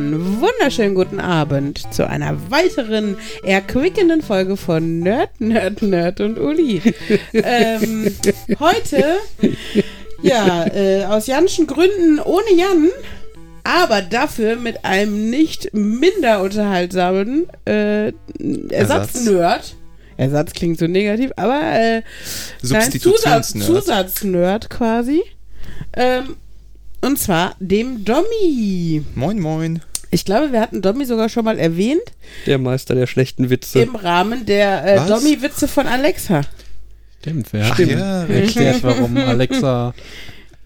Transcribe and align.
einen 0.00 0.40
wunderschönen 0.40 0.94
guten 0.94 1.20
Abend 1.20 1.92
zu 1.92 2.08
einer 2.08 2.50
weiteren 2.50 3.18
erquickenden 3.42 4.22
Folge 4.22 4.56
von 4.56 5.00
Nerd, 5.00 5.40
Nerd, 5.40 5.82
Nerd 5.82 6.20
und 6.20 6.38
Uli. 6.38 6.80
ähm, 7.34 8.14
heute, 8.58 9.18
ja, 10.22 10.66
äh, 10.66 11.04
aus 11.04 11.26
Janschen 11.26 11.66
Gründen 11.66 12.18
ohne 12.18 12.52
Jan, 12.56 12.88
aber 13.62 14.00
dafür 14.00 14.56
mit 14.56 14.84
einem 14.84 15.28
nicht 15.28 15.74
minder 15.74 16.42
unterhaltsamen 16.42 17.46
äh, 17.66 18.12
Ersatznerd. 18.70 19.76
Ersatz 20.16 20.52
klingt 20.52 20.78
so 20.78 20.86
negativ, 20.86 21.30
aber 21.36 21.60
äh, 21.62 22.02
Zusatz, 22.62 23.52
Zusatznerd 23.52 24.70
quasi. 24.70 25.22
Ähm, 25.94 26.36
und 27.02 27.18
zwar 27.18 27.54
dem 27.58 28.04
Dommy. 28.04 29.02
Moin, 29.14 29.38
moin. 29.38 29.80
Ich 30.10 30.24
glaube, 30.24 30.52
wir 30.52 30.60
hatten 30.60 30.82
Dommy 30.82 31.04
sogar 31.04 31.28
schon 31.28 31.44
mal 31.44 31.58
erwähnt. 31.58 32.02
Der 32.46 32.58
Meister 32.58 32.94
der 32.94 33.06
schlechten 33.06 33.48
Witze. 33.48 33.82
Im 33.82 33.94
Rahmen 33.94 34.44
der 34.44 35.04
äh, 35.04 35.06
Dommy-Witze 35.06 35.68
von 35.68 35.86
Alexa. 35.86 36.42
Stimmt, 37.20 37.52
wer 37.52 37.68
hat 37.68 37.78
ja, 37.78 38.24
erklärt, 38.24 38.82
warum 38.82 39.16
Alexa 39.16 39.94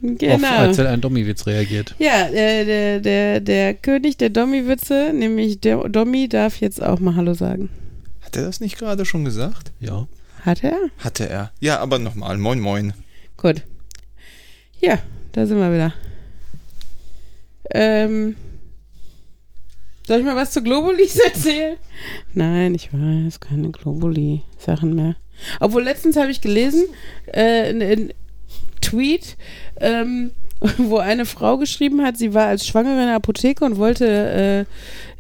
genau. 0.01 0.35
auf, 0.35 0.59
als 0.59 0.79
er 0.79 0.89
einen 0.89 1.03
Dommy-Witz 1.03 1.47
reagiert. 1.47 1.95
Ja, 1.99 2.29
äh, 2.29 2.65
der, 2.65 3.01
der, 3.01 3.41
der 3.41 3.75
König 3.75 4.17
der 4.17 4.31
Dommy-Witze, 4.31 5.13
nämlich 5.13 5.61
der 5.61 5.89
Dommy, 5.89 6.29
darf 6.29 6.61
jetzt 6.61 6.83
auch 6.83 7.01
mal 7.01 7.17
Hallo 7.17 7.35
sagen. 7.35 7.69
Hat 8.23 8.37
er 8.37 8.45
das 8.45 8.61
nicht 8.61 8.79
gerade 8.79 9.05
schon 9.05 9.25
gesagt? 9.25 9.73
Ja. 9.81 10.07
Hat 10.43 10.63
er? 10.63 10.77
Hatte 10.99 11.29
er. 11.29 11.53
Ja, 11.61 11.81
aber 11.81 11.99
nochmal. 11.99 12.39
Moin, 12.39 12.61
moin. 12.61 12.95
Gut. 13.37 13.63
Ja, 14.81 14.99
da 15.33 15.47
sind 15.47 15.59
wir 15.59 15.73
wieder. 15.73 15.95
Ähm, 17.71 18.37
soll 20.07 20.21
ich 20.21 20.25
mal 20.25 20.37
was 20.37 20.53
zu 20.53 20.63
Globulis 20.63 21.17
erzählen? 21.25 21.77
Nein, 22.33 22.75
ich 22.75 22.91
weiß, 22.93 23.41
keine 23.41 23.71
Globuli-Sachen 23.71 24.95
mehr. 24.95 25.17
Obwohl 25.61 25.83
letztens 25.83 26.17
habe 26.17 26.31
ich 26.31 26.41
gelesen, 26.41 26.85
äh, 27.33 27.71
in, 27.71 28.13
Tweet, 28.81 29.37
ähm, 29.81 30.31
wo 30.79 30.99
eine 30.99 31.27
Frau 31.27 31.59
geschrieben 31.59 32.03
hat, 32.03 32.17
sie 32.17 32.35
war 32.35 32.47
als 32.47 32.67
Schwangere 32.67 33.01
in 33.01 33.07
der 33.07 33.17
Apotheke 33.17 33.65
und 33.65 33.77
wollte 33.77 34.67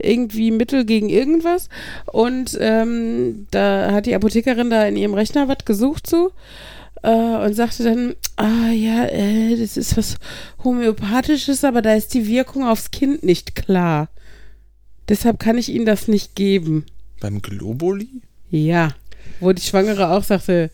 äh, 0.01 0.07
irgendwie 0.07 0.51
Mittel 0.51 0.85
gegen 0.85 1.09
irgendwas. 1.09 1.69
Und 2.07 2.57
ähm, 2.61 3.47
da 3.51 3.91
hat 3.93 4.07
die 4.07 4.15
Apothekerin 4.15 4.71
da 4.71 4.87
in 4.87 4.97
ihrem 4.97 5.15
Rechner 5.15 5.49
was 5.49 5.65
gesucht 5.65 6.07
zu. 6.07 6.31
Äh, 7.03 7.11
und 7.11 7.55
sagte 7.55 7.85
dann, 7.85 8.15
ah 8.37 8.71
ja, 8.71 9.05
äh, 9.07 9.57
das 9.57 9.77
ist 9.77 9.97
was 9.97 10.17
Homöopathisches, 10.63 11.65
aber 11.65 11.83
da 11.83 11.95
ist 11.95 12.15
die 12.15 12.27
Wirkung 12.27 12.65
aufs 12.65 12.91
Kind 12.91 13.23
nicht 13.23 13.55
klar. 13.55 14.09
Deshalb 15.09 15.39
kann 15.39 15.59
ich 15.59 15.69
Ihnen 15.69 15.87
das 15.87 16.09
nicht 16.09 16.35
geben. 16.35 16.87
Beim 17.21 17.43
Globuli? 17.43 18.09
Ja, 18.51 18.95
wo 19.41 19.53
die 19.53 19.63
Schwangere 19.63 20.11
auch 20.11 20.25
sagte, 20.25 20.71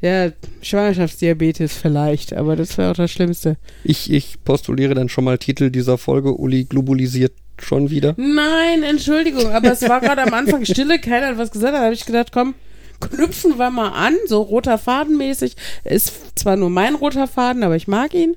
ja, 0.00 0.30
Schwangerschaftsdiabetes 0.62 1.74
vielleicht, 1.74 2.32
aber 2.32 2.54
das 2.54 2.78
wäre 2.78 2.92
auch 2.92 2.96
das 2.96 3.10
Schlimmste. 3.10 3.56
Ich, 3.84 4.12
ich 4.12 4.42
postuliere 4.44 4.94
dann 4.94 5.08
schon 5.08 5.24
mal 5.24 5.38
Titel 5.38 5.70
dieser 5.70 5.98
Folge, 5.98 6.38
Uli 6.38 6.64
globalisiert 6.64 7.32
schon 7.60 7.90
wieder. 7.90 8.14
Nein, 8.16 8.84
Entschuldigung, 8.84 9.50
aber 9.50 9.72
es 9.72 9.82
war 9.82 10.00
gerade 10.00 10.22
am 10.22 10.34
Anfang 10.34 10.64
Stille, 10.64 11.00
keiner 11.00 11.28
hat 11.28 11.38
was 11.38 11.50
gesagt, 11.50 11.74
da 11.74 11.82
habe 11.82 11.94
ich 11.94 12.06
gedacht, 12.06 12.30
komm, 12.32 12.54
knüpfen 13.00 13.58
wir 13.58 13.70
mal 13.70 13.88
an, 13.88 14.14
so 14.26 14.42
roter 14.42 14.78
Faden 14.78 15.16
mäßig. 15.16 15.56
Ist 15.84 16.38
zwar 16.38 16.56
nur 16.56 16.70
mein 16.70 16.94
roter 16.94 17.26
Faden, 17.26 17.62
aber 17.64 17.76
ich 17.76 17.88
mag 17.88 18.14
ihn. 18.14 18.36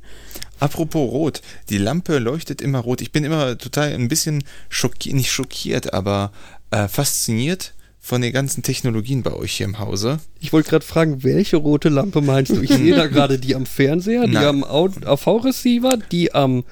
Apropos 0.61 1.11
rot, 1.11 1.41
die 1.69 1.79
Lampe 1.79 2.19
leuchtet 2.19 2.61
immer 2.61 2.79
rot. 2.79 3.01
Ich 3.01 3.11
bin 3.11 3.23
immer 3.23 3.57
total 3.57 3.93
ein 3.93 4.07
bisschen 4.07 4.43
schockiert, 4.69 5.15
nicht 5.15 5.31
schockiert, 5.31 5.91
aber 5.93 6.31
äh, 6.69 6.87
fasziniert 6.87 7.73
von 7.99 8.21
den 8.21 8.31
ganzen 8.31 8.61
Technologien 8.61 9.23
bei 9.23 9.33
euch 9.33 9.53
hier 9.53 9.65
im 9.65 9.79
Hause. 9.79 10.19
Ich 10.39 10.53
wollte 10.53 10.69
gerade 10.69 10.85
fragen, 10.85 11.23
welche 11.23 11.57
rote 11.57 11.89
Lampe 11.89 12.21
meinst 12.21 12.51
du? 12.51 12.61
Ich 12.61 12.71
sehe 12.71 12.95
da 12.95 13.07
gerade 13.07 13.39
die 13.39 13.55
am 13.55 13.65
Fernseher, 13.65 14.27
die 14.27 14.33
Nein. 14.33 14.45
am 14.45 14.63
AV-Receiver, 14.63 15.97
die 16.11 16.31
am 16.33 16.63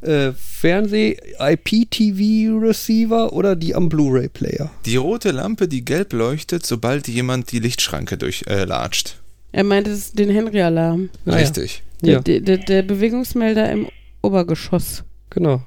äh, 0.00 0.32
Fernseh-IPTV-Receiver 0.32 3.32
oder 3.32 3.54
die 3.54 3.76
am 3.76 3.88
Blu-ray-Player? 3.88 4.72
Die 4.86 4.96
rote 4.96 5.30
Lampe, 5.30 5.68
die 5.68 5.84
gelb 5.84 6.12
leuchtet, 6.12 6.66
sobald 6.66 7.06
jemand 7.06 7.52
die 7.52 7.60
Lichtschranke 7.60 8.18
durchlatscht. 8.18 9.20
Äh, 9.52 9.58
er 9.58 9.64
meint 9.64 9.86
es 9.86 9.98
ist 9.98 10.18
den 10.18 10.30
Henry-Alarm. 10.30 11.10
Ah, 11.26 11.34
Richtig. 11.34 11.84
Ja. 12.02 12.20
Der, 12.20 12.40
der, 12.40 12.58
der 12.58 12.82
Bewegungsmelder 12.82 13.70
im 13.70 13.88
Obergeschoss. 14.22 15.04
Genau 15.30 15.62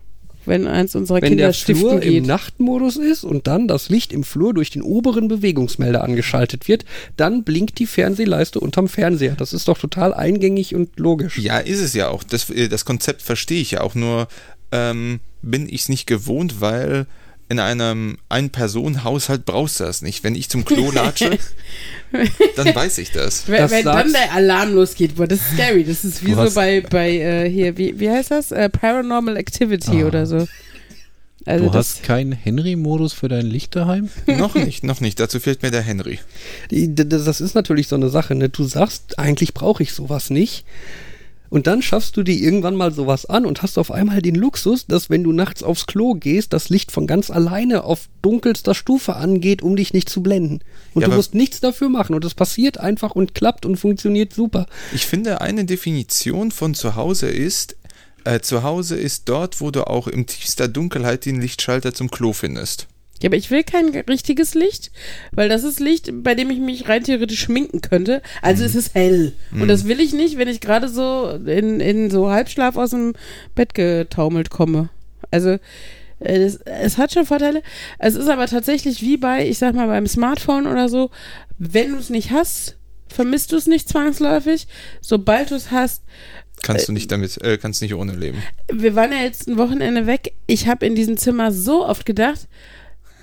wenn 0.46 0.68
eins 0.68 0.96
unserer 0.96 1.22
wenn 1.22 1.30
Kinder 1.30 1.52
der 1.52 1.54
Flur 1.54 2.00
geht. 2.00 2.14
im 2.14 2.24
Nachtmodus 2.26 2.98
ist 2.98 3.24
und 3.24 3.48
dann 3.48 3.68
das 3.68 3.90
Licht 3.90 4.12
im 4.14 4.24
Flur 4.24 4.54
durch 4.54 4.70
den 4.70 4.82
oberen 4.82 5.28
Bewegungsmelder 5.28 6.04
angeschaltet 6.04 6.68
wird, 6.68 6.86
dann 7.18 7.44
blinkt 7.44 7.80
die 7.80 7.86
Fernsehleiste 7.86 8.60
unterm 8.60 8.88
Fernseher. 8.88 9.36
Das 9.36 9.54
ist 9.54 9.68
doch 9.68 9.78
total 9.78 10.14
eingängig 10.14 10.76
und 10.76 11.00
logisch. 11.00 11.38
Ja, 11.38 11.60
ist 11.60 11.80
es 11.80 11.94
ja 11.94 12.10
auch. 12.10 12.24
Das, 12.24 12.50
äh, 12.50 12.68
das 12.68 12.86
Konzept 12.86 13.22
verstehe 13.22 13.62
ich 13.62 13.72
ja 13.72 13.82
auch. 13.82 13.96
Nur 13.96 14.28
ähm, 14.72 15.20
bin 15.42 15.68
ich 15.68 15.82
es 15.82 15.90
nicht 15.90 16.08
gewohnt, 16.08 16.62
weil 16.62 17.06
in 17.54 17.60
einem 17.60 18.18
Ein-Personen-Haushalt 18.30 19.46
brauchst 19.46 19.80
du 19.80 19.86
das 19.86 20.02
nicht. 20.02 20.24
Wenn 20.24 20.36
ich 20.36 20.50
zum 20.50 20.66
Klo 20.66 20.92
latsche, 20.92 21.38
dann 22.56 22.76
weiß 22.76 22.98
ich 22.98 23.12
das. 23.12 23.48
Wenn, 23.48 23.62
das 23.62 23.72
wenn 23.72 23.86
dann 23.86 24.12
der 24.12 24.34
Alarm 24.34 24.74
losgeht, 24.74 25.16
boah, 25.16 25.28
das 25.28 25.40
ist 25.40 25.54
scary. 25.54 25.84
Das 25.84 26.04
ist 26.04 26.26
wie 26.26 26.32
du 26.32 26.48
so 26.48 26.56
bei, 26.56 26.82
bei 26.82 27.12
äh, 27.12 27.50
hier, 27.50 27.78
wie, 27.78 28.00
wie 28.00 28.10
heißt 28.10 28.32
das? 28.32 28.52
Äh, 28.52 28.70
Paranormal 28.70 29.38
Activity 29.38 30.04
ah. 30.04 30.08
oder 30.08 30.26
so. 30.26 30.48
Also 31.46 31.70
du 31.70 31.74
hast 31.74 32.04
keinen 32.04 32.32
Henry-Modus 32.32 33.14
für 33.14 33.28
dein 33.28 33.46
Licht 33.46 33.76
daheim? 33.76 34.10
noch 34.28 34.56
nicht, 34.56 34.84
noch 34.84 35.02
nicht. 35.02 35.20
Dazu 35.20 35.40
fehlt 35.40 35.62
mir 35.62 35.72
der 35.72 35.82
Henry. 35.82 36.20
Das 36.70 37.42
ist 37.42 37.54
natürlich 37.54 37.88
so 37.88 37.96
eine 37.96 38.10
Sache. 38.10 38.34
Ne? 38.36 38.50
Du 38.50 38.64
sagst, 38.64 39.20
eigentlich 39.20 39.54
brauche 39.54 39.84
ich 39.84 39.94
sowas 39.94 40.30
nicht. 40.30 40.66
Und 41.54 41.68
dann 41.68 41.84
schaffst 41.84 42.18
du 42.18 42.24
dir 42.24 42.36
irgendwann 42.36 42.74
mal 42.74 42.92
sowas 42.92 43.28
an 43.28 43.46
und 43.46 43.62
hast 43.62 43.78
auf 43.78 43.92
einmal 43.92 44.24
den 44.24 44.34
Luxus, 44.34 44.88
dass 44.88 45.12
wenn 45.12 45.24
du 45.24 45.32
nachts 45.32 45.62
aufs 45.62 45.86
Klo 45.86 46.16
gehst, 46.16 46.52
das 46.52 46.70
Licht 46.70 46.92
von 46.92 47.06
ganz 47.06 47.30
alleine 47.30 47.84
auf 47.84 48.10
dunkelster 48.24 48.74
Stufe 48.74 49.16
angeht, 49.18 49.62
um 49.62 49.76
dich 49.76 49.94
nicht 49.94 50.10
zu 50.10 50.24
blenden. 50.24 50.62
Und 50.96 51.04
ja, 51.04 51.10
du 51.10 51.16
musst 51.16 51.36
nichts 51.36 51.60
dafür 51.60 51.90
machen 51.90 52.16
und 52.16 52.26
es 52.26 52.34
passiert 52.34 52.80
einfach 52.80 53.12
und 53.12 53.36
klappt 53.36 53.68
und 53.68 53.76
funktioniert 53.76 54.34
super. 54.34 54.66
Ich 54.96 55.06
finde, 55.06 55.42
eine 55.42 55.64
Definition 55.64 56.50
von 56.50 56.74
zu 56.74 56.96
Hause 56.96 57.30
ist, 57.30 57.76
äh, 58.24 58.40
zu 58.40 58.64
Hause 58.64 58.96
ist 58.96 59.30
dort, 59.30 59.62
wo 59.62 59.70
du 59.70 59.86
auch 59.86 60.08
im 60.08 60.26
tiefster 60.26 60.68
Dunkelheit 60.68 61.24
den 61.28 61.40
Lichtschalter 61.40 61.94
zum 61.94 62.10
Klo 62.10 62.34
findest. 62.34 62.88
Ja, 63.24 63.30
aber 63.30 63.38
ich 63.38 63.50
will 63.50 63.64
kein 63.64 63.88
richtiges 63.88 64.54
Licht, 64.54 64.92
weil 65.32 65.48
das 65.48 65.64
ist 65.64 65.80
Licht, 65.80 66.12
bei 66.12 66.36
dem 66.36 66.50
ich 66.50 66.60
mich 66.60 66.90
rein 66.90 67.06
theoretisch 67.06 67.40
schminken 67.40 67.80
könnte. 67.80 68.22
Also 68.42 68.64
mhm. 68.64 68.68
es 68.68 68.76
ist 68.76 68.96
hell. 68.96 69.32
Mhm. 69.52 69.62
Und 69.62 69.68
das 69.70 69.88
will 69.88 70.02
ich 70.02 70.12
nicht, 70.12 70.38
wenn 70.38 70.50
ich 70.50 70.60
gerade 70.60 70.90
so 70.90 71.30
in, 71.46 71.80
in 71.80 72.12
so 72.12 72.30
Halbschlaf 72.30 72.76
aus 72.76 72.90
dem 72.90 73.14
Bett 73.56 73.74
getaumelt 73.76 74.50
komme. 74.50 74.90
Also 75.32 75.52
äh, 75.52 75.60
es, 76.20 76.58
es 76.66 76.98
hat 76.98 77.14
schon 77.14 77.26
Vorteile. 77.26 77.64
Es 77.98 78.16
ist 78.16 78.28
aber 78.28 78.46
tatsächlich 78.48 79.02
wie 79.02 79.16
bei, 79.16 79.48
ich 79.48 79.58
sag 79.58 79.74
mal, 79.74 79.88
beim 79.88 80.06
Smartphone 80.06 80.68
oder 80.68 80.90
so, 80.90 81.10
wenn 81.58 81.94
du 81.94 82.00
es 82.00 82.10
nicht 82.10 82.32
hast, 82.32 82.76
vermisst 83.08 83.54
du 83.54 83.56
es 83.56 83.68
nicht 83.68 83.88
zwangsläufig. 83.88 84.68
Sobald 85.00 85.52
du 85.52 85.56
es 85.56 85.72
hast, 85.72 86.04
kannst 86.62 86.90
du 86.90 86.92
nicht 86.92 87.10
damit, 87.10 87.42
äh, 87.42 87.58
kannst 87.58 87.82
nicht 87.82 87.94
ohne 87.94 88.12
leben. 88.16 88.44
Wir 88.70 88.96
waren 88.96 89.14
ja 89.14 89.20
jetzt 89.20 89.48
ein 89.48 89.58
Wochenende 89.58 90.08
weg. 90.08 90.34
Ich 90.46 90.68
habe 90.68 90.86
in 90.86 90.96
diesem 90.96 91.16
Zimmer 91.16 91.54
so 91.54 91.86
oft 91.88 92.06
gedacht, 92.06 92.50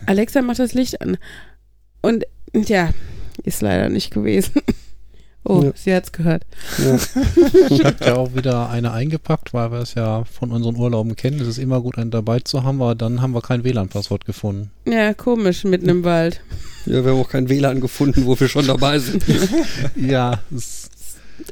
Alexa 0.06 0.42
macht 0.42 0.58
das 0.58 0.74
Licht 0.74 1.00
an. 1.00 1.18
Und 2.02 2.24
ja, 2.54 2.90
ist 3.44 3.62
leider 3.62 3.88
nicht 3.88 4.12
gewesen. 4.12 4.52
Oh, 5.42 5.62
ja. 5.62 5.72
sie 5.74 5.94
hat's 5.94 6.12
gehört. 6.12 6.44
Ja. 6.78 6.98
Ich 7.70 7.82
habe 7.82 8.04
ja 8.04 8.16
auch 8.16 8.34
wieder 8.34 8.68
eine 8.68 8.92
eingepackt, 8.92 9.54
weil 9.54 9.72
wir 9.72 9.78
es 9.78 9.94
ja 9.94 10.24
von 10.24 10.50
unseren 10.52 10.76
Urlauben 10.76 11.16
kennen. 11.16 11.40
Es 11.40 11.48
ist 11.48 11.58
immer 11.58 11.80
gut, 11.80 11.96
einen 11.96 12.10
dabei 12.10 12.40
zu 12.40 12.62
haben, 12.62 12.82
aber 12.82 12.94
dann 12.94 13.22
haben 13.22 13.32
wir 13.32 13.40
kein 13.40 13.64
WLAN-Passwort 13.64 14.26
gefunden. 14.26 14.70
Ja, 14.86 15.14
komisch, 15.14 15.64
mitten 15.64 15.88
im 15.88 16.04
Wald. 16.04 16.42
Ja, 16.84 17.04
wir 17.04 17.12
haben 17.12 17.20
auch 17.20 17.28
kein 17.28 17.48
WLAN 17.48 17.80
gefunden, 17.80 18.26
wo 18.26 18.38
wir 18.38 18.48
schon 18.48 18.66
dabei 18.66 18.98
sind. 18.98 19.24
ja, 19.96 20.40
es 20.54 20.89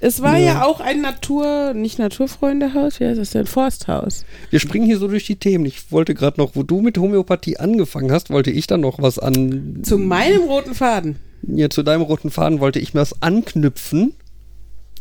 es 0.00 0.22
war 0.22 0.36
ja. 0.36 0.46
ja, 0.46 0.64
auch 0.64 0.80
ein 0.80 1.00
Natur, 1.00 1.74
nicht 1.74 1.98
Naturfreundehaus, 1.98 3.00
wie 3.00 3.06
heißt 3.06 3.18
das 3.18 3.30
denn? 3.30 3.46
Forsthaus. 3.46 4.24
Wir 4.50 4.60
springen 4.60 4.86
hier 4.86 4.98
so 4.98 5.08
durch 5.08 5.26
die 5.26 5.36
Themen. 5.36 5.66
Ich 5.66 5.90
wollte 5.92 6.14
gerade 6.14 6.40
noch, 6.40 6.54
wo 6.54 6.62
du 6.62 6.80
mit 6.80 6.98
Homöopathie 6.98 7.58
angefangen 7.58 8.12
hast, 8.12 8.30
wollte 8.30 8.50
ich 8.50 8.66
dann 8.66 8.80
noch 8.80 9.00
was 9.00 9.18
an. 9.18 9.80
Zu 9.82 9.98
meinem 9.98 10.42
roten 10.42 10.74
Faden. 10.74 11.16
Ja, 11.42 11.70
zu 11.70 11.82
deinem 11.82 12.02
roten 12.02 12.30
Faden 12.30 12.60
wollte 12.60 12.80
ich 12.80 12.94
mir 12.94 13.00
was 13.00 13.22
anknüpfen. 13.22 14.14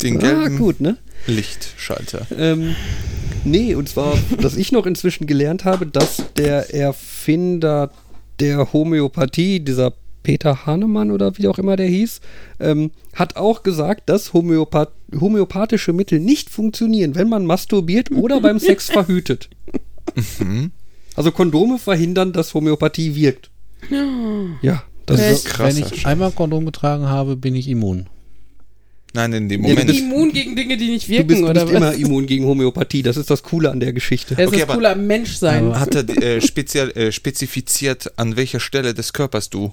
Den 0.01 0.19
gelben 0.19 0.55
ah, 0.55 0.57
gut, 0.57 0.79
ne? 0.79 0.97
Lichtschalter. 1.25 2.27
Ähm, 2.37 2.75
nee, 3.43 3.73
und 3.73 3.89
zwar, 3.89 4.17
dass 4.41 4.55
ich 4.55 4.71
noch 4.71 4.85
inzwischen 4.85 5.25
gelernt 5.25 5.65
habe, 5.65 5.87
dass 5.87 6.23
der 6.37 6.73
Erfinder 6.73 7.91
der 8.39 8.71
Homöopathie, 8.73 9.59
dieser 9.59 9.93
Peter 10.27 10.65
Hahnemann 10.65 11.11
oder 11.11 11.37
wie 11.37 11.47
auch 11.47 11.57
immer 11.57 11.77
der 11.77 11.87
hieß, 11.87 12.19
ähm, 12.59 12.91
hat 13.13 13.37
auch 13.37 13.63
gesagt, 13.63 14.09
dass 14.09 14.33
Homöopath 14.33 14.91
homöopathische 15.21 15.93
Mittel 15.93 16.19
nicht 16.19 16.49
funktionieren, 16.49 17.15
wenn 17.15 17.29
man 17.29 17.45
masturbiert 17.45 18.11
oder 18.11 18.41
beim 18.41 18.59
Sex 18.59 18.89
verhütet. 18.91 19.49
Mhm. 20.39 20.71
Also 21.15 21.31
Kondome 21.31 21.79
verhindern, 21.79 22.33
dass 22.33 22.53
Homöopathie 22.53 23.15
wirkt. 23.15 23.49
Ja, 24.61 24.83
das 25.05 25.21
Okay. 25.21 25.31
ist 25.31 25.45
Krasser 25.45 25.77
Wenn 25.77 25.83
ich 25.83 25.89
Scheiß. 26.01 26.05
einmal 26.05 26.31
Kondom 26.33 26.65
getragen 26.65 27.05
habe, 27.05 27.37
bin 27.37 27.55
ich 27.55 27.69
immun. 27.69 28.07
Nein, 29.13 29.31
in 29.31 29.47
dem 29.47 29.61
Ja, 29.61 29.67
du 29.69 29.73
Moment. 29.75 29.87
bist- 29.87 29.99
Immun 30.01 30.33
gegen 30.33 30.57
Dinge, 30.57 30.75
die 30.75 30.89
nicht 30.89 31.07
Du 31.07 31.11
wirken, 31.13 31.27
bist 31.27 31.41
oder 31.43 31.53
nicht 31.63 31.73
was? 31.73 31.77
immer 31.77 31.93
immun 31.93 32.25
gegen 32.25 32.43
Homöopathie. 32.45 33.01
Das 33.01 33.15
ist 33.15 33.29
das 33.29 33.43
Coole 33.43 33.71
an 33.71 33.79
der 33.79 33.93
Geschichte. 33.93 34.35
Das 34.35 34.47
Okay, 34.49 34.59
ist 34.63 34.67
cooler 34.67 34.91
am 34.91 35.07
Menschsein. 35.07 35.79
Hat 35.79 35.95
er 35.95 36.09
äh, 36.21 36.41
speziell, 36.41 36.91
äh, 36.97 37.13
spezifiziert, 37.13 38.11
an 38.19 38.35
welcher 38.35 38.59
Stelle 38.59 38.93
des 38.93 39.13
Körpers 39.13 39.49
du 39.49 39.71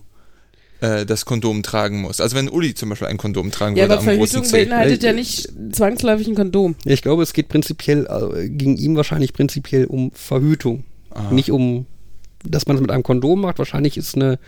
äh, 0.84 1.06
das 1.06 1.24
Kondom 1.24 1.62
tragen 1.62 2.00
musst? 2.00 2.20
Also 2.20 2.36
wenn 2.36 2.48
Uli 2.48 2.74
zum 2.74 2.90
Beispiel 2.90 3.08
ein 3.08 3.16
Kondom 3.16 3.50
tragen 3.50 3.76
ja, 3.76 3.84
würde 3.84 3.98
aber 3.98 4.10
am 4.10 4.18
großen 4.18 4.44
Verhütung 4.44 4.70
beinhaltet 4.70 5.02
ja 5.02 5.12
nicht 5.12 5.48
zwangsläufig 5.72 6.28
ein 6.28 6.34
Kondom. 6.34 6.76
Ich 6.84 7.02
glaube, 7.02 7.22
es 7.22 7.32
geht 7.32 7.48
prinzipiell, 7.48 8.06
äh, 8.06 8.48
ging 8.48 8.76
ihm 8.76 8.96
wahrscheinlich 8.96 9.32
prinzipiell 9.32 9.86
um 9.86 10.10
Verhütung. 10.12 10.84
Ah. 11.10 11.30
Nicht 11.30 11.50
um, 11.50 11.86
dass 12.44 12.66
man 12.66 12.76
es 12.76 12.82
mit 12.82 12.90
einem 12.90 13.02
Kondom 13.02 13.40
macht. 13.40 13.58
Wahrscheinlich 13.58 13.96
ist 13.96 14.14
eine 14.14 14.38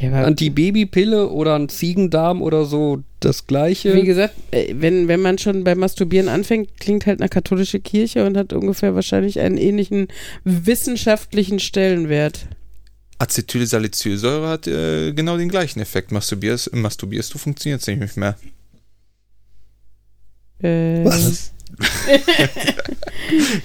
Ja, 0.00 0.08
aber 0.08 0.26
Antibabypille 0.26 1.28
oder 1.28 1.56
ein 1.56 1.68
Ziegendarm 1.68 2.42
oder 2.42 2.64
so 2.64 3.02
das 3.20 3.46
gleiche. 3.46 3.94
wie 3.94 4.04
gesagt, 4.04 4.34
äh, 4.50 4.74
wenn, 4.76 5.08
wenn 5.08 5.20
man 5.20 5.38
schon 5.38 5.64
beim 5.64 5.78
Masturbieren 5.78 6.28
anfängt, 6.28 6.80
klingt 6.80 7.06
halt 7.06 7.20
eine 7.20 7.28
katholische 7.28 7.80
Kirche 7.80 8.26
und 8.26 8.36
hat 8.36 8.52
ungefähr 8.52 8.94
wahrscheinlich 8.94 9.40
einen 9.40 9.58
ähnlichen 9.58 10.08
wissenschaftlichen 10.44 11.58
Stellenwert. 11.58 12.46
Acetylsalicylsäure 13.22 14.48
hat 14.48 14.66
äh, 14.66 15.12
genau 15.12 15.36
den 15.36 15.48
gleichen 15.48 15.78
Effekt. 15.80 16.10
Masturbierst, 16.10 16.74
masturbierst 16.74 17.32
du, 17.32 17.38
funktioniert 17.38 17.80
es 17.80 17.86
nicht 17.86 18.16
mehr. 18.16 18.36
Äh, 20.60 21.04
Was? 21.04 21.52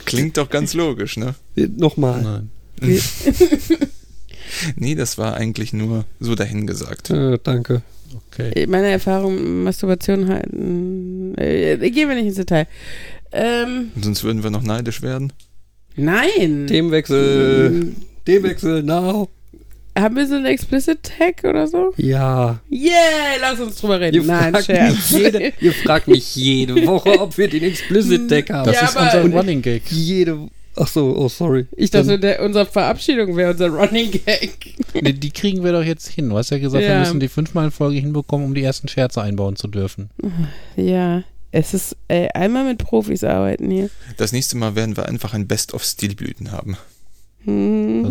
Klingt 0.06 0.38
doch 0.38 0.50
ganz 0.50 0.74
logisch, 0.74 1.18
ne? 1.18 1.34
Äh, 1.56 1.68
Nochmal. 1.76 2.22
Nein. 2.22 2.52
Nee, 4.78 4.96
das 4.96 5.18
war 5.18 5.36
eigentlich 5.36 5.74
nur 5.74 6.06
so 6.22 6.34
dahingesagt. 6.34 7.10
Äh, 7.10 7.38
danke. 7.44 7.82
Okay. 8.32 8.66
Meine 8.66 8.88
Erfahrung 8.88 9.64
Masturbation 9.64 10.30
halt. 10.30 10.46
Äh, 11.38 11.78
gehen 11.92 12.08
wir 12.08 12.16
nicht 12.16 12.28
ins 12.28 12.38
Detail. 12.38 12.66
Ähm, 13.34 13.92
Sonst 14.02 14.24
würden 14.24 14.44
wir 14.44 14.50
noch 14.50 14.64
neidisch 14.64 15.02
werden. 15.02 15.34
nein. 15.98 16.66
Themenwechsel. 16.66 17.94
Themenwechsel, 18.26 18.84
now. 18.84 19.30
Haben 20.02 20.16
wir 20.16 20.28
so 20.28 20.36
einen 20.36 20.46
Explicit 20.46 21.00
Tag 21.04 21.44
oder 21.44 21.68
so? 21.68 21.94
Ja. 21.98 22.60
Yeah, 22.72 22.94
lass 23.42 23.60
uns 23.60 23.78
drüber 23.78 24.00
reden. 24.00 24.16
Ihr 24.18 24.24
Nein, 24.24 24.52
fragt, 24.54 24.66
Scherz. 24.66 24.94
mich 24.94 25.10
jede, 25.12 25.54
ihr 25.60 25.74
fragt 25.74 26.08
mich 26.08 26.36
jede 26.36 26.86
Woche, 26.86 27.20
ob 27.20 27.38
wir 27.38 27.48
den 27.48 27.64
Explicit 27.64 28.30
Deck 28.30 28.50
haben. 28.52 28.66
Das 28.68 28.76
Ja, 28.76 28.86
ist 28.86 28.96
unser 28.96 29.38
Running 29.38 29.62
Gag. 29.62 29.84
Jede. 29.90 30.50
Ach 30.80 30.88
so, 30.88 31.16
oh 31.18 31.28
sorry. 31.28 31.66
Ich 31.76 31.90
dachte, 31.90 32.20
der, 32.20 32.44
unsere 32.44 32.68
Verabschiedung 32.68 33.36
wäre 33.36 33.52
unser 33.52 33.70
Running 33.70 34.12
Gag. 34.12 34.76
Die, 34.94 35.14
die 35.14 35.32
kriegen 35.32 35.64
wir 35.64 35.72
doch 35.72 35.84
jetzt 35.84 36.08
hin. 36.08 36.30
Du 36.30 36.38
hast 36.38 36.52
ja 36.52 36.60
gesagt, 36.60 36.84
wir 36.84 36.92
Ja. 36.92 37.00
müssen 37.00 37.20
die 37.20 37.28
fünfmal 37.30 37.66
in 37.66 37.72
Folge 37.72 37.98
hinbekommen, 38.00 38.46
um 38.46 38.54
die 38.54 38.62
ersten 38.62 38.88
Scherze 38.88 39.22
einbauen 39.24 39.56
zu 39.56 39.68
dürfen. 39.68 40.12
Ja, 40.76 41.24
es 41.52 41.74
ist 41.74 41.96
ey, 42.10 42.28
einmal 42.36 42.66
mit 42.66 42.78
Profis 42.78 43.24
arbeiten 43.24 43.72
hier. 43.72 43.90
Das 44.18 44.32
nächste 44.34 44.56
Mal 44.58 44.76
werden 44.76 44.96
wir 44.96 45.08
einfach 45.08 45.34
ein 45.34 45.48
Best 45.48 45.74
of 45.74 45.84
Stilblüten 45.84 46.52
haben. 46.52 46.78
Das 47.48 47.54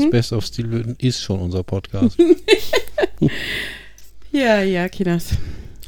Mhm. 0.04 0.10
Best 0.10 0.32
of 0.32 0.44
Stilblüten 0.46 0.96
ist 0.98 1.20
schon 1.22 1.40
unser 1.40 1.62
Podcast. 1.62 2.16
Ja, 4.32 4.60
ja, 4.60 4.88
Kinas. 4.88 5.28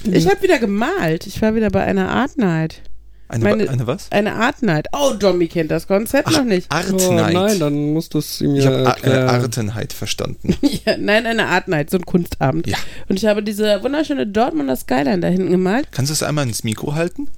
Ich 0.04 0.26
habe 0.28 0.42
wieder 0.42 0.58
gemalt. 0.58 1.26
Ich 1.26 1.40
war 1.42 1.54
wieder 1.54 1.70
bei 1.70 1.84
einer 1.84 2.08
Art 2.08 2.38
Night. 2.38 2.82
Eine, 3.28 3.44
Meine- 3.44 3.68
eine 3.68 3.86
was? 3.86 4.10
Eine 4.10 4.34
Art 4.36 4.62
Night. 4.62 4.86
Oh, 4.92 5.12
Domi 5.12 5.48
kennt 5.48 5.70
das 5.70 5.86
Konzept 5.86 6.30
noch 6.30 6.44
nicht. 6.44 6.70
Art 6.72 6.90
Oh, 6.92 7.12
Night. 7.12 7.34
nein, 7.34 7.58
dann 7.58 7.92
musst 7.92 8.14
du 8.14 8.18
es 8.18 8.40
ihm 8.40 8.54
ich 8.54 8.64
ja 8.64 8.70
habe 8.70 8.82
äh, 8.84 8.84
erklären. 8.86 9.28
Artenheit 9.28 9.92
verstanden. 9.92 10.56
Ja, 10.86 10.96
nein, 10.96 11.26
eine 11.26 11.46
Art 11.46 11.68
Night, 11.68 11.90
so 11.90 11.98
ein 11.98 12.06
Kunstabend. 12.06 12.66
Ja. 12.66 12.78
Und 13.08 13.16
ich 13.18 13.26
habe 13.26 13.42
diese 13.42 13.82
wunderschöne 13.82 14.26
Dortmunder 14.26 14.76
Skyline 14.76 15.20
da 15.20 15.28
hinten 15.28 15.50
gemalt. 15.50 15.88
Kannst 15.92 16.08
du 16.10 16.14
es 16.14 16.22
einmal 16.22 16.46
ins 16.46 16.64
Mikro 16.64 16.94
halten? 16.94 17.28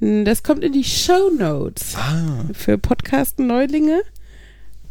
Das 0.00 0.42
kommt 0.42 0.64
in 0.64 0.72
die 0.72 0.84
Show 0.84 1.30
Notes 1.38 1.94
Ah, 1.96 2.44
für 2.54 2.78
Podcast-Neulinge. 2.78 4.00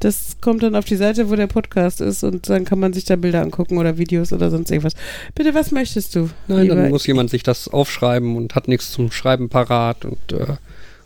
Das 0.02 0.36
kommt 0.42 0.64
dann 0.64 0.76
auf 0.76 0.86
die 0.86 0.96
Seite, 0.96 1.30
wo 1.30 1.36
der 1.36 1.48
Podcast 1.48 2.02
ist 2.02 2.24
und 2.24 2.50
dann 2.50 2.66
kann 2.66 2.80
man 2.80 2.92
sich 2.92 3.06
da 3.06 3.16
Bilder 3.16 3.42
angucken 3.42 3.78
oder 3.78 3.98
Videos 3.98 4.34
oder 4.34 4.50
sonst 4.50 4.70
irgendwas. 4.72 4.94
Bitte, 5.36 5.54
was 5.54 5.72
möchtest 5.72 6.16
du? 6.16 6.30
Nein, 6.48 6.64
lieber- 6.64 6.76
dann 6.76 6.90
muss 6.90 7.06
jemand 7.08 7.30
sich 7.30 7.44
das 7.44 7.68
aufschreiben 7.68 8.36
und 8.36 8.56
hat 8.56 8.68
nichts 8.68 8.92
zum 8.92 9.12
Schreiben 9.12 9.48
parat 9.50 10.04
und 10.04 10.18
äh, 10.34 10.56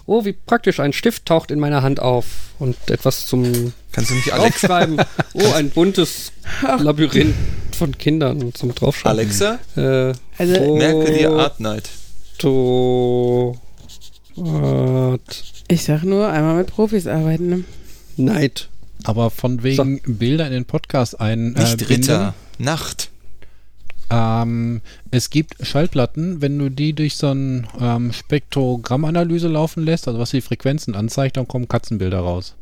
oh, 0.06 0.24
wie 0.24 0.34
praktisch, 0.34 0.80
ein 0.80 0.94
Stift 0.94 1.26
taucht 1.26 1.52
in 1.52 1.60
meiner 1.60 1.82
Hand 1.84 2.00
auf 2.00 2.26
und 2.58 2.78
etwas 2.90 3.28
zum 3.28 3.74
kannst 3.92 4.12
du 4.12 4.16
nicht 4.16 4.32
Alexa? 4.34 4.68
Draufschreiben. 4.68 4.98
Oh, 5.34 5.52
ein 5.56 5.70
buntes 5.72 6.32
Ach. 6.66 6.80
Labyrinth 6.80 7.36
von 7.78 7.98
Kindern 7.98 8.54
zum 8.54 8.74
Draufschreiben. 8.74 9.20
Alexa, 9.20 9.60
Äh, 9.76 10.14
Also- 10.38 10.76
merke 10.78 11.12
dir 11.12 11.32
Art 11.32 11.60
Night. 11.60 11.90
To 12.38 13.58
Art 14.38 15.44
Ich 15.68 15.84
sag 15.84 16.04
nur, 16.04 16.30
einmal 16.30 16.56
mit 16.56 16.68
Profis 16.68 17.08
arbeiten. 17.08 17.50
Ne? 17.50 17.64
Night. 18.18 18.70
Aber 19.06 19.30
von 19.30 19.64
wegen 19.64 20.02
Bilder 20.06 20.48
in 20.48 20.54
den 20.54 20.66
Podcast 20.66 21.20
ein. 21.20 21.54
Nicht 21.54 21.82
äh, 21.82 21.86
Ritter, 21.86 22.34
Nacht. 22.58 23.10
Ähm, 24.10 24.82
es 25.12 25.30
gibt 25.30 25.66
Schallplatten, 25.66 26.42
wenn 26.42 26.60
du 26.60 26.70
die 26.70 26.94
durch 26.94 27.16
so 27.16 27.28
ein 27.32 27.68
ähm, 27.80 28.14
Spektrogrammanalyse 28.14 29.48
laufen 29.48 29.84
lässt, 29.84 30.08
also 30.08 30.20
was 30.20 30.32
die 30.32 30.42
Frequenzen 30.42 30.96
anzeigt, 30.96 31.38
dann 31.38 31.48
kommen 31.48 31.68
Katzenbilder 31.68 32.20
raus. 32.20 32.56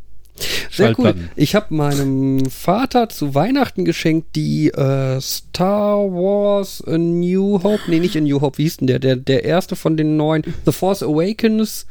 Sehr 0.72 0.98
cool. 0.98 1.13
Ich 1.36 1.54
habe 1.54 1.74
meinem 1.75 2.50
Vater 2.50 3.07
zu 3.10 3.36
Weihnachten 3.36 3.86
geschenkt 3.86 4.36
die 4.36 4.69
äh, 4.69 5.22
Star 5.22 5.98
Wars 6.12 6.84
A 6.88 6.98
New 6.98 7.62
Hope. 7.62 7.81
Nee, 7.88 8.00
nicht 8.00 8.18
A 8.18 8.22
New 8.22 8.42
Hope, 8.42 8.57
wie 8.57 8.63
hieß 8.63 8.78
denn 8.78 8.88
der? 8.88 9.00
Der, 9.00 9.16
der 9.16 9.44
erste 9.44 9.75
von 9.75 9.95
den 9.95 10.18
neuen. 10.18 10.44
The 10.66 10.72
Force 10.72 11.04
Awakens. 11.04 11.85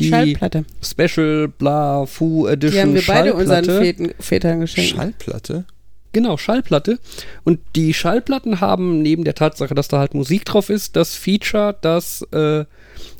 Die 0.00 0.08
Schallplatte. 0.10 0.64
Special 0.82 1.48
Bla 1.48 2.06
Fu 2.06 2.46
Edition. 2.46 2.72
Die 2.72 2.80
haben 2.80 2.94
wir 2.94 3.02
beide 3.06 3.34
unseren 3.34 3.64
Schallplatte. 3.64 3.80
Väten, 3.84 4.10
Vätern 4.22 4.60
geschenkt. 4.60 4.90
Schallplatte? 4.90 5.64
Genau, 6.12 6.36
Schallplatte. 6.38 6.98
Und 7.44 7.60
die 7.74 7.92
Schallplatten 7.92 8.60
haben 8.60 9.02
neben 9.02 9.24
der 9.24 9.34
Tatsache, 9.34 9.74
dass 9.74 9.88
da 9.88 9.98
halt 9.98 10.14
Musik 10.14 10.44
drauf 10.46 10.70
ist, 10.70 10.96
das 10.96 11.14
Feature, 11.14 11.76
dass 11.80 12.22
äh, 12.32 12.64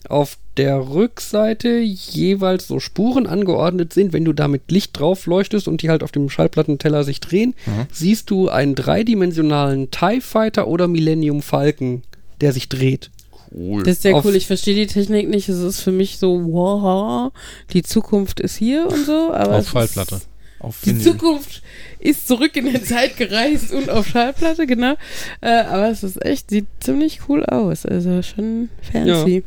auf 0.09 0.39
der 0.57 0.89
Rückseite 0.89 1.81
jeweils 1.81 2.67
so 2.67 2.81
Spuren 2.81 3.27
angeordnet 3.27 3.93
sind. 3.93 4.15
Wenn 4.15 4.25
du 4.25 4.33
da 4.33 4.49
mit 4.49 4.71
Licht 4.71 4.99
drauf 4.99 5.27
leuchtest 5.27 5.69
und 5.69 5.83
die 5.83 5.91
halt 5.91 6.03
auf 6.03 6.13
dem 6.13 6.31
Schallplattenteller 6.31 7.05
sich 7.05 7.21
drehen, 7.21 7.55
Mhm. 7.67 7.87
siehst 7.93 8.31
du 8.31 8.49
einen 8.49 8.75
dreidimensionalen 8.75 9.91
TIE 9.91 10.21
Fighter 10.23 10.67
oder 10.67 10.89
Millennium 10.89 11.43
Falcon, 11.43 12.03
der 12.41 12.53
sich 12.55 12.71
dreht. 12.71 13.11
Cool. 13.55 13.83
Das 13.83 13.95
ist 13.95 14.03
sehr 14.03 14.15
Auf- 14.17 14.25
cool. 14.25 14.35
Ich 14.37 14.47
verstehe 14.47 14.75
die 14.75 14.87
Technik 14.87 15.29
nicht. 15.29 15.49
Es 15.49 15.59
ist 15.59 15.81
für 15.81 15.93
mich 15.93 16.19
so, 16.19 16.41
wow, 16.53 17.33
die 17.73 17.83
Zukunft 17.83 18.41
ist 18.41 18.57
hier 18.57 18.87
und 18.87 19.05
so. 19.07 19.33
Aber 19.33 19.59
Auf 19.59 19.69
Schallplatte. 19.71 20.21
Auf 20.59 20.81
die 20.85 20.91
Vinyl. 20.91 21.03
Zukunft 21.03 21.63
ist 21.99 22.27
zurück 22.27 22.57
in 22.57 22.73
der 22.73 22.83
Zeit 22.83 23.17
gereist 23.19 23.73
und 23.73 23.91
auf 23.91 24.07
Schallplatte, 24.09 24.67
genau. 24.67 24.95
Äh, 25.43 25.51
aber 25.65 25.91
es 25.91 26.03
ist 26.03 26.25
echt, 26.25 26.51
sieht 26.51 26.67
ziemlich 26.81 27.21
cool 27.29 27.45
aus. 27.45 27.85
Also 27.85 28.23
schon 28.23 28.71
fancy. 28.81 29.45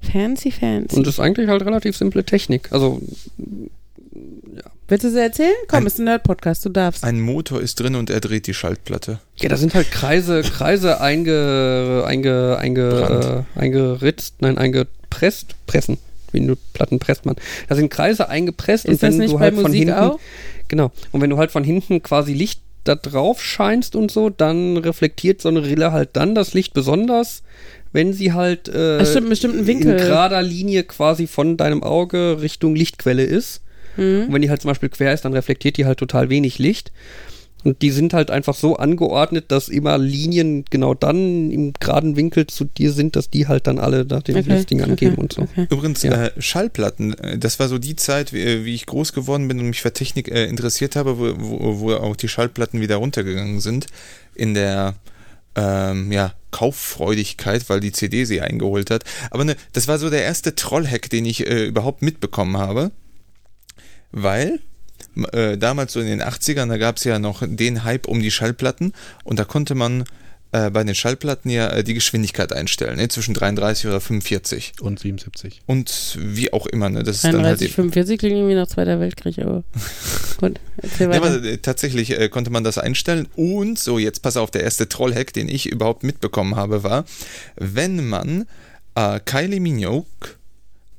Fancy, 0.00 0.50
fancy. 0.50 0.96
Und 0.96 1.06
das 1.06 1.14
ist 1.14 1.20
eigentlich 1.20 1.48
halt 1.48 1.62
relativ 1.64 1.96
simple 1.96 2.24
Technik. 2.24 2.72
Also, 2.72 3.00
Willst 4.88 5.04
du 5.04 5.10
sie 5.10 5.20
erzählen? 5.20 5.54
Komm, 5.68 5.80
Ein- 5.80 5.86
ist 5.86 5.98
ein 5.98 6.04
Nerd-Podcast, 6.04 6.64
du 6.64 6.68
darfst. 6.68 7.04
Ein 7.04 7.20
Motor 7.20 7.60
ist 7.60 7.80
drin 7.80 7.94
und 7.94 8.10
er 8.10 8.20
dreht 8.20 8.46
die 8.46 8.54
Schaltplatte. 8.54 9.18
ja, 9.36 9.48
da 9.48 9.56
sind 9.56 9.74
halt 9.74 9.90
Kreise, 9.90 10.42
Kreise 10.42 11.00
einge, 11.00 12.04
einge, 12.06 12.56
einge, 12.58 13.44
äh, 13.56 13.60
eingeritzt, 13.60 14.36
nein, 14.40 14.58
eingepresst, 14.58 15.54
pressen. 15.66 15.98
Wie 16.32 16.44
du 16.44 16.56
Platten 16.72 16.98
presst 16.98 17.26
man. 17.26 17.36
Da 17.68 17.76
sind 17.76 17.90
Kreise 17.90 18.28
eingepresst 18.28 18.84
ist 18.86 18.90
und 18.90 19.02
das 19.02 19.12
wenn 19.12 19.18
nicht 19.20 19.32
du 19.32 19.38
bei 19.38 19.44
halt 19.44 19.54
von 19.54 19.62
Musik 19.64 19.78
hinten, 19.84 19.94
auch? 19.94 20.18
genau, 20.68 20.90
und 21.12 21.20
wenn 21.20 21.30
du 21.30 21.38
halt 21.38 21.50
von 21.52 21.62
hinten 21.64 22.02
quasi 22.02 22.34
Licht 22.34 22.60
da 22.82 22.96
drauf 22.96 23.42
scheinst 23.42 23.96
und 23.96 24.10
so, 24.10 24.30
dann 24.30 24.76
reflektiert 24.76 25.40
so 25.40 25.48
eine 25.48 25.64
Rille 25.64 25.92
halt 25.92 26.10
dann 26.14 26.34
das 26.34 26.52
Licht 26.52 26.74
besonders, 26.74 27.42
wenn 27.92 28.12
sie 28.12 28.32
halt 28.32 28.68
äh, 28.68 29.04
stimmt, 29.06 29.16
einen 29.18 29.28
bestimmten 29.30 29.58
in 29.60 29.66
Winkel. 29.68 29.96
gerader 29.96 30.42
Linie 30.42 30.82
quasi 30.82 31.26
von 31.28 31.56
deinem 31.56 31.82
Auge 31.82 32.38
Richtung 32.42 32.74
Lichtquelle 32.74 33.22
ist. 33.24 33.62
Mhm. 33.96 34.26
Und 34.26 34.32
wenn 34.32 34.42
die 34.42 34.50
halt 34.50 34.62
zum 34.62 34.70
Beispiel 34.70 34.88
quer 34.88 35.12
ist, 35.14 35.24
dann 35.24 35.32
reflektiert 35.32 35.76
die 35.76 35.86
halt 35.86 35.98
total 35.98 36.28
wenig 36.30 36.58
Licht. 36.58 36.92
Und 37.64 37.80
die 37.80 37.90
sind 37.90 38.12
halt 38.12 38.30
einfach 38.30 38.54
so 38.54 38.76
angeordnet, 38.76 39.46
dass 39.48 39.70
immer 39.70 39.96
Linien 39.96 40.66
genau 40.68 40.92
dann 40.92 41.50
im 41.50 41.72
geraden 41.72 42.14
Winkel 42.14 42.46
zu 42.46 42.66
dir 42.66 42.92
sind, 42.92 43.16
dass 43.16 43.30
die 43.30 43.48
halt 43.48 43.66
dann 43.66 43.78
alle 43.78 44.04
da 44.04 44.20
den 44.20 44.36
Okay, 44.36 44.50
Lichtding 44.50 44.82
angeben 44.82 45.12
okay, 45.14 45.20
und 45.22 45.32
so. 45.32 45.42
Okay. 45.42 45.66
Übrigens, 45.70 46.02
Ja. 46.02 46.26
äh, 46.26 46.32
Schallplatten, 46.38 47.14
äh, 47.14 47.38
das 47.38 47.58
war 47.58 47.68
so 47.68 47.78
die 47.78 47.96
Zeit, 47.96 48.34
wie, 48.34 48.42
äh, 48.42 48.64
wie 48.66 48.74
ich 48.74 48.84
groß 48.84 49.14
geworden 49.14 49.48
bin 49.48 49.58
und 49.60 49.68
mich 49.68 49.80
für 49.80 49.94
Technik 49.94 50.30
äh, 50.30 50.44
interessiert 50.44 50.94
habe, 50.94 51.18
wo, 51.18 51.32
wo, 51.38 51.80
wo 51.80 51.94
auch 51.94 52.16
die 52.16 52.28
Schallplatten 52.28 52.82
wieder 52.82 52.96
runtergegangen 52.96 53.60
sind. 53.60 53.86
In 54.34 54.52
der 54.52 54.96
ähm, 55.56 56.12
ja, 56.12 56.34
Kauffreudigkeit, 56.50 57.68
weil 57.70 57.80
die 57.80 57.92
CD 57.92 58.24
sie 58.26 58.40
eingeholt 58.42 58.90
hat. 58.90 59.04
Aber 59.30 59.44
ne, 59.44 59.56
das 59.72 59.88
war 59.88 59.98
so 59.98 60.10
der 60.10 60.22
erste 60.22 60.54
Trollhack, 60.54 61.08
den 61.08 61.24
ich 61.24 61.46
äh, 61.48 61.64
überhaupt 61.66 62.02
mitbekommen 62.02 62.58
habe. 62.58 62.90
Weil 64.16 64.60
äh, 65.32 65.58
damals 65.58 65.92
so 65.92 66.00
in 66.00 66.06
den 66.06 66.22
80ern, 66.22 66.68
da 66.68 66.78
gab 66.78 66.96
es 66.98 67.04
ja 67.04 67.18
noch 67.18 67.42
den 67.44 67.84
Hype 67.84 68.06
um 68.06 68.20
die 68.20 68.30
Schallplatten 68.30 68.92
und 69.24 69.38
da 69.38 69.44
konnte 69.44 69.74
man 69.74 70.04
äh, 70.52 70.70
bei 70.70 70.84
den 70.84 70.94
Schallplatten 70.94 71.50
ja 71.50 71.68
äh, 71.68 71.82
die 71.82 71.94
Geschwindigkeit 71.94 72.52
einstellen, 72.52 72.96
ne? 72.96 73.08
zwischen 73.08 73.34
33 73.34 73.88
oder 73.88 74.00
45 74.00 74.74
Und 74.80 75.00
77. 75.00 75.62
und 75.66 76.16
wie 76.20 76.52
auch 76.52 76.66
immer. 76.66 76.90
Ne? 76.90 77.02
Das 77.02 77.16
ist 77.16 77.24
dann 77.24 77.44
halt 77.44 77.60
33, 77.60 77.66
eben, 77.66 77.74
45 77.74 78.18
klingt 78.20 78.36
irgendwie 78.36 78.54
nach 78.54 78.68
Zweiter 78.68 79.00
Weltkrieg, 79.00 79.40
aber 79.40 79.64
gut, 80.36 80.60
erzähl 80.76 81.10
Ja, 81.10 81.16
aber 81.16 81.42
äh, 81.42 81.58
tatsächlich 81.58 82.16
äh, 82.18 82.28
konnte 82.28 82.50
man 82.50 82.62
das 82.62 82.78
einstellen 82.78 83.26
und 83.34 83.80
so, 83.80 83.98
jetzt 83.98 84.22
pass 84.22 84.36
auf, 84.36 84.52
der 84.52 84.62
erste 84.62 84.88
Trollhack, 84.88 85.32
den 85.32 85.48
ich 85.48 85.66
überhaupt 85.66 86.04
mitbekommen 86.04 86.54
habe, 86.54 86.84
war, 86.84 87.04
wenn 87.56 88.08
man 88.08 88.46
äh, 88.94 89.18
Kylie 89.24 89.58
Minogue 89.58 90.06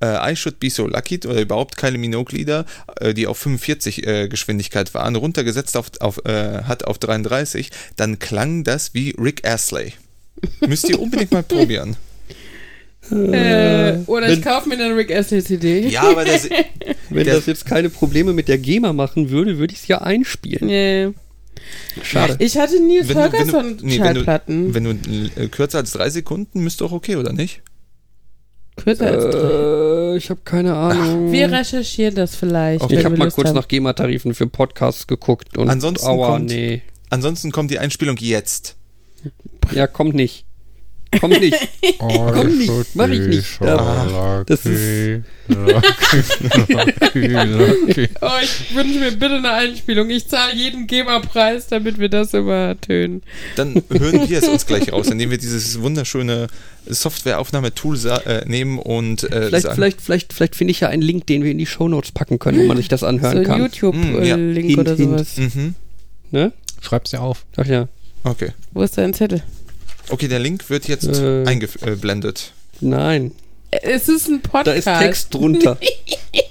äh, 0.02 0.32
I 0.32 0.36
Should 0.36 0.60
Be 0.60 0.70
So 0.70 0.88
Lucky 0.88 1.20
oder 1.26 1.42
überhaupt 1.42 1.78
Kylie 1.78 1.98
Minogue 1.98 2.36
Lieder, 2.36 2.66
äh, 3.00 3.14
die 3.14 3.28
auf 3.28 3.38
45 3.38 4.06
äh, 4.08 4.28
Geschwindigkeit 4.28 4.94
waren, 4.94 5.16
runtergesetzt 5.16 5.78
auf, 5.78 5.92
auf, 6.00 6.24
äh, 6.26 6.64
hat 6.64 6.84
auf 6.86 6.98
33, 7.00 7.70
dann 7.96 8.20
klang 8.20 8.64
das 8.64 8.94
wie 8.94 9.16
Rick 9.20 9.48
Astley. 9.48 9.94
Müsst 10.68 10.90
ihr 10.90 11.00
unbedingt 11.00 11.32
mal 11.32 11.44
probieren. 11.44 11.96
äh, 13.12 13.98
oder 14.08 14.30
ich 14.30 14.38
wenn- 14.38 14.42
kaufe 14.44 14.68
mir 14.70 14.76
eine 14.76 14.96
Rick 14.96 15.12
Astley 15.16 15.44
CD. 15.44 15.88
Ja, 15.88 16.04
aber 16.04 16.26
das, 16.26 16.50
Wenn 17.10 17.28
das 17.28 17.46
jetzt 17.46 17.66
keine 17.66 17.90
Probleme 17.90 18.34
mit 18.34 18.48
der 18.48 18.58
GEMA 18.58 18.92
machen 18.94 19.30
würde, 19.30 19.58
würde 19.60 19.74
ich 19.74 19.82
es 19.82 19.88
ja 19.88 20.02
einspielen. 20.02 20.66
Nee. 20.68 21.10
Schade. 22.04 22.36
Ich 22.40 22.58
hatte 22.58 22.80
Nils 22.82 23.08
wenn 23.10 23.18
du, 23.18 23.32
wenn 23.32 23.48
du, 23.78 23.86
nee, 23.86 23.92
wenn 23.94 24.06
Schallplatten. 24.06 24.68
du, 24.68 24.74
wenn 24.74 24.84
du 24.84 25.42
äh, 25.42 25.48
kürzer 25.48 25.80
als 25.80 25.92
drei 25.92 26.10
Sekunden, 26.10 26.62
müsste 26.62 26.84
doch 26.84 26.92
okay, 26.92 27.16
oder 27.16 27.32
nicht? 27.32 27.62
Kürzer 28.76 29.08
als 29.08 29.24
drei. 29.34 30.14
Äh, 30.14 30.18
ich 30.18 30.30
habe 30.30 30.42
keine 30.44 30.76
Ahnung. 30.76 31.32
Wir 31.32 31.52
recherchieren 31.52 32.16
das 32.16 32.36
vielleicht. 32.36 32.84
Okay. 32.84 33.00
ich 33.00 33.06
habe 33.06 33.18
mal 33.18 33.32
kurz 33.32 33.48
haben. 33.50 33.56
nach 33.56 33.68
GEMA-Tarifen 33.68 34.34
für 34.34 34.48
Podcasts 34.48 35.08
geguckt 35.08 35.58
und 35.58 35.70
Ansonsten 35.70 36.08
aua, 36.08 36.28
kommt- 36.34 36.50
nee. 36.50 36.82
Ansonsten 37.10 37.52
kommt 37.52 37.72
die 37.72 37.80
Einspielung 37.80 38.18
jetzt. 38.18 38.76
Ja, 39.74 39.88
kommt 39.88 40.16
nicht. 40.16 40.46
Kommt 41.20 41.40
nicht. 41.40 41.56
Komm 42.00 42.58
nicht, 42.58 42.72
mach 42.96 43.08
ich 43.10 43.20
nicht. 43.20 43.62
Ja, 43.62 44.44
das 44.46 44.66
ist- 44.66 45.22
Oh, 48.22 48.30
ich 48.42 48.76
wünsche 48.76 49.00
mir 49.00 49.12
bitte 49.12 49.36
eine 49.36 49.52
Einspielung. 49.52 50.10
Ich 50.10 50.28
zahle 50.28 50.56
jeden 50.56 50.88
GEMA-Preis, 50.88 51.68
damit 51.68 52.00
wir 52.00 52.10
das 52.10 52.34
übertönen. 52.34 53.22
Dann 53.56 53.82
hören 53.92 54.28
wir 54.30 54.40
es 54.40 54.48
uns 54.48 54.66
gleich 54.66 54.92
raus, 54.92 55.10
indem 55.10 55.30
wir 55.32 55.38
dieses 55.38 55.80
wunderschöne 55.82 56.48
Softwareaufnahmetool 56.88 57.98
äh, 58.26 58.44
nehmen 58.48 58.80
und 58.80 59.24
äh, 59.24 59.48
Vielleicht, 59.48 59.64
sagen, 59.64 59.76
vielleicht, 59.76 60.02
vielleicht, 60.02 60.34
vielleicht 60.34 60.56
finde 60.56 60.72
ich 60.72 60.80
ja 60.80 60.90
einen 60.90 61.02
Link, 61.02 61.28
den 61.28 61.44
wir 61.44 61.52
in 61.52 61.58
die 61.58 61.66
Shownotes 61.66 62.12
packen 62.12 62.40
können, 62.40 62.60
wo 62.60 62.64
man 62.68 62.78
sich 62.78 62.88
das 62.88 63.00
So 63.02 63.08
anhören 63.08 63.38
ein 63.40 63.44
kann. 63.44 63.60
Mm, 63.60 64.24
ja. 64.24 64.36
YouTube-Link 64.38 64.68
Hint, 64.68 64.80
oder 64.80 64.96
hint. 64.96 65.10
sowas. 65.28 65.38
Mhm. 65.38 65.76
Ne? 66.32 66.52
Schreib's 66.82 67.12
dir 67.12 67.22
auf. 67.22 67.46
Ach 67.58 67.66
ja. 67.66 67.88
Okay. 68.24 68.50
Wo 68.74 68.82
ist 68.82 68.98
dein 68.98 69.14
Zettel? 69.14 69.44
Okay, 70.10 70.28
der 70.28 70.40
Link 70.40 70.70
wird 70.70 70.88
jetzt 70.88 71.08
Äh. 71.20 71.46
eingeblendet. 71.46 72.52
Nein. 72.82 73.32
Es 73.72 74.08
ist 74.08 74.28
ein 74.30 74.42
Da 74.42 74.50
Podcast. 74.50 74.78
ist 74.78 74.86
Text 75.00 75.34
drunter. 75.34 75.78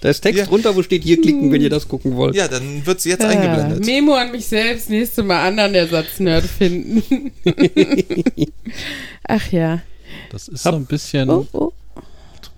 Da 0.00 0.08
ist 0.10 0.20
Text 0.22 0.38
Ja. 0.40 0.46
drunter, 0.46 0.74
wo 0.76 0.82
steht 0.82 1.02
hier 1.02 1.20
klicken, 1.20 1.50
wenn 1.52 1.60
ihr 1.60 1.68
das 1.70 1.88
gucken 1.88 2.16
wollt. 2.16 2.34
Ja, 2.34 2.48
dann 2.48 2.84
wird 2.86 3.00
sie 3.02 3.10
jetzt 3.10 3.22
Ah, 3.24 3.28
eingeblendet. 3.28 3.84
Memo 3.84 4.14
an 4.14 4.32
mich 4.32 4.46
selbst, 4.46 4.88
nächste 4.90 5.22
Mal 5.22 5.46
anderen 5.46 5.74
Ersatznerd 5.74 6.44
finden. 6.44 7.30
Ach 9.28 9.52
ja. 9.52 9.80
Das 10.30 10.48
ist 10.48 10.62
so 10.62 10.70
ein 10.72 10.86
bisschen 10.86 11.28
Oh, 11.30 11.46
oh. 11.52 11.72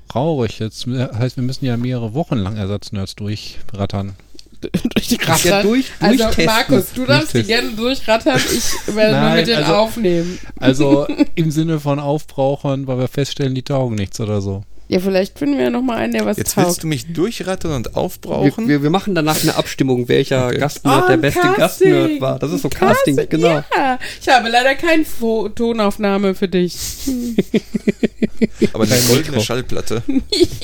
traurig. 0.09 0.59
Jetzt 0.61 0.87
heißt, 0.87 1.37
wir 1.37 1.43
müssen 1.45 1.65
ja 1.65 1.77
mehrere 1.77 2.15
Wochen 2.15 2.37
lang 2.37 2.57
Ersatznerds 2.57 3.17
durchrattern. 3.17 4.15
durch 4.95 5.09
die 5.09 5.17
Ja, 5.17 5.27
Rattern. 5.33 5.67
durch, 5.67 5.87
also 6.01 6.17
durchtesten. 6.25 6.45
Markus, 6.47 6.85
du 6.95 7.05
darfst 7.05 7.35
die 7.35 7.43
gerne 7.45 7.71
durchrattern. 7.71 8.41
Ich 8.53 8.95
werde 8.95 9.13
mal 9.13 9.21
Nein, 9.21 9.37
mit 9.39 9.47
denen 9.49 9.63
also- 9.65 9.75
aufnehmen. 9.75 10.39
Also 10.59 11.07
im 11.35 11.51
Sinne 11.51 11.81
von 11.81 11.99
Aufbrauchern, 11.99 12.87
weil 12.87 12.99
wir 12.99 13.09
feststellen, 13.09 13.55
die 13.55 13.63
taugen 13.63 13.97
nichts 13.97 14.21
oder 14.21 14.41
so. 14.41 14.63
Ja, 14.89 15.01
vielleicht 15.01 15.37
finden 15.37 15.57
wir 15.57 15.65
ja 15.65 15.71
noch 15.71 15.83
mal 15.83 15.97
einen, 15.97 16.13
der 16.13 16.25
was 16.27 16.37
Jetzt 16.37 16.57
willst 16.57 16.69
taugt. 16.71 16.83
du 16.85 16.87
mich 16.87 17.13
durchrattern 17.13 17.73
und 17.73 17.87
Wir, 17.87 17.97
aufbrauchen? 17.97 18.69
wir, 18.69 18.85
wir 18.85 18.91
machen 18.91 19.17
danach 19.17 19.43
eine 19.43 19.57
Abstimmung, 19.57 20.07
welcher 20.09 20.47
Okay. 20.47 20.59
Gastnerd 20.59 21.03
Oh, 21.03 21.07
der 21.09 21.15
ein 21.15 21.21
beste 21.23 21.41
Casting. 21.41 21.57
Gastnerd 21.91 22.21
war. 22.21 22.39
Das 22.39 22.53
ist 22.53 22.63
so 22.63 22.69
Casting, 22.69 23.17
genau. 23.29 23.65
Ja, 23.77 23.99
ich 24.23 24.29
habe 24.29 24.49
leider 24.49 24.77
keine 24.77 25.05
Fo 25.05 25.49
Tonaufnahme 25.49 26.37
für 26.37 26.47
dich. 26.47 26.77
Aber 28.73 28.85
eine 28.85 28.95
goldene 28.95 29.31
Mikro. 29.31 29.41
Schallplatte. 29.41 30.03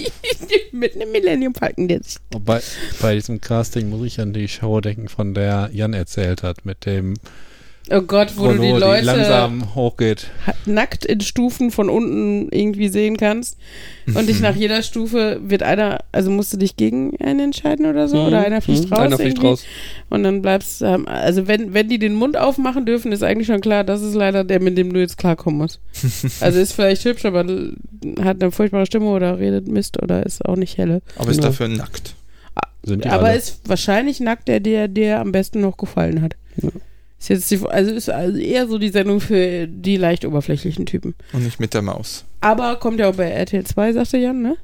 mit 0.73 0.95
einem 0.95 1.13
Millennium 1.13 1.55
Falcon, 1.55 1.89
der 1.89 2.03
sich 2.03 2.17
bei, 2.31 2.61
bei 3.01 3.15
diesem 3.15 3.41
Casting 3.41 3.89
muss 3.89 4.07
ich 4.07 4.21
an 4.21 4.33
die 4.33 4.49
Show 4.49 4.81
denken, 4.81 5.09
von 5.09 5.35
der 5.35 5.71
Jan 5.73 5.93
erzählt 5.93 6.43
hat, 6.43 6.65
mit 6.65 6.87
dem 6.87 7.15
Oh 7.91 8.01
Gott, 8.01 8.35
wo 8.37 8.47
du 8.47 8.53
die 8.53 8.59
Chrono, 8.71 8.79
Leute 8.79 9.05
langsam 9.05 9.75
hochgeht. 9.75 10.29
nackt 10.67 11.05
in 11.05 11.21
Stufen 11.21 11.71
von 11.73 11.89
unten 11.91 12.49
irgendwie 12.53 12.89
sehen 12.89 13.17
kannst. 13.17 13.59
Und 14.15 14.29
dich 14.29 14.41
nach 14.41 14.55
jeder 14.55 14.83
Stufe 14.85 15.41
wird 15.43 15.65
einer, 15.65 15.99
also 16.13 16.31
musst 16.31 16.53
du 16.53 16.57
dich 16.59 16.77
gegen 16.77 17.21
einen 17.21 17.41
entscheiden 17.41 17.87
oder 17.87 18.07
so? 18.09 18.23
Oder 18.23 18.45
einer 18.47 18.61
fliegt 18.63 18.87
Mhm, 18.89 18.93
raus? 18.93 19.01
Einer 19.03 19.19
fliegt 19.19 19.43
raus. 19.43 19.65
Und 20.11 20.23
dann 20.23 20.43
bleibst 20.43 20.81
du, 20.81 20.85
ähm, 20.87 21.09
also 21.09 21.49
wenn, 21.49 21.75
wenn 21.75 21.89
die 21.89 21.99
den 21.99 22.15
Mund 22.15 22.37
aufmachen 22.37 22.87
dürfen, 22.87 23.11
ist 23.11 23.25
eigentlich 23.25 23.49
schon 23.49 23.61
klar, 23.61 23.83
das 23.83 24.01
ist 24.01 24.15
leider 24.15 24.45
der, 24.45 24.61
mit 24.61 24.79
dem 24.79 24.93
du 24.93 25.01
jetzt 25.01 25.19
klarkommen 25.19 25.59
musst. 25.59 25.81
also 26.41 26.61
ist 26.61 26.73
vielleicht 26.75 27.05
hübsch, 27.05 27.25
aber 27.25 27.41
hat 28.21 28.41
eine 28.43 28.53
furchtbare 28.53 28.87
Stimme 28.87 29.07
oder 29.07 29.39
redet 29.41 29.67
Mist 29.67 30.01
oder 30.01 30.25
ist 30.25 30.45
auch 30.47 30.57
nicht 30.57 30.79
helle. 30.79 31.03
Aber 31.17 31.31
ist 31.31 31.37
Genau. 31.39 31.49
dafür 31.49 31.67
nackt. 31.69 32.15
Die 32.85 32.95
aber 33.09 33.27
alle. 33.27 33.37
ist 33.39 33.61
wahrscheinlich 33.69 34.21
nackt 34.21 34.47
der, 34.49 34.61
der 34.61 34.87
dir 34.89 35.19
am 35.21 35.33
besten 35.33 35.61
noch 35.61 35.77
gefallen 35.77 36.23
hat. 36.23 36.35
Ja. 36.63 36.71
Ist 37.23 37.29
jetzt 37.29 37.51
die, 37.53 37.61
also 37.69 37.93
ist 37.93 38.11
also 38.11 38.37
eher 38.37 38.67
so 38.67 38.79
die 38.79 38.89
Sendung 38.89 39.21
für 39.21 39.69
die 39.69 39.97
leicht 39.97 40.25
oberflächlichen 40.25 40.87
Typen. 40.87 41.15
Und 41.33 41.45
nicht 41.45 41.61
mit 41.61 41.73
der 41.73 41.81
Maus. 41.83 42.25
Aber 42.41 42.75
kommt 42.77 42.99
ja 42.99 43.09
auch 43.09 43.15
bei 43.15 43.29
RTL 43.31 43.63
2, 43.65 43.93
sagte 43.93 44.19
Jan, 44.19 44.43
ne? 44.43 44.57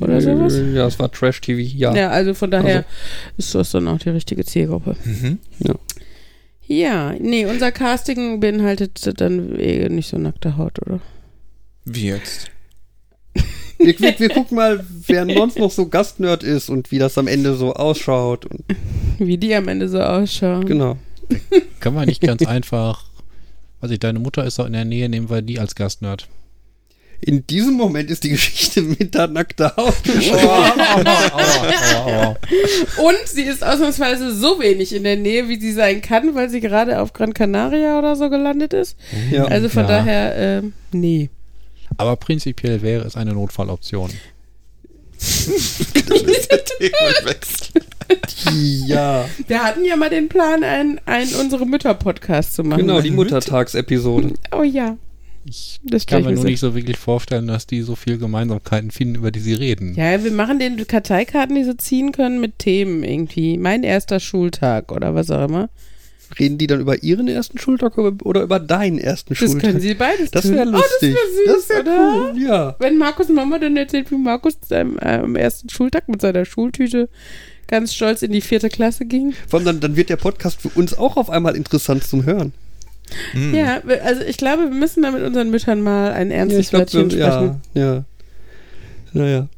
Oder 0.00 0.22
sowas? 0.22 0.58
Ja, 0.72 0.86
es 0.86 0.98
war 0.98 1.12
Trash-TV, 1.12 1.60
ja. 1.76 1.94
Ja, 1.94 2.08
also 2.08 2.32
von 2.32 2.50
daher 2.50 2.76
Also. 2.78 2.88
ist 3.36 3.54
das 3.54 3.70
dann 3.72 3.88
auch 3.88 3.98
die 3.98 4.08
richtige 4.08 4.42
Zielgruppe. 4.42 4.96
Mhm. 5.04 5.38
Ja, 6.66 7.12
nee, 7.20 7.44
unser 7.44 7.70
Casting 7.72 8.40
beinhaltet 8.40 9.20
dann 9.20 9.54
eh 9.58 9.86
nicht 9.90 10.08
so 10.08 10.16
nackte 10.16 10.56
Haut, 10.56 10.80
oder? 10.80 11.00
Wie 11.84 12.06
jetzt? 12.06 12.50
Wir, 13.78 13.98
wir, 13.98 14.18
wir 14.18 14.28
gucken 14.30 14.56
mal, 14.56 14.82
wer 15.08 15.26
sonst 15.26 15.58
noch 15.58 15.70
so 15.70 15.88
Gastnerd 15.88 16.42
ist 16.42 16.70
und 16.70 16.90
wie 16.90 16.98
das 16.98 17.18
am 17.18 17.26
Ende 17.26 17.54
so 17.54 17.74
ausschaut. 17.74 18.46
Und, 18.46 18.62
Wie 19.18 19.36
die 19.36 19.54
am 19.54 19.68
Ende 19.68 19.88
so 19.88 20.00
ausschauen. 20.00 20.64
genau. 20.64 20.96
Kann 21.80 21.94
man 21.94 22.06
nicht 22.06 22.20
ganz 22.20 22.44
einfach, 22.46 23.04
weiß 23.80 23.90
ich, 23.90 23.98
deine 24.00 24.18
Mutter 24.18 24.44
ist 24.44 24.58
auch 24.60 24.66
in 24.66 24.72
der 24.72 24.84
Nähe, 24.84 25.08
nehmen 25.08 25.30
wir 25.30 25.42
die 25.42 25.58
als 25.58 25.74
Gastnerd. 25.74 26.28
In 27.24 27.46
diesem 27.46 27.74
Moment 27.74 28.10
ist 28.10 28.24
die 28.24 28.30
Geschichte 28.30 28.82
mit 28.98 29.14
der 29.14 29.28
nackten 29.28 29.70
Haut. 29.76 29.94
Und 32.98 33.18
sie 33.28 33.42
ist 33.42 33.64
ausnahmsweise 33.64 34.34
so 34.34 34.60
wenig 34.60 34.94
in 34.94 35.04
der 35.04 35.16
Nähe, 35.16 35.48
wie 35.48 35.60
sie 35.60 35.72
sein 35.72 36.02
kann, 36.02 36.34
weil 36.34 36.50
sie 36.50 36.60
gerade 36.60 37.00
auf 37.00 37.12
Gran 37.12 37.32
Canaria 37.34 37.98
oder 37.98 38.16
so 38.16 38.28
gelandet 38.30 38.72
ist. 38.72 38.96
Ja. 39.30 39.44
Also 39.44 39.68
von 39.68 39.82
Ja. 39.82 39.88
daher, 39.88 40.36
ähm, 40.36 40.72
nee. 40.92 41.30
Aber 41.96 42.16
prinzipiell 42.16 42.82
wäre 42.82 43.04
es 43.06 43.16
eine 43.16 43.34
Notfalloption. 43.34 44.10
Themenwechsel. 46.78 47.82
ja. 48.86 49.28
Wir 49.46 49.62
hatten 49.62 49.84
ja 49.84 49.96
mal 49.96 50.10
den 50.10 50.28
Plan, 50.28 50.62
einen, 50.64 51.00
einen 51.06 51.34
unsere 51.36 51.66
Mütter-Podcast 51.66 52.54
zu 52.54 52.64
machen. 52.64 52.80
Genau, 52.80 53.00
die 53.00 53.10
Muttertagsepisode. 53.10 54.34
Oh 54.56 54.62
ja. 54.62 54.96
Ich 55.44 55.80
Das 55.82 56.06
kann 56.06 56.22
mir 56.22 56.28
mir 56.28 56.34
nur 56.34 56.42
so- 56.42 56.48
nicht 56.48 56.60
so 56.60 56.74
wirklich 56.76 56.96
vorstellen, 56.98 57.48
dass 57.48 57.66
die 57.66 57.82
so 57.82 57.96
viel 57.96 58.16
Gemeinsamkeiten 58.18 58.90
finden, 58.92 59.16
über 59.16 59.32
die 59.32 59.40
sie 59.40 59.54
reden. 59.54 59.94
Ja, 59.94 60.22
wir 60.22 60.30
machen 60.30 60.60
den 60.60 60.86
Karteikarten, 60.86 61.56
die 61.56 61.64
sie 61.64 61.76
ziehen 61.76 62.12
können, 62.12 62.40
mit 62.40 62.58
Themen 62.60 63.02
irgendwie. 63.02 63.58
Mein 63.58 63.82
erster 63.82 64.20
Schultag 64.20 64.92
oder 64.92 65.14
was 65.16 65.30
auch 65.32 65.48
immer. 65.48 65.68
Reden 66.38 66.58
die 66.58 66.66
dann 66.66 66.80
über 66.80 67.02
ihren 67.02 67.28
ersten 67.28 67.58
Schultag 67.58 67.98
oder- 67.98 68.42
über 68.42 68.58
deinen 68.60 68.98
ersten 68.98 69.30
Das 69.30 69.38
Schultag? 69.38 69.60
können 69.62 69.80
sie 69.80 69.94
beides 69.94 70.30
das 70.30 70.50
wäre 70.50 70.64
lustig. 70.64 71.14
Oh, 71.14 71.18
das 71.46 71.46
wäre 71.46 71.58
süß, 71.60 71.68
wär 71.68 71.80
oder? 71.80 72.30
cool, 72.32 72.42
ja. 72.42 72.76
Wenn 72.78 72.98
Markus 72.98 73.28
Mama 73.28 73.58
dann 73.58 73.76
erzählt, 73.76 74.10
wie 74.10 74.16
Markus 74.16 74.54
am, 74.70 74.98
am 74.98 75.36
ersten 75.36 75.68
Schultag 75.68 76.08
mit 76.08 76.20
seiner 76.20 76.44
Schultüte 76.44 77.08
ganz 77.68 77.94
stolz 77.94 78.22
in 78.22 78.32
die 78.32 78.40
vierte 78.40 78.68
Klasse 78.68 79.04
ging. 79.06 79.34
Vor 79.48 79.58
allem 79.58 79.66
dann, 79.66 79.80
dann 79.80 79.96
wird 79.96 80.10
der 80.10 80.16
Podcast 80.16 80.60
für 80.60 80.68
uns 80.70 80.92
auch 80.96 81.16
auf 81.16 81.30
einmal 81.30 81.56
interessant 81.56 82.04
zum 82.04 82.24
Hören. 82.24 82.52
Hm. 83.32 83.54
Ja, 83.54 83.82
also 84.04 84.22
ich 84.22 84.36
glaube, 84.38 84.64
wir 84.64 84.70
müssen 84.78 85.02
da 85.02 85.10
mit 85.10 85.22
unseren 85.22 85.50
Müttern 85.50 85.82
mal 85.82 86.12
ein 86.12 86.30
ernstes 86.30 86.70
glaub, 86.70 86.80
Wörtchen 86.82 87.10
wir- 87.10 87.26
sprechen. 87.30 87.60
ja, 87.74 87.94
ja. 87.94 88.04
Naja. 89.12 89.48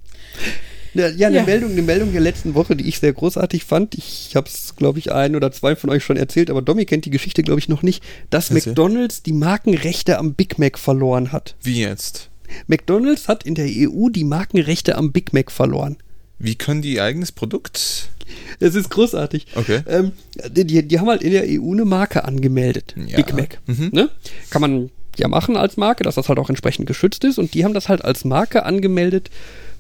Ja, 0.95 1.09
ja, 1.09 1.27
eine 1.29 1.39
Ja. 1.39 1.43
Meldung, 1.45 1.73
eine 1.73 1.83
Meldung 1.83 2.13
der 2.13 2.21
letzten 2.21 2.55
Woche, 2.55 2.77
die 2.77 2.89
ich 2.89 2.99
sehr 3.01 3.13
großartig 3.13 3.65
fand. 3.65 3.95
Ich 3.97 4.35
habe 4.37 4.49
es, 4.49 4.77
glaube 4.77 4.99
ich, 4.99 5.13
ein 5.13 5.37
oder 5.37 5.51
zwei 5.53 5.77
von 5.77 5.91
euch 5.91 6.05
schon 6.05 6.17
erzählt, 6.17 6.51
aber 6.51 6.63
Domi 6.63 6.85
kennt 6.85 7.05
die 7.05 7.11
Geschichte, 7.11 7.43
glaube 7.43 7.59
ich, 7.61 7.69
noch 7.69 7.83
nicht, 7.83 8.03
dass 8.31 8.51
Erzähl. 8.51 8.71
McDonald's 8.71 9.23
die 9.23 9.33
Markenrechte 9.33 10.19
am 10.19 10.35
Big 10.35 10.59
Mac 10.59 10.79
verloren 10.79 11.33
hat. 11.33 11.57
Wie 11.63 11.81
jetzt? 11.81 12.31
McDonald's 12.67 13.29
hat 13.29 13.45
in 13.45 13.55
der 13.55 13.67
EU 13.67 14.09
die 14.09 14.25
Markenrechte 14.25 14.97
am 14.97 15.13
Big 15.13 15.33
Mac 15.33 15.51
verloren. 15.51 15.97
Wie 16.39 16.55
können 16.55 16.83
die 16.83 16.95
ihr 16.95 17.05
eigenes 17.05 17.33
Produkt? 17.33 18.09
Es 18.61 18.75
ist 18.75 18.91
großartig. 18.91 19.47
Okay. 19.55 19.83
Ähm, 19.89 20.13
die, 20.51 20.65
die, 20.67 20.87
die 20.87 20.99
haben 21.01 21.09
halt 21.09 21.23
in 21.23 21.33
der 21.33 21.45
EU 21.47 21.73
eine 21.73 21.85
Marke 21.85 22.25
angemeldet. 22.25 22.95
Ja. 23.07 23.17
Big 23.17 23.35
Mac. 23.35 23.59
Mhm. 23.67 23.91
Ne? 23.93 24.11
Kann 24.51 24.61
man 24.61 24.91
ja 25.17 25.29
machen 25.29 25.57
als 25.57 25.77
Marke, 25.77 26.03
dass 26.05 26.17
das 26.17 26.29
halt 26.29 26.39
auch 26.39 26.49
entsprechend 26.49 26.87
geschützt 26.87 27.25
ist. 27.25 27.39
Und 27.39 27.55
die 27.55 27.65
haben 27.65 27.75
das 27.75 27.89
halt 27.89 28.05
als 28.05 28.25
Marke 28.25 28.65
angemeldet 28.65 29.31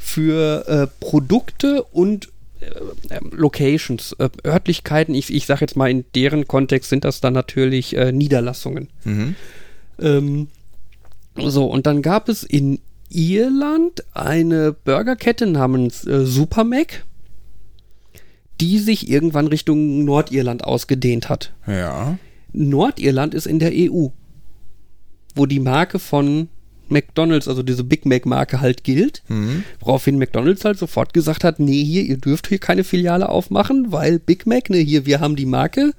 für 0.04 0.68
äh, 0.68 0.86
Produkte 1.00 1.82
und 1.82 2.28
äh, 2.60 2.66
ähm, 3.10 3.30
Locations, 3.34 4.12
äh, 4.18 4.28
Örtlichkeiten. 4.44 5.14
Ich, 5.14 5.32
ich 5.32 5.46
sage 5.46 5.62
jetzt 5.62 5.76
mal, 5.76 5.90
in 5.90 6.04
deren 6.14 6.46
Kontext 6.46 6.90
sind 6.90 7.04
das 7.04 7.22
dann 7.22 7.32
natürlich 7.32 7.96
äh, 7.96 8.12
Niederlassungen. 8.12 8.90
Mhm. 9.04 9.34
Ähm, 9.98 10.48
so, 11.36 11.64
und 11.64 11.86
dann 11.86 12.02
gab 12.02 12.28
es 12.28 12.42
in 12.42 12.80
Irland 13.08 14.04
eine 14.12 14.72
Burgerkette 14.72 15.46
namens 15.46 16.06
äh, 16.06 16.26
Supermac, 16.26 17.06
die 18.60 18.78
sich 18.78 19.08
irgendwann 19.08 19.46
Richtung 19.46 20.04
Nordirland 20.04 20.64
ausgedehnt 20.64 21.30
hat. 21.30 21.54
Ja. 21.66 22.18
Nordirland 22.52 23.32
ist 23.32 23.46
in 23.46 23.58
der 23.58 23.72
EU, 23.72 24.08
wo 25.34 25.46
die 25.46 25.60
Marke 25.60 25.98
von 25.98 26.48
McDonald's, 26.88 27.48
also 27.48 27.62
diese 27.62 27.84
Big 27.84 28.06
Mac 28.06 28.26
Marke 28.26 28.60
halt 28.60 28.84
gilt, 28.84 29.22
Mhm. 29.28 29.64
woraufhin 29.80 30.18
McDonald's 30.18 30.64
halt 30.64 30.78
sofort 30.78 31.14
gesagt 31.14 31.44
hat, 31.44 31.58
nee, 31.60 31.82
hier, 31.84 32.02
ihr 32.02 32.16
dürft 32.18 32.48
hier 32.48 32.58
keine 32.58 32.84
Filiale 32.84 33.28
aufmachen, 33.28 33.92
weil 33.92 34.18
Big 34.18 34.46
Mac, 34.46 34.70
ne, 34.70 34.78
hier, 34.78 35.06
wir 35.06 35.20
haben 35.20 35.36
die 35.36 35.46
Marke 35.46 35.92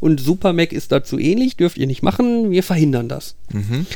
und 0.00 0.20
Super 0.20 0.52
Mac 0.52 0.72
ist 0.72 0.92
dazu 0.92 1.18
ähnlich, 1.18 1.56
dürft 1.56 1.78
ihr 1.78 1.86
nicht 1.86 2.02
machen, 2.02 2.50
wir 2.50 2.62
verhindern 2.62 3.08
das. 3.08 3.36
Mhm. 3.52 3.86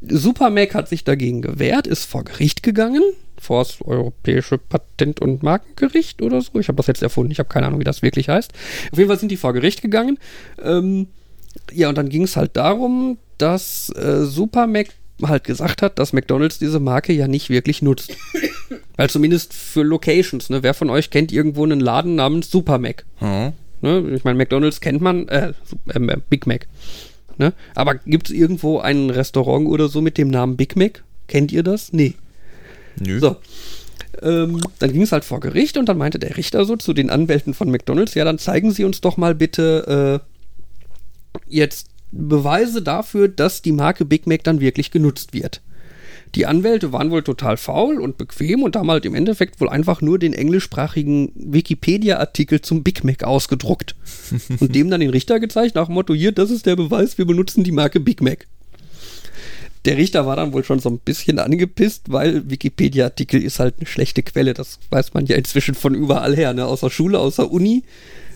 Super 0.00 0.50
Mac 0.50 0.74
hat 0.74 0.88
sich 0.88 1.04
dagegen 1.04 1.42
gewehrt, 1.42 1.86
ist 1.86 2.04
vor 2.06 2.24
Gericht 2.24 2.62
gegangen, 2.64 3.02
vor 3.38 3.62
das 3.62 3.80
Europäische 3.82 4.58
Patent- 4.58 5.20
und 5.20 5.42
Markengericht 5.44 6.22
oder 6.22 6.40
so. 6.40 6.58
Ich 6.58 6.66
habe 6.68 6.76
das 6.76 6.88
jetzt 6.88 7.02
erfunden, 7.02 7.30
ich 7.30 7.38
habe 7.38 7.48
keine 7.48 7.66
Ahnung, 7.66 7.78
wie 7.80 7.84
das 7.84 8.02
wirklich 8.02 8.28
heißt. 8.28 8.52
Auf 8.90 8.98
jeden 8.98 9.08
Fall 9.08 9.18
sind 9.18 9.30
die 9.30 9.36
vor 9.36 9.52
Gericht 9.52 9.80
gegangen. 9.80 10.18
Ähm, 10.62 11.06
ja, 11.72 11.88
und 11.88 11.96
dann 11.98 12.08
ging 12.08 12.24
es 12.24 12.36
halt 12.36 12.56
darum, 12.56 13.18
dass 13.38 13.90
äh, 13.90 14.24
Super 14.24 14.66
Mac 14.66 14.88
halt 15.28 15.44
gesagt 15.44 15.82
hat, 15.82 15.98
dass 15.98 16.12
McDonald's 16.12 16.58
diese 16.58 16.80
Marke 16.80 17.12
ja 17.12 17.28
nicht 17.28 17.50
wirklich 17.50 17.82
nutzt. 17.82 18.16
Weil 18.96 19.10
zumindest 19.10 19.54
für 19.54 19.82
Locations, 19.82 20.50
ne? 20.50 20.62
Wer 20.62 20.74
von 20.74 20.90
euch 20.90 21.10
kennt 21.10 21.32
irgendwo 21.32 21.64
einen 21.64 21.80
Laden 21.80 22.14
namens 22.14 22.50
Super 22.50 22.78
Mac? 22.78 23.04
Oh. 23.20 23.52
Ne? 23.80 24.10
Ich 24.14 24.24
meine, 24.24 24.38
McDonalds 24.38 24.80
kennt 24.80 25.00
man, 25.00 25.28
äh, 25.28 25.52
ähm, 25.94 26.08
äh, 26.08 26.16
Big 26.28 26.46
Mac. 26.46 26.66
Ne? 27.38 27.52
Aber 27.74 27.96
gibt 27.96 28.28
es 28.28 28.34
irgendwo 28.34 28.78
ein 28.78 29.10
Restaurant 29.10 29.66
oder 29.66 29.88
so 29.88 30.00
mit 30.00 30.18
dem 30.18 30.28
Namen 30.28 30.56
Big 30.56 30.76
Mac? 30.76 31.02
Kennt 31.26 31.52
ihr 31.52 31.62
das? 31.62 31.92
Nee. 31.92 32.14
Nö. 33.00 33.18
So. 33.18 33.36
Ähm, 34.22 34.60
dann 34.78 34.92
ging 34.92 35.02
es 35.02 35.12
halt 35.12 35.24
vor 35.24 35.40
Gericht 35.40 35.76
und 35.78 35.88
dann 35.88 35.98
meinte 35.98 36.18
der 36.18 36.36
Richter 36.36 36.64
so 36.64 36.76
zu 36.76 36.92
den 36.92 37.10
Anwälten 37.10 37.54
von 37.54 37.70
McDonalds, 37.70 38.14
ja, 38.14 38.24
dann 38.24 38.38
zeigen 38.38 38.70
Sie 38.70 38.84
uns 38.84 39.00
doch 39.00 39.16
mal 39.16 39.34
bitte 39.34 40.20
äh, 40.22 41.38
jetzt 41.48 41.88
Beweise 42.12 42.82
dafür, 42.82 43.28
dass 43.28 43.62
die 43.62 43.72
Marke 43.72 44.04
Big 44.04 44.26
Mac 44.26 44.44
dann 44.44 44.60
wirklich 44.60 44.90
genutzt 44.90 45.32
wird. 45.32 45.60
Die 46.34 46.46
Anwälte 46.46 46.92
waren 46.92 47.10
wohl 47.10 47.22
total 47.22 47.58
faul 47.58 48.00
und 48.00 48.16
bequem 48.16 48.62
und 48.62 48.74
haben 48.74 48.90
halt 48.90 49.04
im 49.04 49.14
Endeffekt 49.14 49.60
wohl 49.60 49.68
einfach 49.68 50.00
nur 50.00 50.18
den 50.18 50.32
englischsprachigen 50.32 51.32
Wikipedia-Artikel 51.34 52.62
zum 52.62 52.82
Big 52.82 53.04
Mac 53.04 53.22
ausgedruckt 53.22 53.94
und 54.60 54.74
dem 54.74 54.88
dann 54.88 55.00
den 55.00 55.10
Richter 55.10 55.40
gezeigt, 55.40 55.74
nach 55.74 55.86
dem 55.86 55.94
Motto, 55.94 56.14
hier, 56.14 56.32
das 56.32 56.50
ist 56.50 56.64
der 56.64 56.76
Beweis, 56.76 57.18
wir 57.18 57.26
benutzen 57.26 57.64
die 57.64 57.72
Marke 57.72 58.00
Big 58.00 58.22
Mac. 58.22 58.46
Der 59.84 59.96
Richter 59.96 60.26
war 60.26 60.36
dann 60.36 60.52
wohl 60.52 60.64
schon 60.64 60.78
so 60.78 60.88
ein 60.88 61.00
bisschen 61.00 61.38
angepisst, 61.38 62.04
weil 62.12 62.48
Wikipedia-Artikel 62.48 63.42
ist 63.42 63.58
halt 63.58 63.74
eine 63.78 63.86
schlechte 63.86 64.22
Quelle. 64.22 64.54
Das 64.54 64.78
weiß 64.90 65.12
man 65.12 65.26
ja 65.26 65.36
inzwischen 65.36 65.74
von 65.74 65.94
überall 65.94 66.36
her, 66.36 66.54
ne? 66.54 66.66
Außer 66.66 66.88
Schule, 66.88 67.18
außer 67.18 67.50
Uni. 67.50 67.82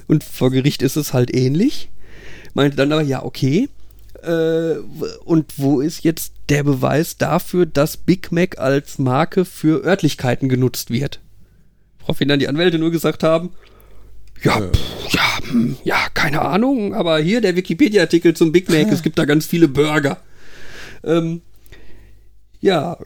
Und 0.09 0.25
vor 0.25 0.51
Gericht 0.51 0.83
ist 0.83 0.97
es 0.97 1.13
halt 1.13 1.35
ähnlich. 1.35 1.89
Meinte 2.57 2.79
dann 2.79 2.91
aber, 2.91 3.03
ja, 3.03 3.23
okay. 3.23 3.69
Äh, 4.23 4.77
und 5.27 5.59
wo 5.59 5.83
ist 5.83 6.05
jetzt 6.05 6.33
der 6.49 6.63
Beweis 6.63 7.19
dafür, 7.19 7.67
dass 7.67 7.99
Big 7.99 8.33
Mac 8.33 8.59
als 8.59 8.99
Marke 8.99 9.45
für 9.45 9.85
Örtlichkeiten 9.85 10.49
genutzt 10.49 10.91
wird? 10.91 11.21
Woraufhin 12.01 12.29
dann 12.29 12.39
die 12.39 12.49
Anwälte 12.49 12.79
nur 12.79 12.91
gesagt 12.91 13.23
haben, 13.23 13.51
ja, 14.43 14.59
pff, 14.59 15.13
ja, 15.13 15.51
hm, 15.51 15.77
ja, 15.85 15.99
keine 16.15 16.41
Ahnung, 16.41 16.95
aber 16.95 17.19
hier 17.19 17.43
der 17.43 17.57
Wikipedia-Artikel 17.57 18.33
zum 18.33 18.53
Big 18.53 18.71
Mac, 18.71 18.91
es 18.91 19.03
gibt 19.03 19.19
da 19.19 19.27
ganz 19.27 19.45
viele 19.45 19.69
Burger. 19.69 20.17
Ähm, 21.05 21.43
ja, 22.61 22.97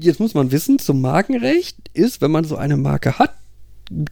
jetzt 0.00 0.20
muss 0.20 0.34
man 0.34 0.52
wissen, 0.52 0.78
zum 0.78 1.00
Markenrecht 1.00 1.78
ist, 1.94 2.20
wenn 2.20 2.30
man 2.30 2.44
so 2.44 2.56
eine 2.56 2.76
Marke 2.76 3.18
hat, 3.18 3.32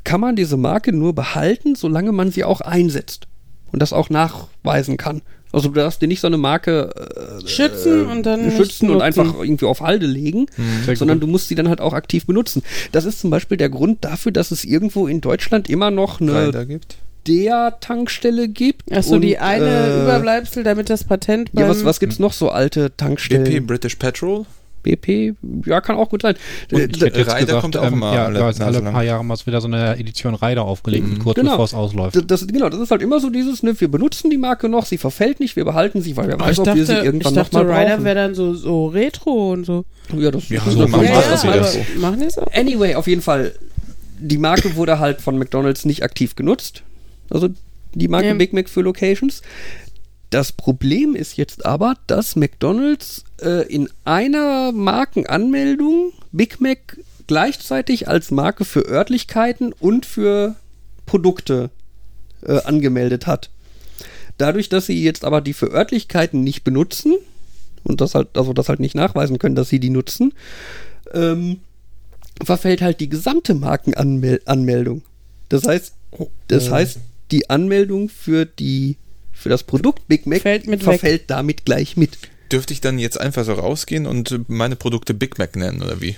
kann 0.04 0.22
man 0.22 0.36
diese 0.36 0.56
Marke 0.56 0.94
nur 0.94 1.14
behalten, 1.14 1.74
solange 1.74 2.12
man 2.12 2.30
sie 2.30 2.44
auch 2.44 2.62
einsetzt 2.62 3.28
und 3.72 3.80
das 3.80 3.92
auch 3.92 4.10
nachweisen 4.10 4.96
kann. 4.96 5.22
Also 5.50 5.68
du 5.68 5.74
darfst 5.76 6.02
dir 6.02 6.08
nicht 6.08 6.20
so 6.20 6.26
eine 6.26 6.36
Marke 6.36 6.90
äh, 6.94 7.46
Schützen 7.48 8.06
und 8.06 8.26
dann 8.26 8.50
schützen 8.50 8.90
und 8.90 9.00
einfach 9.00 9.34
irgendwie 9.40 9.64
auf 9.64 9.80
Halde 9.80 10.06
legen, 10.06 10.46
Sehr 10.84 10.94
sondern 10.94 11.18
gut. 11.20 11.22
du 11.22 11.30
musst 11.30 11.48
sie 11.48 11.54
dann 11.54 11.68
halt 11.70 11.80
auch 11.80 11.94
aktiv 11.94 12.26
benutzen. 12.26 12.62
Das 12.92 13.06
ist 13.06 13.20
zum 13.20 13.30
Beispiel 13.30 13.56
der 13.56 13.70
Grund 13.70 14.04
dafür, 14.04 14.30
dass 14.32 14.50
es 14.50 14.64
irgendwo 14.64 15.06
in 15.06 15.22
Deutschland 15.22 15.70
immer 15.70 15.90
noch 15.90 16.20
eine 16.20 16.34
Reiter 16.34 16.66
gibt. 16.66 16.98
DEA-Tankstelle 17.26 18.48
gibt. 18.48 18.92
Achso, 18.92 19.18
die 19.18 19.38
eine 19.38 19.64
äh, 19.86 20.02
Überbleibsel, 20.02 20.64
damit 20.64 20.90
das 20.90 21.04
Patent 21.04 21.50
Ja, 21.52 21.68
was, 21.68 21.84
was 21.84 22.00
gibt's 22.00 22.18
noch 22.18 22.32
so 22.32 22.50
alte 22.50 22.94
Tankstellen? 22.96 23.44
BP 23.44 23.66
British 23.66 23.96
Petrol. 23.96 24.46
BP, 24.96 25.34
ja, 25.66 25.80
kann 25.80 25.96
auch 25.96 26.08
gut 26.08 26.22
sein. 26.22 26.34
Und 26.72 26.80
Äh, 26.80 26.88
ich 27.20 27.26
Reiter 27.26 27.60
kommt 27.60 27.76
auch 27.76 27.86
ähm, 27.86 27.94
immer 27.94 28.14
ja, 28.14 28.24
alle 28.26 28.40
ja, 28.40 28.64
alle, 28.64 28.80
paar 28.82 29.04
Jahre 29.04 29.24
mal 29.24 29.36
wieder 29.44 29.60
so 29.60 29.68
eine 29.68 29.96
Edition 29.98 30.34
Rider 30.34 30.62
aufgelegt, 30.64 31.06
Mhm. 31.06 31.18
kurz 31.18 31.36
Genau. 31.36 31.50
bevor 31.52 31.64
es 31.66 31.74
ausläuft. 31.74 32.16
das, 32.16 32.26
das, 32.26 32.46
genau, 32.46 32.68
das 32.68 32.80
ist 32.80 32.90
halt 32.90 33.02
immer 33.02 33.20
so 33.20 33.30
dieses, 33.30 33.62
ne, 33.62 33.78
wir 33.78 33.88
benutzen 33.88 34.30
die 34.30 34.38
Marke 34.38 34.68
noch, 34.68 34.86
sie 34.86 34.98
verfällt 34.98 35.40
nicht, 35.40 35.56
wir 35.56 35.64
behalten 35.64 36.00
sie, 36.02 36.16
weil 36.16 36.28
weiß, 36.38 36.52
ich 36.52 36.58
ob 36.60 36.74
wir 36.74 36.86
sie 36.86 36.92
ich 36.94 37.04
irgendwann 37.04 37.34
dachte 37.34 37.56
nochmal 37.56 37.64
brauchen. 37.64 38.04
wäre 38.04 38.14
dann 38.14 38.34
so, 38.34 38.54
so 38.54 38.86
Retro 38.86 39.52
und 39.52 39.64
so. 39.64 39.84
Ja, 40.16 40.30
das 40.30 40.48
Ja, 40.48 40.60
das 40.64 40.74
so 40.74 40.86
machen 40.88 41.02
wir 41.02 41.08
das 41.10 41.78
machen 41.98 42.22
es 42.22 42.38
auch? 42.38 42.52
Anyway, 42.54 42.94
auf 42.94 43.06
jeden 43.06 43.22
Fall, 43.22 43.52
die 44.18 44.38
Marke 44.38 44.74
wurde 44.76 44.98
halt 44.98 45.20
von 45.20 45.38
McDonalds 45.38 45.84
nicht 45.84 46.02
aktiv 46.02 46.34
genutzt. 46.34 46.82
Also 47.30 47.48
die 47.94 48.08
Marke 48.08 48.28
Ja. 48.28 48.34
Big 48.34 48.52
Mac 48.52 48.68
für 48.68 48.80
Locations. 48.80 49.42
Das 50.30 50.52
Problem 50.52 51.14
ist 51.14 51.36
jetzt 51.36 51.64
aber, 51.64 51.94
dass 52.06 52.36
McDonalds 52.36 53.24
äh, 53.40 53.66
in 53.72 53.88
einer 54.04 54.72
Markenanmeldung 54.72 56.12
Big 56.32 56.60
Mac 56.60 56.98
gleichzeitig 57.26 58.08
als 58.08 58.30
Marke 58.30 58.64
für 58.64 58.86
Örtlichkeiten 58.86 59.72
und 59.72 60.04
für 60.04 60.54
Produkte 61.06 61.70
äh, 62.42 62.60
angemeldet 62.62 63.26
hat. 63.26 63.50
Dadurch, 64.36 64.68
dass 64.68 64.86
sie 64.86 65.02
jetzt 65.02 65.24
aber 65.24 65.40
die 65.40 65.54
für 65.54 65.72
Örtlichkeiten 65.72 66.44
nicht 66.44 66.62
benutzen 66.62 67.16
und 67.84 68.00
das 68.00 68.14
halt, 68.14 68.36
also 68.36 68.52
das 68.52 68.68
halt 68.68 68.80
nicht 68.80 68.94
nachweisen 68.94 69.38
können, 69.38 69.56
dass 69.56 69.68
sie 69.68 69.80
die 69.80 69.90
nutzen, 69.90 70.34
ähm, 71.12 71.60
verfällt 72.44 72.82
halt 72.82 73.00
die 73.00 73.08
gesamte 73.08 73.54
Markenanmeldung. 73.54 75.02
Das 75.48 75.66
heißt, 75.66 75.94
das 76.48 76.70
heißt, 76.70 76.98
die 77.30 77.50
Anmeldung 77.50 78.08
für 78.08 78.46
die 78.46 78.96
für 79.38 79.48
das 79.48 79.62
Produkt 79.62 80.08
Big 80.08 80.26
Mac 80.26 80.42
Fällt 80.42 80.66
mit 80.66 80.82
verfällt 80.82 81.24
damit 81.28 81.64
gleich 81.64 81.96
mit. 81.96 82.18
Dürfte 82.50 82.72
ich 82.72 82.80
dann 82.80 82.98
jetzt 82.98 83.20
einfach 83.20 83.44
so 83.44 83.52
rausgehen 83.52 84.06
und 84.06 84.48
meine 84.48 84.74
Produkte 84.76 85.14
Big 85.14 85.38
Mac 85.38 85.54
nennen 85.56 85.82
oder 85.82 86.00
wie? 86.00 86.16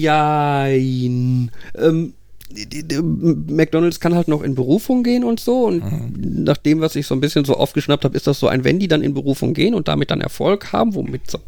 Jein. 0.00 1.50
Ähm, 1.74 2.14
McDonalds 2.52 4.00
kann 4.00 4.14
halt 4.14 4.28
noch 4.28 4.42
in 4.42 4.54
Berufung 4.54 5.02
gehen 5.02 5.24
und 5.24 5.40
so. 5.40 5.64
Und 5.66 6.44
nach 6.44 6.56
dem, 6.56 6.80
was 6.80 6.96
ich 6.96 7.06
so 7.06 7.14
ein 7.14 7.20
bisschen 7.20 7.44
so 7.44 7.54
aufgeschnappt 7.54 8.04
habe, 8.04 8.16
ist 8.16 8.26
das 8.26 8.40
so 8.40 8.48
ein, 8.48 8.64
wenn 8.64 8.78
die 8.78 8.88
dann 8.88 9.02
in 9.02 9.14
Berufung 9.14 9.54
gehen 9.54 9.74
und 9.74 9.88
damit 9.88 10.10
dann 10.10 10.20
Erfolg 10.20 10.72
haben, 10.72 10.94
womit 10.94 11.30
so 11.30 11.38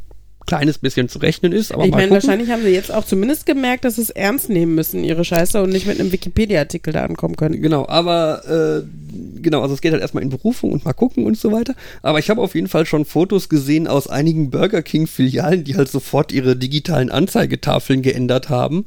kleines 0.46 0.78
bisschen 0.78 1.08
zu 1.08 1.18
rechnen 1.18 1.52
ist. 1.52 1.72
Aber 1.72 1.84
ich 1.84 1.90
meine, 1.90 2.10
wahrscheinlich 2.10 2.50
haben 2.50 2.62
sie 2.62 2.70
jetzt 2.70 2.92
auch 2.92 3.04
zumindest 3.04 3.46
gemerkt, 3.46 3.84
dass 3.84 3.96
sie 3.96 4.02
es 4.02 4.10
ernst 4.10 4.48
nehmen 4.48 4.74
müssen, 4.74 5.04
ihre 5.04 5.24
Scheiße, 5.24 5.62
und 5.62 5.70
nicht 5.70 5.86
mit 5.86 6.00
einem 6.00 6.12
Wikipedia-Artikel 6.12 6.92
da 6.92 7.04
ankommen 7.04 7.36
können. 7.36 7.60
Genau, 7.60 7.86
aber 7.88 8.82
äh, 8.82 9.42
genau, 9.42 9.62
also 9.62 9.74
es 9.74 9.80
geht 9.80 9.92
halt 9.92 10.02
erstmal 10.02 10.22
in 10.22 10.30
Berufung 10.30 10.72
und 10.72 10.84
mal 10.84 10.92
gucken 10.92 11.24
und 11.24 11.38
so 11.38 11.52
weiter. 11.52 11.74
Aber 12.02 12.18
ich 12.18 12.30
habe 12.30 12.40
auf 12.40 12.54
jeden 12.54 12.68
Fall 12.68 12.86
schon 12.86 13.04
Fotos 13.04 13.48
gesehen 13.48 13.86
aus 13.86 14.08
einigen 14.08 14.50
Burger 14.50 14.82
King-Filialen, 14.82 15.64
die 15.64 15.76
halt 15.76 15.88
sofort 15.88 16.32
ihre 16.32 16.56
digitalen 16.56 17.10
Anzeigetafeln 17.10 18.02
geändert 18.02 18.48
haben, 18.48 18.86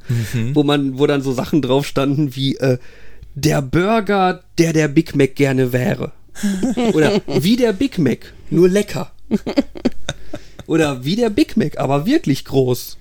wo 0.53 0.63
man, 0.63 0.99
wo 0.99 1.07
dann 1.07 1.21
so 1.21 1.31
Sachen 1.31 1.61
drauf 1.61 1.85
standen 1.85 2.35
wie 2.35 2.55
äh, 2.57 2.77
der 3.35 3.61
Burger, 3.61 4.41
der 4.57 4.73
der 4.73 4.87
Big 4.87 5.15
Mac 5.15 5.35
gerne 5.35 5.73
wäre. 5.73 6.11
Oder 6.93 7.21
wie 7.27 7.55
der 7.55 7.73
Big 7.73 7.97
Mac, 7.97 8.33
nur 8.49 8.67
lecker. 8.67 9.11
Oder 10.67 11.03
wie 11.05 11.15
der 11.15 11.29
Big 11.29 11.57
Mac, 11.57 11.77
aber 11.79 12.05
wirklich 12.05 12.45
groß 12.45 12.97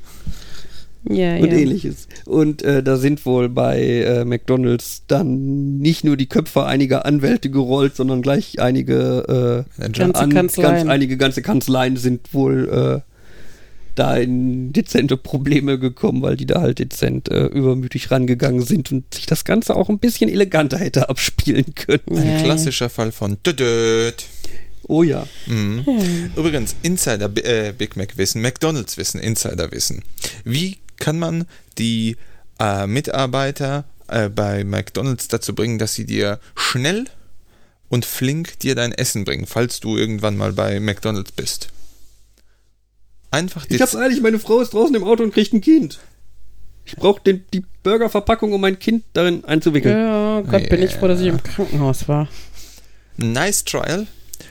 Ja, 1.09 1.37
und 1.37 1.47
ja. 1.51 1.59
ähnliches. 1.59 2.09
Und 2.25 2.63
äh, 2.63 2.83
da 2.83 2.97
sind 2.97 3.25
wohl 3.27 3.49
bei 3.49 3.81
äh, 3.81 4.25
McDonalds 4.25 5.03
dann 5.07 5.79
nicht 5.79 6.05
nur 6.05 6.17
die 6.17 6.27
Köpfe 6.27 6.65
einiger 6.65 7.05
Anwälte 7.05 7.51
gerollt, 7.51 7.97
sondern 7.97 8.23
gleich 8.23 8.61
einige 8.61 9.65
äh. 9.79 9.91
Ganze 9.93 10.29
Kanzleien. 10.29 10.77
ganz, 10.77 10.89
einige 10.89 11.17
ganze 11.17 11.43
Kanzleien 11.43 11.97
sind 11.97 12.33
wohl 12.33 13.03
da 13.95 14.17
in 14.17 14.73
dezente 14.73 15.17
Probleme 15.17 15.79
gekommen, 15.79 16.23
weil 16.23 16.37
die 16.37 16.47
da 16.47 16.61
halt 16.61 16.79
dezent 16.79 17.31
äh, 17.31 17.47
übermütig 17.47 18.11
rangegangen 18.11 18.63
sind 18.63 18.91
und 18.93 19.13
sich 19.15 19.27
das 19.27 19.45
Ganze 19.45 19.77
auch 19.77 19.89
ein 19.89 19.99
bisschen 19.99 20.29
eleganter 20.29 20.79
hätte 20.79 21.09
abspielen 21.09 21.75
können. 21.75 22.03
Ein 22.11 22.39
Ja, 22.39 22.43
klassischer 22.43 22.89
Fall 22.89 23.13
von 23.13 23.37
Dödöd. 23.47 24.25
Oh 24.89 25.03
ja. 25.03 25.27
Mhm. 25.47 26.33
Übrigens, 26.37 26.77
Insider 26.83 27.31
äh, 27.45 27.73
Big 27.73 27.97
Mac 27.97 28.17
Wissen, 28.17 28.43
McDonalds 28.43 28.97
Wissen, 28.97 29.21
Insider 29.21 29.71
Wissen. 29.73 30.03
Wie 30.45 30.79
kann 30.99 31.19
man 31.19 31.47
die 31.79 32.17
äh, 32.59 32.87
Mitarbeiter 32.87 33.85
äh, 34.09 34.29
bei 34.29 34.65
McDonalds 34.65 35.29
dazu 35.29 35.55
bringen, 35.55 35.79
dass 35.79 35.95
sie 35.95 36.07
dir 36.07 36.39
schnell 36.55 37.07
und 37.89 38.05
flink 38.05 38.59
dir 38.61 38.75
dein 38.75 38.93
Essen 38.93 39.25
bringen, 39.25 39.47
falls 39.47 39.81
du 39.81 39.97
irgendwann 39.97 40.37
mal 40.37 40.53
bei 40.53 40.81
McDonalds 40.81 41.33
bist? 41.33 41.69
Einfach 43.31 43.67
Ich 43.69 43.81
hab's 43.81 43.97
eilig, 43.97 44.21
meine 44.21 44.39
Frau 44.39 44.61
ist 44.61 44.75
draußen 44.75 44.95
im 44.95 45.05
Auto 45.05 45.23
und 45.23 45.33
kriegt 45.35 45.53
ein 45.53 45.61
Kind. 45.61 45.99
Ich 46.87 46.97
brauche 46.97 47.21
die 47.25 47.65
Burgerverpackung, 47.83 48.53
um 48.53 48.61
mein 48.61 48.79
Kind 48.79 49.05
darin 49.15 49.45
einzuwickeln. 49.45 49.97
Ja, 49.97 50.41
Gott, 50.43 50.69
bin 50.69 50.83
ich 50.83 50.95
froh, 50.95 51.09
dass 51.09 51.21
ich 51.21 51.29
im 51.29 51.43
Krankenhaus 51.43 52.09
war. 52.09 52.29
Nice 53.17 53.65
Trial. 53.65 54.07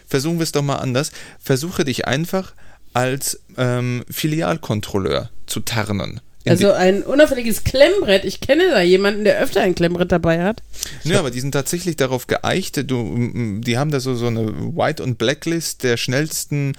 Versuchen 0.07 0.37
wir 0.39 0.43
es 0.43 0.51
doch 0.51 0.61
mal 0.61 0.77
anders. 0.77 1.11
Versuche 1.39 1.83
dich 1.85 2.07
einfach 2.07 2.53
als 2.93 3.39
ähm, 3.57 4.03
Filialkontrolleur 4.09 5.29
zu 5.47 5.59
tarnen. 5.61 6.21
Also 6.45 6.73
ein 6.73 7.03
unauffälliges 7.03 7.63
Klemmbrett. 7.63 8.25
Ich 8.25 8.41
kenne 8.41 8.69
da 8.69 8.81
jemanden, 8.81 9.23
der 9.23 9.39
öfter 9.39 9.61
ein 9.61 9.75
Klemmbrett 9.75 10.11
dabei 10.11 10.43
hat. 10.43 10.61
die, 11.05 11.09
ja, 11.09 11.19
aber 11.19 11.31
die 11.31 11.39
sind 11.39 11.53
tatsächlich 11.53 11.95
darauf 11.95 12.27
geeicht. 12.27 12.83
Du, 12.91 13.61
die 13.61 13.77
haben 13.77 13.91
da 13.91 14.01
so, 14.01 14.13
so 14.15 14.27
eine 14.27 14.47
White- 14.75 15.01
und 15.01 15.17
Blacklist 15.17 15.83
der 15.83 15.95
schnellsten 15.95 16.73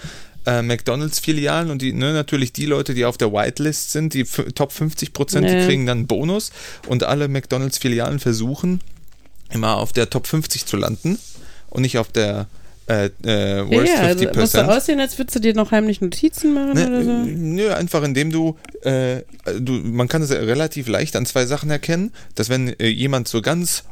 äh, 0.44 0.60
McDonalds-Filialen 0.60 1.70
und 1.70 1.80
die, 1.80 1.94
ne, 1.94 2.12
natürlich 2.12 2.52
die 2.52 2.66
Leute, 2.66 2.92
die 2.92 3.06
auf 3.06 3.16
der 3.16 3.32
Whitelist 3.32 3.92
sind, 3.92 4.12
die 4.12 4.24
Top 4.24 4.70
50 4.72 5.14
Prozent, 5.14 5.48
die 5.48 5.54
Ja. 5.54 5.64
kriegen 5.64 5.86
dann 5.86 5.98
einen 6.00 6.06
Bonus 6.06 6.52
und 6.86 7.02
alle 7.04 7.28
McDonalds-Filialen 7.28 8.18
versuchen 8.18 8.80
immer 9.50 9.76
auf 9.78 9.94
der 9.94 10.10
Top 10.10 10.26
50 10.26 10.66
zu 10.66 10.76
landen 10.76 11.18
und 11.70 11.80
nicht 11.82 11.96
auf 11.96 12.08
der 12.08 12.48
äh, 12.88 13.10
äh, 13.24 13.58
Ja, 13.58 13.70
Worst 13.70 13.92
ja, 13.92 14.00
also 14.00 14.24
50 14.24 14.36
musst 14.40 14.54
du 14.54 14.68
aussehen, 14.68 15.00
als 15.00 15.18
würdest 15.18 15.36
du 15.36 15.40
dir 15.40 15.54
noch 15.54 15.70
heimlich 15.70 16.00
Notizen 16.00 16.54
machen 16.54 16.74
Ne, 16.74 16.86
oder 16.86 17.04
so. 17.04 17.10
Nö, 17.10 17.72
einfach 17.72 18.02
indem 18.02 18.30
du, 18.30 18.56
äh, 18.82 19.22
du, 19.58 19.72
man 19.72 20.08
kann 20.08 20.22
es 20.22 20.30
ja 20.30 20.36
relativ 20.36 20.88
leicht 20.88 21.16
an 21.16 21.26
zwei 21.26 21.46
Sachen 21.46 21.70
erkennen, 21.70 22.12
dass 22.34 22.48
wenn 22.48 22.68
äh, 22.78 22.88
jemand 22.88 23.28
so 23.28 23.42
ganz 23.42 23.84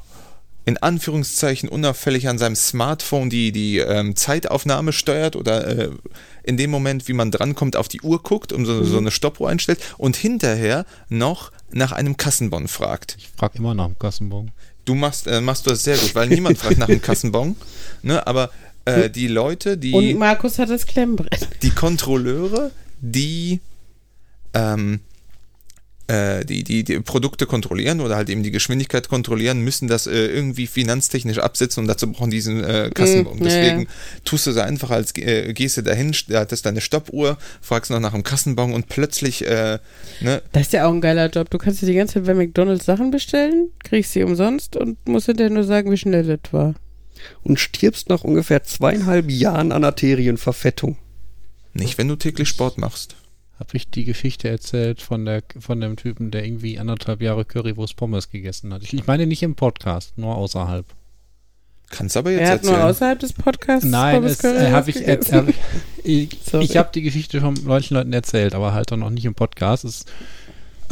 in 0.64 0.78
Anführungszeichen 0.78 1.68
unauffällig 1.68 2.28
an 2.28 2.38
seinem 2.38 2.55
Smartphone 2.55 3.31
die, 3.31 3.50
die 3.50 3.78
ähm, 3.78 4.14
Zeitaufnahme 4.14 4.92
steuert 4.92 5.35
oder 5.35 5.66
äh, 5.66 5.90
in 6.44 6.57
dem 6.57 6.70
Moment, 6.70 7.09
wie 7.09 7.14
man 7.14 7.31
drankommt, 7.31 7.76
auf 7.76 7.88
die 7.88 8.00
Uhr 8.02 8.22
guckt 8.22 8.52
und 8.52 8.64
so, 8.64 8.85
so 8.85 8.98
eine 8.98 9.11
Stoppuhr 9.11 9.48
einstellt 9.48 9.81
und 9.98 10.14
hinterher 10.14 10.87
noch 11.09 11.50
nach 11.72 11.92
einem 11.92 12.16
Kassenbon 12.16 12.68
fragt. 12.68 13.16
Ich 13.18 13.28
frage 13.37 13.59
immer 13.59 13.74
nach 13.74 13.87
dem 13.87 13.98
Kassenbon. 13.98 14.52
Du 14.85 14.94
machst, 14.94 15.26
äh, 15.26 15.40
machst 15.40 15.66
du 15.66 15.70
das 15.70 15.83
sehr 15.83 15.96
gut, 15.96 16.14
weil 16.14 16.28
niemand 16.28 16.59
fragt 16.59 16.78
nach 16.78 16.88
einem 16.88 17.02
Kassenbon, 17.02 17.57
ne, 18.02 18.24
aber 18.26 18.50
äh, 18.84 19.10
die 19.10 19.28
Leute, 19.28 19.76
die... 19.78 19.92
Und 19.92 20.18
Markus 20.18 20.58
hat 20.58 20.70
das 20.70 20.86
Klemmbrett. 20.86 21.48
die 21.62 21.70
Kontrolleure, 21.70 22.70
die, 23.00 23.60
ähm, 24.54 25.00
äh, 26.08 26.44
die, 26.44 26.64
die, 26.64 26.84
die 26.84 27.00
Produkte 27.00 27.46
kontrollieren 27.46 28.00
oder 28.00 28.16
halt 28.16 28.28
eben 28.28 28.42
die 28.42 28.50
Geschwindigkeit 28.50 29.08
kontrollieren, 29.08 29.60
müssen 29.60 29.88
das 29.88 30.06
äh, 30.06 30.26
irgendwie 30.26 30.66
finanztechnisch 30.66 31.38
absetzen 31.38 31.82
und 31.82 31.88
dazu 31.88 32.10
brauchen 32.10 32.30
die 32.30 32.36
diesen 32.36 32.62
äh, 32.62 32.90
Kassenbon. 32.92 33.38
Mm, 33.38 33.44
Deswegen 33.44 33.80
ja. 33.82 33.86
tust 34.24 34.46
du 34.46 34.52
so 34.52 34.60
einfach 34.60 34.90
als 34.90 35.16
äh, 35.16 35.52
gehst 35.52 35.76
du 35.76 35.82
dahin, 35.82 36.12
hattest 36.32 36.66
deine 36.66 36.80
Stoppuhr, 36.80 37.38
fragst 37.60 37.90
noch 37.90 38.00
nach 38.00 38.12
dem 38.12 38.24
Kassenbon 38.24 38.74
und 38.74 38.88
plötzlich, 38.88 39.46
äh, 39.46 39.78
ne, 40.20 40.42
Das 40.52 40.62
ist 40.62 40.72
ja 40.72 40.86
auch 40.86 40.92
ein 40.92 41.00
geiler 41.00 41.30
Job. 41.30 41.48
Du 41.50 41.58
kannst 41.58 41.82
dir 41.82 41.86
die 41.86 41.94
ganze 41.94 42.14
Zeit 42.14 42.24
bei 42.24 42.34
McDonalds 42.34 42.84
Sachen 42.84 43.10
bestellen, 43.10 43.70
kriegst 43.84 44.12
sie 44.12 44.22
umsonst 44.22 44.76
und 44.76 44.98
musst 45.08 45.26
hinterher 45.26 45.50
nur 45.50 45.64
sagen, 45.64 45.90
wie 45.90 45.96
schnell 45.96 46.24
das 46.24 46.52
war. 46.52 46.74
Und 47.42 47.58
stirbst 47.61 48.08
nach 48.08 48.24
ungefähr 48.24 48.62
zweieinhalb 48.64 49.30
Jahren 49.30 49.72
an 49.72 49.85
Arterienverfettung. 49.85 50.96
nicht 51.74 51.98
wenn 51.98 52.08
du 52.08 52.16
täglich 52.16 52.48
Sport 52.48 52.78
machst. 52.78 53.16
Habe 53.58 53.76
ich 53.76 53.88
die 53.90 54.04
Geschichte 54.04 54.48
erzählt 54.48 55.00
von, 55.02 55.24
der, 55.24 55.42
von 55.61 55.80
dem 55.80 55.96
Typen, 55.96 56.30
der 56.32 56.44
irgendwie 56.44 56.78
anderthalb 56.78 57.22
Jahre 57.22 57.44
Currywurst 57.44 57.96
Pommes 57.96 58.30
gegessen 58.30 58.72
hat. 58.74 58.82
Ich, 58.82 58.92
ich 58.92 59.06
meine 59.06 59.26
nicht 59.26 59.42
im 59.42 59.54
Podcast, 59.54 60.18
nur 60.18 60.35
außerhalb. 60.35 60.85
Kannst 61.90 62.16
aber 62.16 62.30
jetzt 62.30 62.40
Er 62.40 62.50
hat 62.52 62.62
nur 62.64 62.72
erzählen. 62.72 62.90
außerhalb 62.90 63.18
des 63.20 63.32
Podcasts 63.35 63.85
Nein, 63.88 64.24
es, 64.24 64.42
äh, 64.42 64.70
habe 64.72 64.90
ich, 64.90 64.96
äh, 64.96 65.16
gegessen. 65.16 65.35
hab 65.37 65.48
ich, 65.48 65.56
ich, 66.02 66.54
ich 66.54 66.76
habe 66.76 66.90
die 66.94 67.02
Geschichte 67.02 67.38
schon 67.38 67.54
manchen 67.64 67.94
Leuten 67.94 68.12
erzählt, 68.12 68.54
aber 68.54 68.72
halt 68.72 68.90
dann 68.90 69.00
noch 69.00 69.11
nicht 69.11 69.26
im 69.26 69.35
Podcast. 69.35 69.85
Es 69.85 70.06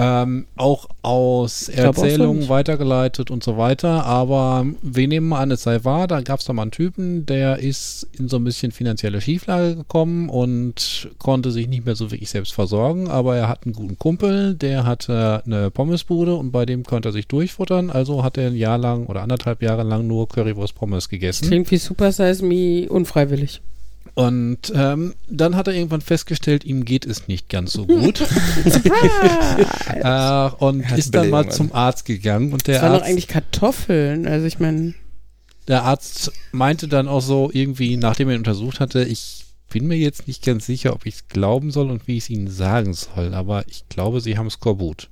ähm, 0.01 0.47
auch 0.57 0.89
aus 1.03 1.71
auch 1.71 1.79
Erzählungen 1.79 2.41
nicht. 2.41 2.49
weitergeleitet 2.49 3.31
und 3.31 3.45
so 3.45 3.59
weiter. 3.59 4.07
Aber 4.07 4.65
wir 4.83 5.09
nehmen 5.09 5.29
mal 5.29 5.41
an, 5.41 5.51
es 5.51 5.63
sei 5.63 5.85
wahr. 5.85 6.09
Da 6.09 6.23
gab 6.23 6.41
es 6.41 6.47
da 6.47 6.53
mal 6.53 6.63
einen 6.63 6.71
Typen, 6.71 7.27
der 7.27 7.59
ist 7.59 8.09
in 8.19 8.29
so 8.29 8.37
ein 8.39 8.45
bisschen 8.45 8.73
finanzielle 8.73 9.21
Schieflage 9.21 9.77
gekommen 9.77 10.29
und 10.31 11.11
konnte 11.19 11.51
sich 11.51 11.69
nicht 11.69 11.85
mehr 11.85 11.97
so 11.97 12.11
wirklich 12.11 12.31
selbst 12.31 12.55
versorgen. 12.55 13.09
Aber 13.09 13.37
er 13.37 13.49
hat 13.49 13.67
einen 13.67 13.75
guten 13.75 13.99
Kumpel, 13.99 14.55
der 14.55 14.85
hatte 14.85 15.43
eine 15.45 15.71
Pommesbude 15.71 16.35
und 16.35 16.51
bei 16.51 16.65
dem 16.65 16.85
konnte 16.85 17.11
er 17.11 17.13
sich 17.13 17.27
durchfuttern. 17.27 17.91
Also 17.91 18.25
hat 18.25 18.39
er 18.39 18.49
ein 18.49 18.57
Jahr 18.57 18.79
lang 18.79 19.07
oder 19.07 19.23
anderthalb 19.23 19.63
Jahre 19.63 19.83
lang 19.83 20.07
nur 20.07 20.29
Currywurst 20.29 20.75
Pommes 20.75 21.09
gegessen. 21.09 21.47
Klingt 21.47 21.71
wie 21.71 21.77
Super 21.77 22.11
Size 22.11 22.45
Me 22.45 22.89
unfreiwillig. 22.89 23.61
Und 24.15 24.73
ähm, 24.75 25.15
dann 25.29 25.57
hat 25.57 25.69
er 25.69 25.75
irgendwann 25.75 26.01
festgestellt, 26.01 26.65
ihm 26.65 26.85
geht 26.85 27.07
es 27.07 27.29
nicht 27.29 27.49
ganz 27.49 27.73
so 27.73 27.87
gut. 27.87 28.21
äh, 29.95 30.51
und 30.59 30.91
ist 30.93 31.15
dann 31.15 31.31
mal 31.31 31.51
zum 31.51 31.73
Arzt 31.73 32.05
gegangen. 32.05 32.53
Und 32.53 32.67
der 32.67 32.75
Das 32.75 32.83
waren 32.83 32.93
doch 32.93 33.01
Arzt, 33.01 33.11
eigentlich 33.11 33.29
Kartoffeln. 33.29 34.27
Also 34.27 34.47
ich 34.47 34.59
meine, 34.59 34.95
der 35.69 35.85
Arzt 35.85 36.33
meinte 36.53 36.89
dann 36.89 37.09
auch 37.09 37.23
so 37.23 37.51
irgendwie, 37.53 37.97
nachdem 37.97 38.29
er 38.29 38.35
ihn 38.35 38.41
untersucht 38.41 38.81
hatte, 38.81 39.05
ich 39.05 39.45
bin 39.71 39.87
mir 39.87 39.97
jetzt 39.97 40.27
nicht 40.27 40.45
ganz 40.45 40.67
sicher, 40.67 40.93
ob 40.93 41.07
ich 41.07 41.15
es 41.15 41.29
glauben 41.29 41.71
soll 41.71 41.91
und 41.91 42.09
wie 42.09 42.17
ich 42.17 42.25
es 42.25 42.31
ihnen 42.31 42.51
sagen 42.51 42.93
soll. 42.93 43.35
Aber 43.35 43.65
ich 43.69 43.89
glaube, 43.89 44.21
sie 44.21 44.37
haben 44.37 44.51
Skorbut. 44.51 45.09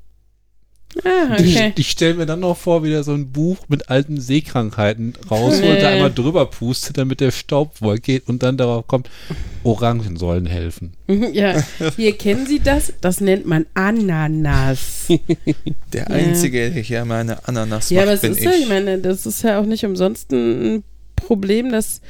Ah, 1.05 1.33
okay. 1.35 1.73
Ich, 1.77 1.81
ich 1.81 1.91
stelle 1.91 2.15
mir 2.15 2.27
dann 2.27 2.41
noch 2.41 2.57
vor, 2.57 2.83
wie 2.83 2.89
der 2.91 3.03
so 3.05 3.13
ein 3.13 3.31
Buch 3.31 3.59
mit 3.69 3.89
alten 3.91 4.21
Seekrankheiten 4.21 5.15
rausholt, 5.31 5.61
Nee. 5.75 5.81
da 5.81 5.89
einmal 5.91 6.13
drüber 6.13 6.47
pustet, 6.47 6.99
damit 6.99 7.21
der 7.21 7.31
Staub 7.31 7.81
wohl 7.81 7.99
geht 7.99 8.29
und 8.29 8.43
dann 8.43 8.57
darauf 8.57 8.87
kommt, 8.87 9.09
Orangen 9.65 10.17
sollen 10.17 10.47
helfen. 10.47 10.93
ja, 11.33 11.63
hier 11.97 12.17
kennen 12.17 12.47
Sie 12.47 12.61
das? 12.61 12.93
Das 13.01 13.21
nennt 13.21 13.47
man 13.47 13.67
Ananas. 13.75 15.09
Der 15.93 16.03
Ja. 16.03 16.07
Einzige, 16.09 16.71
der 16.71 16.83
hier 16.83 17.05
meine 17.05 17.47
Ananas 17.47 17.91
ja, 17.91 18.01
macht, 18.01 18.07
aber 18.07 18.15
es 18.15 18.21
bin 18.23 18.33
ist 18.33 18.39
ich. 18.39 18.45
ja, 18.45 18.53
ich 18.53 18.69
meine, 18.69 18.99
das 18.99 19.27
ist 19.27 19.43
ja 19.43 19.61
auch 19.61 19.67
nicht 19.67 19.85
umsonst 19.85 20.33
ein 20.33 20.83
Problem, 21.17 21.71
dass, 21.73 22.01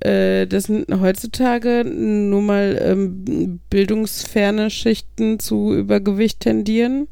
äh, 0.00 0.46
dass 0.46 0.68
heutzutage 0.68 1.84
nur 1.84 2.42
mal 2.42 2.78
ähm, 2.82 3.60
bildungsferne 3.70 4.70
Schichten 4.70 5.38
zu 5.38 5.72
Übergewicht 5.74 6.40
tendieren, 6.40 7.06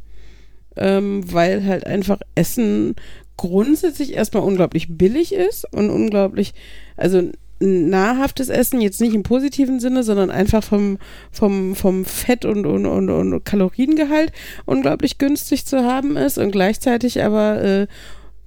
ähm, 0.77 1.23
weil 1.33 1.65
halt 1.65 1.87
einfach 1.87 2.21
Essen 2.35 2.95
grundsätzlich 3.37 4.15
erstmal 4.15 4.43
unglaublich 4.43 4.99
billig 4.99 5.33
ist 5.33 5.67
und 5.73 5.91
unglaublich, 5.91 6.53
also 6.97 7.31
nahrhaftes 7.61 8.49
Essen, 8.49 8.81
jetzt 8.81 9.01
nicht 9.01 9.15
im 9.15 9.23
positiven 9.23 9.81
Sinne, 9.81 10.03
sondern 10.03 10.31
einfach 10.31 10.65
vom, 10.65 10.99
vom, 11.31 11.75
vom 11.75 12.07
Fett 12.07 12.45
und, 12.47 12.65
und, 12.65 12.87
und, 12.87 13.11
und 13.11 13.45
Kaloriengehalt 13.45 14.33
unglaublich 14.65 15.19
günstig 15.19 15.67
zu 15.67 15.85
haben 15.85 16.17
ist 16.17 16.39
und 16.39 16.53
gleichzeitig 16.53 17.23
aber 17.23 17.63
äh, 17.63 17.87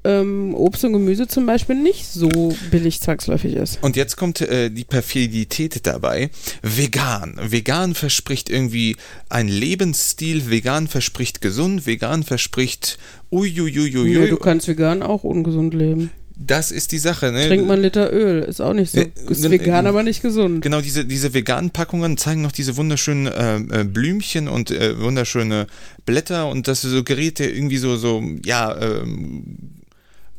ähm, 0.03 0.53
Obst 0.55 0.83
und 0.83 0.93
Gemüse 0.93 1.27
zum 1.27 1.45
Beispiel 1.45 1.75
nicht 1.75 2.07
so 2.07 2.29
billig 2.71 3.01
zwangsläufig 3.01 3.55
ist. 3.55 3.79
Und 3.81 3.95
jetzt 3.95 4.15
kommt 4.17 4.41
äh, 4.41 4.69
die 4.69 4.83
Perfidität 4.83 5.85
dabei. 5.85 6.29
Vegan. 6.61 7.39
Vegan 7.41 7.95
verspricht 7.95 8.49
irgendwie 8.49 8.95
ein 9.29 9.47
Lebensstil. 9.47 10.49
Vegan 10.49 10.87
verspricht 10.87 11.41
gesund. 11.41 11.85
Vegan 11.85 12.23
verspricht 12.23 12.97
uiuiuiui. 13.31 14.13
Ja, 14.13 14.27
du 14.27 14.37
kannst 14.37 14.67
vegan 14.67 15.01
auch 15.01 15.23
ungesund 15.23 15.73
leben. 15.73 16.11
das 16.35 16.71
ist 16.71 16.91
die 16.91 16.97
Sache. 16.97 17.31
Ne? 17.31 17.47
Trink 17.47 17.67
mal 17.67 17.73
einen 17.73 17.83
Liter 17.83 18.11
Öl, 18.11 18.43
ist 18.43 18.61
auch 18.61 18.73
nicht 18.73 18.91
so, 18.91 19.01
ist 19.01 19.49
vegan, 19.49 19.85
äh, 19.85 19.89
aber 19.89 20.03
nicht 20.03 20.21
gesund. 20.21 20.61
Genau, 20.61 20.81
diese, 20.81 21.05
diese 21.05 21.33
veganen 21.33 21.71
Packungen 21.71 22.17
zeigen 22.17 22.41
noch 22.41 22.51
diese 22.51 22.75
wunderschönen 22.77 23.27
äh, 23.27 23.81
äh, 23.81 23.83
Blümchen 23.83 24.47
und 24.47 24.71
äh, 24.71 24.99
wunderschöne 24.99 25.67
Blätter 26.05 26.49
und 26.49 26.67
das 26.67 26.81
suggeriert 26.81 27.39
ja 27.39 27.47
irgendwie 27.47 27.77
so, 27.77 27.97
so 27.97 28.23
ja, 28.45 28.75
ähm, 28.79 29.57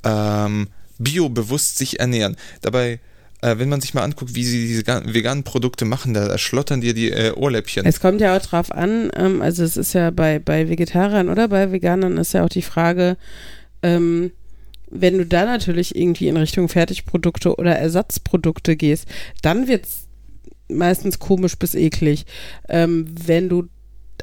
ähm, 0.05 0.69
biobewusst 0.99 1.79
sich 1.79 2.01
ernähren. 2.01 2.37
Dabei, 2.61 3.01
äh, 3.43 3.59
wenn 3.59 3.69
man 3.69 3.81
sich 3.81 3.95
mal 3.95 4.03
anguckt, 4.03 4.35
wie 4.35 4.45
sie 4.45 4.67
diese 4.67 4.85
ga- 4.85 5.03
veganen 5.05 5.45
Produkte 5.45 5.85
machen, 5.85 6.15
da 6.15 6.39
schlottern 6.39 6.81
dir 6.81 6.95
die 6.95 7.11
äh, 7.11 7.33
Ohrläppchen. 7.33 7.85
Es 7.87 8.01
kommt 8.01 8.21
ja 8.21 8.37
auch 8.37 8.43
drauf 8.43 8.71
an, 8.71 9.11
ähm, 9.17 9.43
also 9.43 9.65
es 9.65 9.77
ist 9.77 9.93
ja 9.93 10.11
bei, 10.11 10.39
bei 10.39 10.69
Vegetariern 10.69 11.29
oder 11.29 11.49
bei 11.49 11.73
Veganern 11.73 12.17
ist 12.19 12.33
ja 12.35 12.45
auch 12.45 12.49
die 12.49 12.63
Frage, 12.63 13.17
ähm, 13.83 14.31
wenn 14.91 15.19
du 15.19 15.27
da 15.27 15.45
natürlich 15.45 15.97
irgendwie 15.97 16.29
in 16.29 16.37
Richtung 16.37 16.69
Fertigprodukte 16.69 17.57
oder 17.57 17.77
Ersatzprodukte 17.77 18.77
gehst, 18.77 19.07
dann 19.43 19.67
wird's 19.67 20.07
meistens 20.69 21.19
komisch 21.19 21.59
bis 21.59 21.75
eklig. 21.75 22.27
Ähm, 22.69 23.07
wenn 23.27 23.49
du 23.49 23.69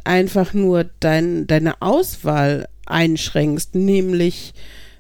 einfach 0.06 0.54
nur 0.54 0.86
dein, 1.02 1.46
deine 1.46 1.82
Auswahl 1.82 2.68
einschränkst, 2.86 3.76
nämlich 3.76 4.54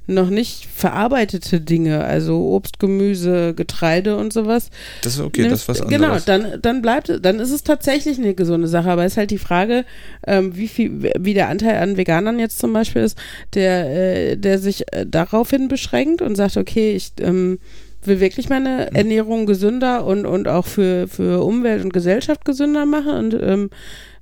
noch 0.08 0.30
nicht 0.30 0.66
verarbeitete 0.66 1.62
Dinge, 1.62 2.04
also 2.04 2.50
Obst, 2.50 2.80
Gemüse, 2.80 3.54
Getreide 3.54 4.18
und 4.18 4.34
sowas. 4.34 4.70
Das 5.04 5.14
ist 5.14 5.20
okay, 5.22 5.48
das 5.48 5.62
ist 5.62 5.68
was 5.70 5.88
Genau, 5.88 6.08
anderes. 6.08 6.26
dann, 6.26 6.60
dann 6.62 6.82
bleibt, 6.82 7.20
dann 7.24 7.40
ist 7.40 7.52
es 7.52 7.64
tatsächlich 7.64 8.18
eine 8.18 8.34
gesunde 8.34 8.68
Sache, 8.68 8.90
aber 8.90 9.06
es 9.06 9.14
ist 9.14 9.18
halt 9.18 9.32
die 9.32 9.38
Frage, 9.38 9.86
ähm, 10.28 10.56
wie 10.58 10.68
viel, 10.68 11.12
wie 11.20 11.34
der 11.34 11.50
Anteil 11.50 11.78
an 11.78 11.98
Veganern 11.98 12.40
jetzt 12.40 12.60
zum 12.60 12.74
Beispiel 12.74 13.04
ist, 13.04 13.18
der, 13.54 14.32
äh, 14.32 14.38
der 14.38 14.60
sich 14.60 14.92
äh, 14.92 15.06
daraufhin 15.06 15.68
beschränkt 15.68 16.22
und 16.22 16.36
sagt, 16.36 16.58
okay, 16.58 16.94
ich 16.94 17.14
ähm, 17.22 17.60
will 18.04 18.20
wirklich 18.20 18.50
meine 18.50 18.88
Mhm. 18.90 18.96
Ernährung 18.96 19.46
gesünder 19.46 20.06
und, 20.06 20.26
und 20.26 20.48
auch 20.48 20.66
für, 20.66 21.08
für 21.08 21.44
Umwelt 21.46 21.84
und 21.84 21.94
Gesellschaft 21.94 22.44
gesünder 22.44 22.86
machen 22.88 23.14
und 23.14 23.34
ähm, 23.42 23.70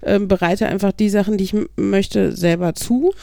ähm, 0.04 0.28
bereite 0.28 0.68
einfach 0.68 0.92
die 0.92 1.10
Sachen, 1.10 1.38
die 1.38 1.44
ich 1.46 1.56
möchte, 1.78 2.34
selber 2.36 2.76
zu. 2.76 3.14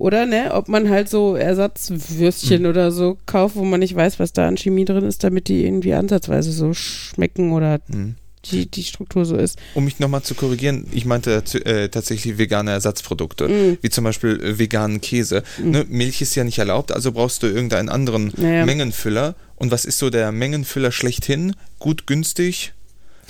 Oder, 0.00 0.24
ne, 0.24 0.52
ob 0.54 0.68
man 0.68 0.88
halt 0.88 1.10
so 1.10 1.36
Ersatzwürstchen 1.36 2.62
Mhm. 2.62 2.68
oder 2.68 2.90
so 2.90 3.18
kauft, 3.26 3.56
wo 3.56 3.64
man 3.64 3.80
nicht 3.80 3.94
weiß, 3.94 4.18
was 4.18 4.32
da 4.32 4.48
an 4.48 4.56
Chemie 4.56 4.84
drin 4.86 5.04
ist, 5.04 5.22
damit 5.24 5.48
die 5.48 5.64
irgendwie 5.64 5.92
ansatzweise 5.94 6.52
so 6.52 6.72
schmecken 6.72 7.52
oder 7.52 7.80
Hm. 7.90 8.14
die, 8.46 8.64
die 8.70 8.82
Struktur 8.84 9.26
so 9.26 9.36
ist. 9.36 9.58
Um 9.74 9.84
mich 9.84 9.98
nochmal 9.98 10.22
zu 10.22 10.34
korrigieren, 10.34 10.86
ich 10.92 11.04
meinte 11.04 11.42
äh, 11.66 11.88
tatsächlich 11.90 12.38
vegane 12.38 12.70
Ersatzprodukte, 12.70 13.46
Mm. 13.48 13.78
wie 13.82 13.90
zum 13.90 14.04
Beispiel 14.04 14.42
äh, 14.42 14.58
veganen 14.58 15.02
Käse. 15.02 15.42
Ne, 15.62 15.84
Milch 15.88 16.22
ist 16.22 16.34
ja 16.34 16.44
nicht 16.44 16.58
erlaubt, 16.58 16.92
also 16.92 17.12
brauchst 17.12 17.42
du 17.42 17.46
irgendeinen 17.48 17.90
anderen 17.90 18.32
Naja. 18.38 18.64
Mengenfüller. 18.64 19.34
Und 19.56 19.70
was 19.70 19.84
ist 19.84 19.98
so 19.98 20.08
der 20.08 20.32
Mengenfüller 20.32 20.90
schlechthin? 20.92 21.54
Gut, 21.78 22.06
günstig? 22.06 22.72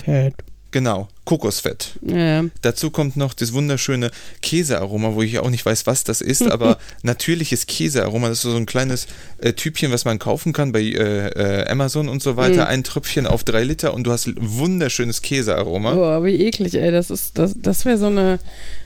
Fett. 0.01 0.35
Genau, 0.71 1.09
Kokosfett. 1.31 1.91
Ja. 2.05 2.43
Dazu 2.61 2.91
kommt 2.91 3.15
noch 3.15 3.33
das 3.33 3.53
wunderschöne 3.53 4.11
Käsearoma, 4.41 5.13
wo 5.15 5.21
ich 5.21 5.39
auch 5.39 5.49
nicht 5.49 5.65
weiß, 5.65 5.87
was 5.87 6.03
das 6.03 6.19
ist, 6.19 6.41
aber 6.43 6.77
natürliches 7.03 7.67
Käsearoma. 7.67 8.27
Das 8.27 8.39
ist 8.39 8.51
so 8.51 8.57
ein 8.57 8.65
kleines 8.65 9.07
äh, 9.37 9.53
Typchen, 9.53 9.93
was 9.93 10.03
man 10.03 10.19
kaufen 10.19 10.51
kann 10.51 10.73
bei 10.73 10.81
äh, 10.81 11.27
äh, 11.29 11.69
Amazon 11.69 12.09
und 12.09 12.21
so 12.21 12.35
weiter. 12.35 12.63
Mhm. 12.63 12.67
Ein 12.67 12.83
Tröpfchen 12.83 13.27
auf 13.27 13.45
drei 13.45 13.63
Liter 13.63 13.93
und 13.93 14.03
du 14.03 14.11
hast 14.11 14.29
wunderschönes 14.35 15.21
Käsearoma. 15.21 15.93
Oh, 16.19 16.25
wie 16.25 16.35
eklig, 16.35 16.73
ey. 16.75 16.91
Das 16.91 17.09
ist, 17.09 17.37
das, 17.37 17.53
das 17.55 17.85
wäre 17.85 17.97
so 17.97 18.07
eine, 18.07 18.37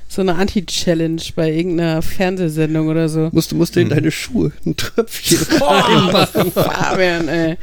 so 0.08 0.22
eine 0.22 0.36
Anti-Challenge 0.36 1.24
bei 1.36 1.52
irgendeiner 1.52 2.04
Fernsehsendung 2.04 2.90
oder 2.90 3.10
so. 3.10 3.30
Musst 3.32 3.54
du 3.54 3.56
musst 3.56 3.76
du 3.76 3.80
in 3.80 3.88
Mhm. 3.88 3.90
deine 3.90 4.12
Schuhe 4.12 4.52
ein 4.68 4.78
Tröpfchen 4.78 5.40
Oh, 5.62 5.66
reinmachen. 5.66 6.52
Fabian, 6.52 7.28
ey. 7.28 7.58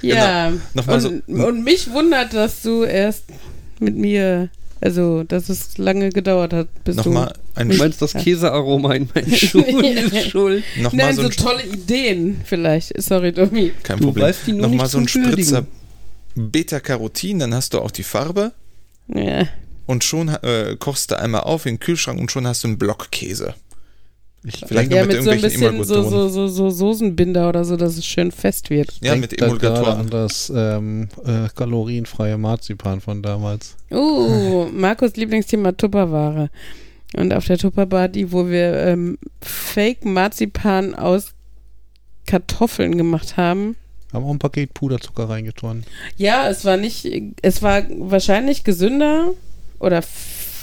Ja. 0.00 0.52
Nochmal 0.72 1.00
so- 1.02 1.08
und, 1.10 1.22
und 1.28 1.64
mich 1.64 1.90
wundert, 1.92 2.32
dass 2.32 2.62
du 2.62 2.82
erst 2.84 3.24
mit 3.80 3.96
mir, 3.96 4.48
also, 4.80 5.22
dass 5.24 5.48
es 5.48 5.78
lange 5.78 6.10
gedauert 6.10 6.52
hat, 6.52 6.68
bis 6.84 6.96
Nochmal 6.96 7.32
ein 7.54 7.70
Du 7.70 7.76
meinst, 7.76 8.02
das 8.02 8.12
Käsearoma 8.12 8.94
in 8.94 9.08
meinen 9.14 9.30
Schuhen 9.34 9.84
ist 9.96 10.30
schuld? 10.30 10.64
du. 10.76 10.82
Nochmal 10.82 11.06
Nein, 11.06 11.16
so 11.16 11.22
so 11.22 11.28
tolle 11.30 11.64
Ideen 11.64 12.40
vielleicht. 12.44 12.92
Sorry, 13.02 13.32
Domi. 13.32 13.72
Kein 13.82 13.98
Du 13.98 14.04
Problem. 14.06 14.34
die 14.46 14.52
nur 14.52 14.62
Nochmal 14.62 14.78
nicht 14.84 14.90
so 14.92 14.98
ein. 14.98 15.08
Spritzer 15.08 15.66
Beta-Carotin, 16.34 17.38
dann 17.38 17.54
hast 17.54 17.72
du 17.74 17.80
auch 17.80 17.90
die 17.90 18.02
Farbe 18.02 18.52
Ja. 19.08 19.46
und 19.86 20.04
schon 20.04 20.28
äh, 20.28 20.76
kochst 20.78 21.10
du 21.10 21.18
einmal 21.18 21.42
auf 21.42 21.64
in 21.66 21.74
den 21.74 21.80
Kühlschrank 21.80 22.20
und 22.20 22.30
schon 22.30 22.46
hast 22.46 22.62
du 22.64 22.68
einen 22.68 22.78
Block 22.78 23.10
Käse. 23.10 23.54
Ich 24.46 24.64
Vielleicht 24.66 24.92
Ja, 24.92 25.04
mit, 25.04 25.16
mit 25.16 25.24
so 25.24 25.30
ein 25.30 25.40
bisschen 25.40 25.84
so, 25.84 26.02
so, 26.02 26.28
so, 26.28 26.46
so 26.46 26.70
Soßenbinder 26.70 27.48
oder 27.48 27.64
so, 27.64 27.76
dass 27.76 27.96
es 27.96 28.06
schön 28.06 28.30
fest 28.30 28.70
wird. 28.70 28.92
ja, 29.02 29.12
denk 29.12 29.22
mit 29.22 29.42
Emulgatoren. 29.42 30.00
an 30.00 30.10
das 30.10 30.52
ähm, 30.54 31.08
äh, 31.24 31.48
kalorienfreie 31.54 32.38
Marzipan 32.38 33.00
von 33.00 33.22
damals. 33.22 33.76
Uh, 33.90 34.66
Markus 34.72 35.16
Lieblingsthema 35.16 35.72
Tupperware. 35.72 36.50
Und 37.16 37.32
auf 37.32 37.46
der 37.46 37.58
Tupperparty, 37.58 38.30
wo 38.30 38.48
wir 38.48 38.74
ähm, 38.74 39.18
Fake-Marzipan 39.40 40.94
aus 40.94 41.32
Kartoffeln 42.26 42.96
gemacht 42.96 43.36
haben. 43.36 43.76
Haben 44.12 44.24
auch 44.24 44.30
ein 44.30 44.38
Paket 44.38 44.74
Puderzucker 44.74 45.28
reingetan. 45.28 45.84
Ja, 46.16 46.48
es 46.48 46.64
war 46.64 46.76
nicht, 46.76 47.08
es 47.42 47.62
war 47.62 47.82
wahrscheinlich 47.98 48.64
gesünder 48.64 49.32
oder 49.78 50.02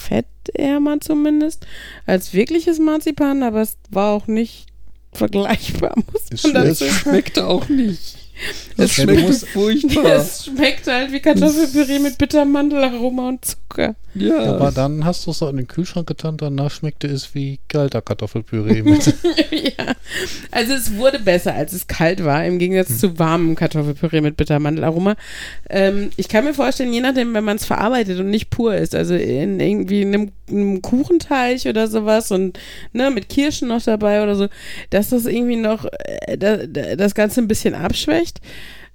fettärmer 0.04 1.00
zumindest 1.00 1.66
als 2.06 2.34
wirkliches 2.34 2.80
Marzipan, 2.80 3.44
aber 3.44 3.62
es 3.62 3.78
war 3.89 4.12
auch 4.13 4.28
nicht 4.28 4.68
vergleichbar, 5.13 5.94
muss 6.12 6.30
Ist 6.30 6.44
man 6.44 6.52
schwer. 6.52 6.63
Es 6.66 6.80
dazu 6.80 6.94
schmeckte 6.94 7.48
auch 7.48 7.70
nicht. 7.70 8.18
Es 8.78 8.94
schmeckt 8.94 9.48
furchtbar. 9.48 10.06
Es 10.18 10.46
schmeckt 10.46 10.88
halt 10.88 11.12
wie 11.12 11.20
Kartoffelpüree 11.20 12.00
mit 12.00 12.18
Bittermandelaroma 12.18 13.30
und 13.30 13.46
Zucker. 13.46 13.62
Ja, 14.15 14.55
Aber 14.55 14.71
dann 14.71 15.05
hast 15.05 15.25
du 15.25 15.31
es 15.31 15.39
so 15.39 15.49
in 15.49 15.57
den 15.57 15.67
Kühlschrank 15.67 16.07
getan, 16.07 16.38
danach 16.38 16.69
schmeckte 16.69 17.07
es 17.07 17.33
wie 17.33 17.59
kalter 17.67 18.01
Kartoffelpüree 18.01 18.83
mit. 18.83 19.05
ja. 19.51 19.95
Also 20.51 20.73
es 20.73 20.95
wurde 20.95 21.19
besser, 21.19 21.55
als 21.55 21.73
es 21.73 21.88
kalt 21.88 22.23
war, 22.23 22.45
im 22.45 22.59
Gegensatz 22.59 22.99
zu 22.99 23.17
warmem 23.17 23.55
Kartoffelpüree 23.55 24.21
mit 24.21 24.38
Bittermandelaroma. 24.38 25.15
Ähm, 25.69 26.12
ich 26.15 26.27
kann 26.27 26.45
mir 26.45 26.53
vorstellen, 26.53 26.93
je 26.93 27.01
nachdem, 27.01 27.33
wenn 27.33 27.43
man 27.43 27.57
es 27.57 27.65
verarbeitet 27.65 28.19
und 28.19 28.29
nicht 28.29 28.51
pur 28.51 28.75
ist, 28.75 28.93
also 28.93 29.15
in 29.15 29.59
irgendwie 29.59 30.01
einem, 30.01 30.31
einem 30.47 30.81
Kuchenteig 30.81 31.65
oder 31.65 31.88
sowas 31.88 32.29
und 32.31 32.59
ne, 32.91 33.09
mit 33.09 33.29
Kirschen 33.29 33.69
noch 33.69 33.81
dabei 33.81 34.21
oder 34.21 34.36
so, 34.36 34.47
dass 34.91 35.09
das 35.09 35.25
irgendwie 35.25 35.55
noch 35.55 35.86
äh, 35.86 36.38
da, 36.38 36.57
da, 36.67 36.95
das 36.95 37.15
Ganze 37.15 37.41
ein 37.41 37.47
bisschen 37.47 37.73
abschwächt. 37.73 38.41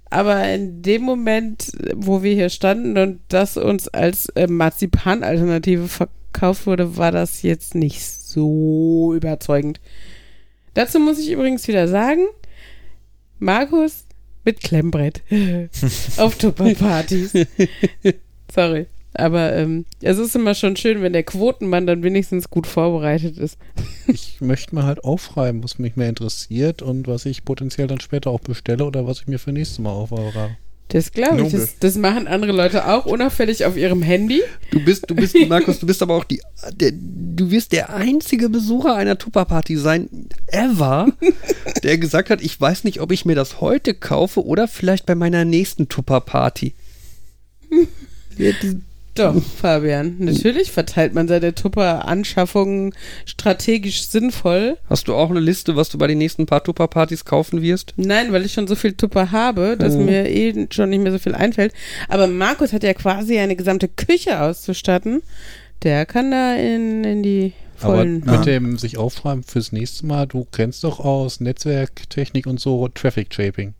Aber 0.09 0.43
in 0.51 0.81
dem 0.81 1.03
Moment, 1.03 1.71
wo 1.93 2.23
wir 2.23 2.33
hier 2.33 2.49
standen 2.49 2.97
und 2.97 3.19
das 3.27 3.57
uns 3.57 3.87
als 3.87 4.27
äh, 4.29 4.47
Marzipan-Alternative 4.47 5.87
verkauft 5.87 6.65
wurde, 6.65 6.97
war 6.97 7.11
das 7.11 7.43
jetzt 7.43 7.75
nicht 7.75 8.01
so 8.01 9.13
überzeugend. 9.13 9.79
Dazu 10.73 10.99
muss 10.99 11.19
ich 11.19 11.31
übrigens 11.31 11.67
wieder 11.67 11.87
sagen, 11.87 12.25
Markus 13.37 14.05
mit 14.45 14.61
Klemmbrett 14.61 15.21
auf 16.17 16.37
Tupperpartys. 16.37 17.33
Sorry. 18.53 18.87
Aber 19.13 19.55
ähm, 19.55 19.85
es 20.01 20.17
ist 20.17 20.35
immer 20.35 20.53
schon 20.53 20.75
schön, 20.75 21.01
wenn 21.01 21.13
der 21.13 21.23
Quotenmann 21.23 21.87
dann 21.87 22.03
wenigstens 22.03 22.49
gut 22.49 22.67
vorbereitet 22.67 23.37
ist. 23.37 23.57
Ich 24.07 24.41
möchte 24.41 24.73
mal 24.73 24.85
halt 24.85 25.03
aufschreiben, 25.03 25.63
was 25.63 25.77
mich 25.77 25.95
mehr 25.95 26.09
interessiert 26.09 26.81
und 26.81 27.07
was 27.07 27.27
ich 27.27 27.45
potenziell 27.45 27.85
dann 27.85 27.99
später 27.99 28.31
auch 28.31 28.39
bestelle 28.39 28.85
oder 28.85 29.05
was 29.05 29.21
ich 29.21 29.27
mir 29.27 29.37
für 29.37 29.51
nächstes 29.51 29.77
Mal 29.77 29.91
aufbewahre. 29.91 30.57
Das 30.87 31.11
glaube 31.11 31.43
ich. 31.43 31.51
Das, 31.51 31.77
das 31.77 31.95
machen 31.95 32.27
andere 32.27 32.51
Leute 32.51 32.87
auch 32.87 33.05
unauffällig 33.05 33.65
auf 33.65 33.77
ihrem 33.77 34.01
Handy. 34.01 34.41
du 34.71 34.83
bist, 34.83 35.07
du 35.07 35.13
bist, 35.13 35.35
Markus, 35.47 35.79
du 35.79 35.85
bist 35.85 36.01
aber 36.01 36.15
auch 36.15 36.23
die, 36.23 36.41
der, 36.73 36.91
du 36.91 37.51
wirst 37.51 37.71
der 37.71 37.93
einzige 37.93 38.49
Besucher 38.49 38.95
einer 38.95 39.19
Tupperparty 39.19 39.77
sein, 39.77 40.09
ever, 40.47 41.09
der 41.83 41.99
gesagt 41.99 42.31
hat, 42.31 42.41
ich 42.41 42.59
weiß 42.59 42.83
nicht, 42.83 43.01
ob 43.01 43.11
ich 43.11 43.25
mir 43.25 43.35
das 43.35 43.61
heute 43.61 43.93
kaufe 43.93 44.43
oder 44.43 44.67
vielleicht 44.67 45.05
bei 45.05 45.13
meiner 45.13 45.45
nächsten 45.45 45.87
Tupperparty. 45.87 46.73
Doch, 49.19 49.35
Fabian. 49.61 50.15
Natürlich 50.19 50.71
verteilt 50.71 51.13
man 51.13 51.27
seine 51.27 51.53
Tupper-Anschaffungen 51.53 52.93
strategisch 53.25 54.03
sinnvoll. 54.07 54.77
Hast 54.89 55.07
du 55.07 55.15
auch 55.15 55.29
eine 55.29 55.39
Liste, 55.39 55.75
was 55.75 55.89
du 55.89 55.97
bei 55.97 56.07
den 56.07 56.17
nächsten 56.17 56.45
paar 56.45 56.63
Tupperpartys 56.63 57.25
kaufen 57.25 57.61
wirst? 57.61 57.93
Nein, 57.97 58.31
weil 58.31 58.45
ich 58.45 58.53
schon 58.53 58.67
so 58.67 58.75
viel 58.75 58.93
Tupper 58.93 59.31
habe, 59.31 59.75
dass 59.77 59.95
Mhm. 59.95 60.05
mir 60.05 60.29
eh 60.29 60.67
schon 60.71 60.89
nicht 60.89 61.01
mehr 61.03 61.11
so 61.11 61.19
viel 61.19 61.35
einfällt. 61.35 61.73
Aber 62.07 62.27
Markus 62.27 62.73
hat 62.73 62.83
ja 62.83 62.93
quasi 62.93 63.37
eine 63.37 63.55
gesamte 63.55 63.87
Küche 63.87 64.41
auszustatten. 64.41 65.21
Der 65.83 66.05
kann 66.05 66.31
da 66.31 66.55
in, 66.55 67.03
in 67.03 67.23
die 67.23 67.53
Aber 67.81 67.95
vollen. 67.97 68.23
mit 68.25 68.45
dem 68.45 68.77
sich 68.77 68.97
aufschreiben 68.97 69.43
fürs 69.43 69.71
nächste 69.71 70.05
Mal, 70.05 70.27
du 70.27 70.45
kennst 70.51 70.83
doch 70.83 70.99
aus 70.99 71.39
Netzwerktechnik 71.39 72.47
und 72.47 72.59
so 72.59 72.87
Traffic 72.89 73.33
Shaping. 73.33 73.73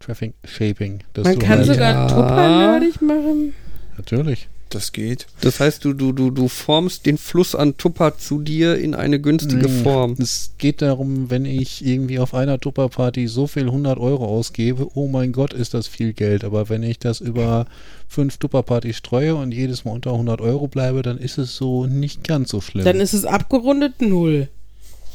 Traffic 0.00 0.34
Shaping. 0.44 1.02
Man 1.16 1.24
du 1.24 1.38
kann 1.38 1.58
halt- 1.58 1.66
sogar 1.66 1.92
Ja. 1.92 2.06
Tupper 2.08 2.58
nerdig 2.58 3.00
machen. 3.02 3.54
Natürlich. 3.96 4.48
Das 4.70 4.90
geht. 4.90 5.26
Das 5.40 5.60
heißt, 5.60 5.84
du, 5.84 5.92
du, 5.92 6.10
du, 6.12 6.30
du 6.30 6.48
formst 6.48 7.06
den 7.06 7.16
Fluss 7.16 7.54
an 7.54 7.76
Tupper 7.76 8.18
zu 8.18 8.40
dir 8.40 8.76
in 8.76 8.94
eine 8.96 9.20
günstige 9.20 9.68
Mm, 9.68 9.82
Form. 9.84 10.16
Es 10.18 10.52
geht 10.58 10.82
darum, 10.82 11.30
wenn 11.30 11.44
ich 11.44 11.84
irgendwie 11.86 12.18
auf 12.18 12.34
einer 12.34 12.58
Tupperparty 12.58 13.28
so 13.28 13.46
viel 13.46 13.64
100 13.66 13.98
Euro 13.98 14.26
ausgebe, 14.26 14.88
oh 14.94 15.06
mein 15.06 15.30
Gott, 15.32 15.52
ist 15.52 15.74
das 15.74 15.86
viel 15.86 16.12
Geld. 16.12 16.42
Aber 16.42 16.68
wenn 16.70 16.82
ich 16.82 16.98
das 16.98 17.20
über 17.20 17.66
fünf 18.08 18.38
Tupperpartys 18.38 18.96
streue 18.96 19.36
und 19.36 19.52
jedes 19.52 19.84
Mal 19.84 19.92
unter 19.92 20.10
100 20.12 20.40
Euro 20.40 20.66
bleibe, 20.66 21.02
dann 21.02 21.18
ist 21.18 21.38
es 21.38 21.54
so 21.54 21.86
nicht 21.86 22.24
ganz 22.26 22.50
so 22.50 22.60
schlimm. 22.60 22.84
Dann 22.84 22.98
ist 23.00 23.12
es 23.12 23.24
abgerundet 23.24 24.00
null. 24.00 24.48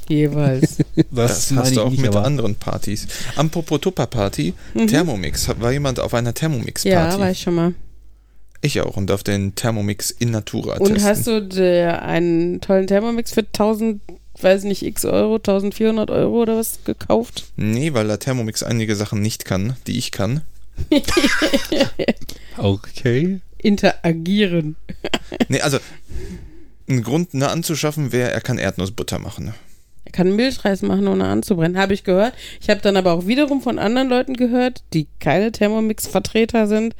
Jeweils. 0.07 0.77
Das, 1.11 1.51
meine 1.51 1.63
hast 1.63 1.75
du 1.75 1.81
auch 1.81 1.89
nicht, 1.89 2.01
mit 2.01 2.11
aber- 2.15 2.23
anderen 2.25 2.55
Partys. 2.55 3.07
Apropos 3.35 3.81
Tupper-Party, 3.81 4.53
Thermomix. 4.87 5.49
War 5.59 5.71
jemand 5.73 5.99
auf 5.99 6.13
einer 6.13 6.33
Thermomix-Party? 6.33 6.87
Mhm. 6.87 7.11
ja, 7.13 7.19
war 7.19 7.31
ich 7.31 7.39
schon 7.41 7.55
mal. 7.55 7.73
Ich 8.61 8.81
auch 8.81 8.97
und 8.97 9.07
darf 9.09 9.23
den 9.23 9.55
Thermomix 9.55 10.11
in 10.11 10.31
Natura 10.31 10.77
Und 10.77 10.93
testen. 10.93 11.09
hast 11.09 11.27
du 11.27 11.41
der, 11.41 12.01
einen 12.03 12.59
tollen 12.61 12.87
Thermomix 12.87 13.31
für 13.33 13.41
1000, 13.41 14.01
weiß 14.41 14.63
nicht, 14.63 14.83
x 14.83 15.05
Euro, 15.05 15.35
1400 15.35 16.11
Euro 16.11 16.41
oder 16.41 16.57
was 16.57 16.79
gekauft? 16.83 17.45
Nee, 17.55 17.93
weil 17.93 18.07
der 18.07 18.19
Thermomix 18.19 18.61
einige 18.63 18.95
Sachen 18.95 19.21
nicht 19.21 19.45
kann, 19.45 19.75
die 19.87 19.97
ich 19.97 20.11
kann. 20.11 20.41
Okay. 22.57 23.39
Interagieren. 23.57 24.75
Nee, 25.47 25.61
also 25.61 25.79
ein 26.89 27.03
Grund, 27.03 27.33
ne, 27.33 27.49
anzuschaffen, 27.49 28.11
wäre, 28.11 28.31
er 28.31 28.41
kann 28.41 28.57
Erdnussbutter 28.57 29.19
machen. 29.19 29.53
Er 30.05 30.11
kann 30.11 30.35
Milchreis 30.35 30.81
machen, 30.81 31.07
ohne 31.07 31.25
anzubrennen. 31.25 31.77
Habe 31.77 31.93
ich 31.93 32.03
gehört. 32.03 32.33
Ich 32.61 32.69
habe 32.69 32.81
dann 32.81 32.97
aber 32.97 33.13
auch 33.13 33.27
wiederum 33.27 33.61
von 33.61 33.77
anderen 33.79 34.09
Leuten 34.09 34.35
gehört, 34.35 34.83
die 34.93 35.07
keine 35.19 35.51
Thermomix-Vertreter 35.51 36.67
sind, 36.67 36.95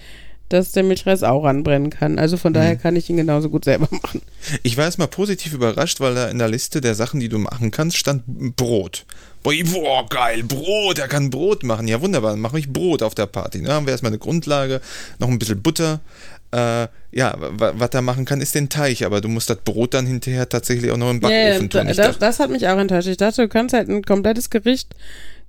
dass 0.49 0.71
der 0.71 0.83
Milchreis 0.83 1.23
auch 1.23 1.45
anbrennen 1.45 1.89
kann. 1.89 2.19
Also 2.19 2.35
von 2.38 2.53
daher 2.53 2.75
kann 2.75 2.95
ich 2.95 3.09
ihn 3.09 3.17
genauso 3.17 3.49
gut 3.49 3.65
selber 3.65 3.88
machen. 3.91 4.21
Ich 4.63 4.75
war 4.77 4.85
erstmal 4.85 5.07
positiv 5.07 5.53
überrascht, 5.53 5.99
weil 5.99 6.15
da 6.15 6.27
in 6.29 6.39
der 6.39 6.47
Liste 6.49 6.81
der 6.81 6.95
Sachen, 6.95 7.19
die 7.19 7.29
du 7.29 7.38
machen 7.38 7.71
kannst, 7.71 7.97
stand 7.97 8.23
Brot. 8.55 9.05
Boah, 9.43 10.05
geil, 10.09 10.43
Brot, 10.43 10.99
er 10.99 11.07
kann 11.07 11.29
Brot 11.29 11.63
machen. 11.63 11.88
Ja, 11.88 12.01
wunderbar, 12.01 12.31
dann 12.31 12.41
mache 12.41 12.59
ich 12.59 12.71
Brot 12.73 13.01
auf 13.03 13.15
der 13.15 13.25
Party. 13.27 13.63
Da 13.63 13.73
haben 13.73 13.85
wir 13.85 13.91
erstmal 13.91 14.09
eine 14.12 14.19
Grundlage, 14.19 14.81
noch 15.19 15.29
ein 15.29 15.39
bisschen 15.39 15.62
Butter. 15.62 16.01
Äh, 16.51 16.88
ja, 17.12 17.35
wa- 17.38 17.73
was 17.75 17.91
er 17.91 18.01
machen 18.01 18.25
kann, 18.25 18.41
ist 18.41 18.55
den 18.55 18.69
Teig, 18.69 19.03
aber 19.03 19.21
du 19.21 19.27
musst 19.29 19.49
das 19.49 19.57
Brot 19.63 19.93
dann 19.93 20.05
hinterher 20.07 20.49
tatsächlich 20.49 20.91
auch 20.91 20.97
noch 20.97 21.12
im 21.12 21.19
Backofen 21.19 21.69
tun. 21.69 21.85
da, 21.85 21.89
Ich 21.91 21.97
das, 21.97 22.07
dachte, 22.07 22.19
das 22.19 22.39
hat 22.39 22.49
mich 22.49 22.67
auch 22.67 22.77
enttäuscht. 22.77 23.07
Ich 23.07 23.17
dachte, 23.17 23.43
du 23.43 23.47
kannst 23.47 23.73
halt 23.73 23.88
ein 23.88 24.01
komplettes 24.03 24.49
Gericht 24.49 24.95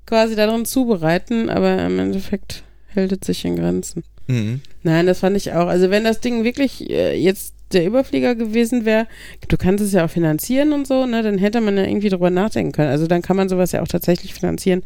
quasi 0.07 0.37
darin 0.37 0.67
zubereiten, 0.67 1.49
aber 1.49 1.85
im 1.87 1.99
Endeffekt 1.99 2.63
hält 2.89 3.13
es 3.13 3.27
sich 3.27 3.45
in 3.45 3.57
Grenzen. 3.57 4.05
Mhm. 4.31 4.61
Nein, 4.83 5.07
das 5.07 5.21
fand 5.21 5.37
ich 5.37 5.53
auch. 5.53 5.67
Also 5.67 5.91
wenn 5.91 6.05
das 6.05 6.21
Ding 6.21 6.45
wirklich 6.45 6.89
äh, 6.89 7.15
jetzt 7.15 7.55
der 7.73 7.87
Überflieger 7.87 8.35
gewesen 8.35 8.85
wäre, 8.85 9.07
du 9.49 9.57
kannst 9.57 9.85
es 9.85 9.93
ja 9.93 10.05
auch 10.05 10.11
finanzieren 10.11 10.73
und 10.73 10.87
so, 10.87 11.07
ne, 11.07 11.23
dann 11.23 11.39
hätte 11.39 11.61
man 11.61 11.77
ja 11.77 11.85
irgendwie 11.85 12.09
drüber 12.09 12.31
nachdenken 12.31 12.73
können. 12.73 12.91
Also 12.91 13.07
dann 13.07 13.23
kann 13.23 13.37
man 13.37 13.49
sowas 13.49 13.73
ja 13.73 13.83
auch 13.83 13.89
tatsächlich 13.89 14.35
finanzieren, 14.35 14.83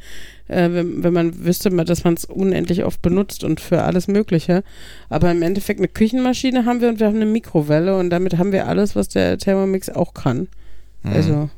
äh, 0.48 0.68
wenn, 0.70 1.02
wenn 1.02 1.12
man 1.12 1.44
wüsste, 1.44 1.70
dass 1.70 2.04
man 2.04 2.14
es 2.14 2.24
unendlich 2.26 2.84
oft 2.84 3.00
benutzt 3.00 3.42
und 3.44 3.60
für 3.60 3.82
alles 3.82 4.06
Mögliche. 4.06 4.62
Aber 5.08 5.30
im 5.30 5.42
Endeffekt 5.42 5.80
eine 5.80 5.88
Küchenmaschine 5.88 6.66
haben 6.66 6.80
wir 6.80 6.88
und 6.88 7.00
wir 7.00 7.06
haben 7.06 7.16
eine 7.16 7.26
Mikrowelle 7.26 7.96
und 7.96 8.10
damit 8.10 8.36
haben 8.36 8.52
wir 8.52 8.66
alles, 8.66 8.94
was 8.94 9.08
der 9.08 9.38
Thermomix 9.38 9.88
auch 9.88 10.12
kann. 10.12 10.48
Mhm. 11.02 11.12
Also 11.12 11.50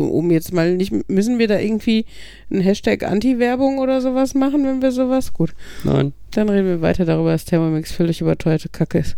um 0.00 0.30
jetzt 0.30 0.52
mal 0.52 0.74
nicht, 0.74 0.92
müssen 1.08 1.38
wir 1.38 1.48
da 1.48 1.58
irgendwie 1.58 2.06
einen 2.50 2.60
Hashtag 2.60 3.02
Anti-Werbung 3.02 3.78
oder 3.78 4.00
sowas 4.00 4.34
machen, 4.34 4.64
wenn 4.64 4.82
wir 4.82 4.92
sowas? 4.92 5.32
Gut. 5.32 5.54
Nein. 5.84 6.12
Dann 6.32 6.48
reden 6.48 6.66
wir 6.66 6.82
weiter 6.82 7.04
darüber, 7.04 7.32
dass 7.32 7.44
Thermomix 7.44 7.92
völlig 7.92 8.20
überteuerte 8.20 8.68
Kacke 8.68 8.98
ist. 8.98 9.16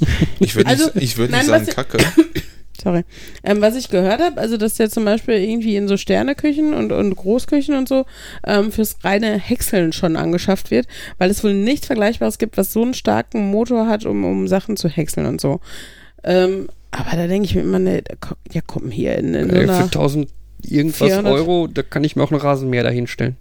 Ich 0.40 0.56
würde 0.56 0.70
Also, 0.70 0.86
nicht, 0.86 0.96
ich 0.96 1.16
würd 1.18 1.30
nicht 1.30 1.48
nein, 1.48 1.64
sagen 1.64 1.66
Kacke. 1.66 1.98
Sorry. 2.82 3.04
Ähm, 3.44 3.60
was 3.60 3.76
ich 3.76 3.90
gehört 3.90 4.20
habe, 4.20 4.40
also 4.40 4.56
dass 4.56 4.74
der 4.74 4.90
zum 4.90 5.04
Beispiel 5.04 5.34
irgendwie 5.34 5.76
in 5.76 5.86
so 5.86 5.96
Sterneküchen 5.96 6.74
und, 6.74 6.90
und 6.90 7.14
Großküchen 7.14 7.76
und 7.76 7.88
so 7.88 8.06
ähm, 8.44 8.72
fürs 8.72 8.96
reine 9.04 9.38
Häckseln 9.38 9.92
schon 9.92 10.16
angeschafft 10.16 10.70
wird, 10.72 10.88
weil 11.18 11.30
es 11.30 11.44
wohl 11.44 11.54
nichts 11.54 11.86
Vergleichbares 11.86 12.38
gibt, 12.38 12.56
was 12.56 12.72
so 12.72 12.82
einen 12.82 12.94
starken 12.94 13.50
Motor 13.50 13.86
hat, 13.86 14.04
um, 14.04 14.24
um 14.24 14.48
Sachen 14.48 14.76
zu 14.76 14.88
häckseln 14.88 15.26
und 15.26 15.40
so. 15.40 15.60
Ähm, 16.24 16.68
aber 16.92 17.16
da 17.16 17.26
denke 17.26 17.46
ich 17.46 17.54
mir 17.54 17.62
immer, 17.62 17.78
ne, 17.78 18.02
ja 18.52 18.60
komm 18.64 18.90
hier 18.90 19.18
in, 19.18 19.34
in 19.34 19.48
so 19.48 19.56
für 19.56 19.62
einer, 19.62 19.78
1000 19.78 20.28
irgendwas 20.62 21.08
400 21.08 21.32
Euro, 21.32 21.66
da 21.66 21.82
kann 21.82 22.04
ich 22.04 22.14
mir 22.14 22.22
auch 22.22 22.30
einen 22.30 22.40
Rasenmäher 22.40 22.84
dahinstellen. 22.84 23.36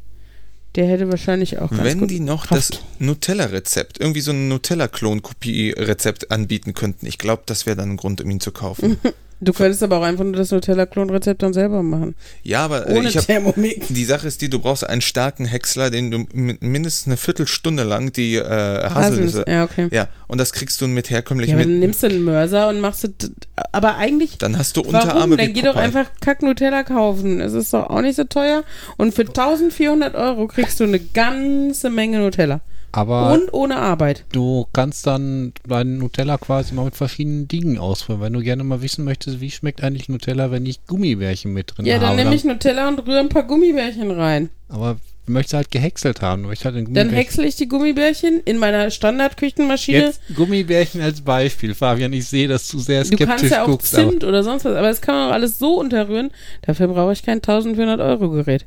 der 0.76 0.88
hätte 0.88 1.12
wahrscheinlich 1.12 1.60
auch 1.60 1.70
ganz 1.70 1.84
Wenn 1.84 2.00
gut 2.00 2.10
die 2.10 2.20
noch 2.20 2.48
Kraft. 2.48 2.74
das 2.74 2.82
Nutella-Rezept, 3.00 4.00
irgendwie 4.00 4.22
so 4.22 4.32
ein 4.32 4.48
Nutella-Klon-Kopie-Rezept 4.48 6.32
anbieten 6.32 6.74
könnten, 6.74 7.06
ich 7.06 7.18
glaube, 7.18 7.44
das 7.46 7.66
wäre 7.66 7.76
dann 7.76 7.92
ein 7.92 7.98
Grund, 7.98 8.22
um 8.22 8.30
ihn 8.30 8.40
zu 8.40 8.52
kaufen. 8.52 8.98
Du 9.43 9.54
könntest 9.54 9.82
aber 9.82 9.97
auch 9.97 10.04
einfach 10.04 10.23
nur 10.23 10.34
das 10.34 10.51
Nutella-Klon-Rezept 10.51 11.41
dann 11.41 11.51
selber 11.54 11.82
machen. 11.82 12.13
Ja, 12.43 12.63
aber 12.63 12.88
äh, 12.88 12.95
Ohne 12.95 13.10
ich 13.10 13.17
habe 13.17 13.25
Thermomix. 13.25 13.88
die 13.89 14.06
Sache 14.06 14.27
ist 14.27 14.41
die, 14.41 14.49
du 14.49 14.60
brauchst 14.60 14.88
einen 14.88 15.01
starken 15.01 15.45
Häcksler, 15.45 15.89
den 15.89 16.12
du 16.12 16.17
mi- 16.34 16.58
mindestens 16.60 17.08
eine 17.08 17.17
Viertelstunde 17.17 17.82
lang 17.82 18.13
die 18.13 18.36
äh, 18.36 18.43
Haselnüsse. 18.89 19.43
Ja, 19.47 19.63
okay. 19.63 19.88
Ja, 19.91 20.08
und 20.27 20.38
das 20.38 20.54
kriegst 20.54 20.80
du 20.80 20.88
mit 20.88 21.10
Ja, 21.10 21.15
herkömmlichen 21.15 21.56
aber 21.56 21.63
dann 21.63 21.80
nimmst 21.80 22.04
du 22.04 22.08
einen 22.08 22.23
Mörser 22.23 22.69
und 22.69 22.80
machst 22.82 23.04
es. 23.04 23.32
Aber 23.71 23.97
eigentlich. 23.97 24.38
Dann 24.38 24.58
hast 24.60 24.77
du 24.77 24.82
Warum? 24.82 24.93
Unterarme 24.95 25.38
Dann 25.38 25.47
wie 25.47 25.54
geh 25.54 25.62
doch 25.63 25.75
einfach 25.75 26.06
Kack 26.21 26.43
Nutella 26.43 26.84
kaufen. 26.84 27.41
Es 27.41 27.54
ist 27.54 27.73
doch 27.73 27.89
auch 27.89 28.01
nicht 28.01 28.17
so 28.17 28.23
teuer. 28.25 28.63
Und 28.97 29.13
für 29.15 29.23
1400 29.23 30.13
Euro 30.13 30.45
kriegst 30.47 30.80
du 30.80 30.84
eine 30.84 30.99
ganze 30.99 31.89
Menge 31.89 32.19
Nutella. 32.19 32.62
Aber 32.93 33.32
Und 33.34 33.54
ohne 33.54 33.77
Arbeit. 33.77 34.25
du 34.34 34.67
kannst 34.73 35.08
dann 35.08 35.54
deinen 35.67 35.97
Nutella 35.99 36.38
quasi 36.38 36.73
mal 36.73 36.86
mit 36.86 36.95
verschiedenen 36.95 37.47
Dingen 37.47 37.77
ausführen. 37.77 38.19
Wenn 38.21 38.34
du 38.34 38.41
gerne 38.41 38.63
mal 38.63 38.82
wissen 38.82 39.06
möchtest, 39.06 39.39
wie 39.39 39.49
schmeckt 39.51 39.82
eigentlich 39.82 40.10
Nutella, 40.10 40.51
wenn 40.51 40.65
ich 40.65 40.86
Gummibärchen 40.88 41.54
mit 41.54 41.73
drin 41.77 41.86
Ja, 41.86 41.99
dann 41.99 42.10
habe. 42.10 42.23
nehme 42.23 42.36
ich 42.36 42.43
Nutella 42.43 42.89
und 42.89 42.99
rühre 43.08 43.19
ein 43.19 43.30
paar 43.30 43.43
Gummibärchen 43.43 44.12
rein. 44.12 44.49
aber 44.67 44.97
du 45.25 45.32
möchtest 45.34 45.54
halt 45.54 45.71
gehäckselt 45.71 46.21
haben. 46.21 46.41
Du 46.43 46.49
möchtest 46.49 46.73
halt 46.73 46.88
Dann 46.97 47.10
häcksel 47.12 47.45
ich 47.45 47.56
die 47.56 47.67
Gummibärchen 47.69 48.41
in 48.43 48.58
meiner 48.58 48.89
Standardküchenmaschine. 48.91 49.97
Jetzt 50.08 50.21
Gummibärchen 50.36 50.99
als 51.01 51.21
Beispiel. 51.21 51.73
Fabian, 51.75 52.12
ich 52.12 52.27
sehe, 52.27 52.47
dass 52.49 52.67
du 52.67 52.80
sehr 52.80 53.01
Du 53.01 53.08
skeptisch 53.08 53.27
kannst 53.27 53.45
ja 53.51 53.63
auch 53.63 53.67
guckst. 53.67 53.93
Zimt 53.95 54.23
oder 54.25 54.43
sonst 54.43 54.65
was, 54.65 54.75
aber 54.75 54.88
das 54.89 54.99
kann 54.99 55.15
man 55.15 55.30
auch 55.30 55.34
alles 55.34 55.58
so 55.60 55.80
unterrühren. 55.80 56.32
Dafür 56.63 56.88
brauche 56.89 57.13
ich 57.13 57.23
kein 57.23 57.38
1400 57.38 58.01
Euro 58.01 58.30
Gerät. 58.32 58.65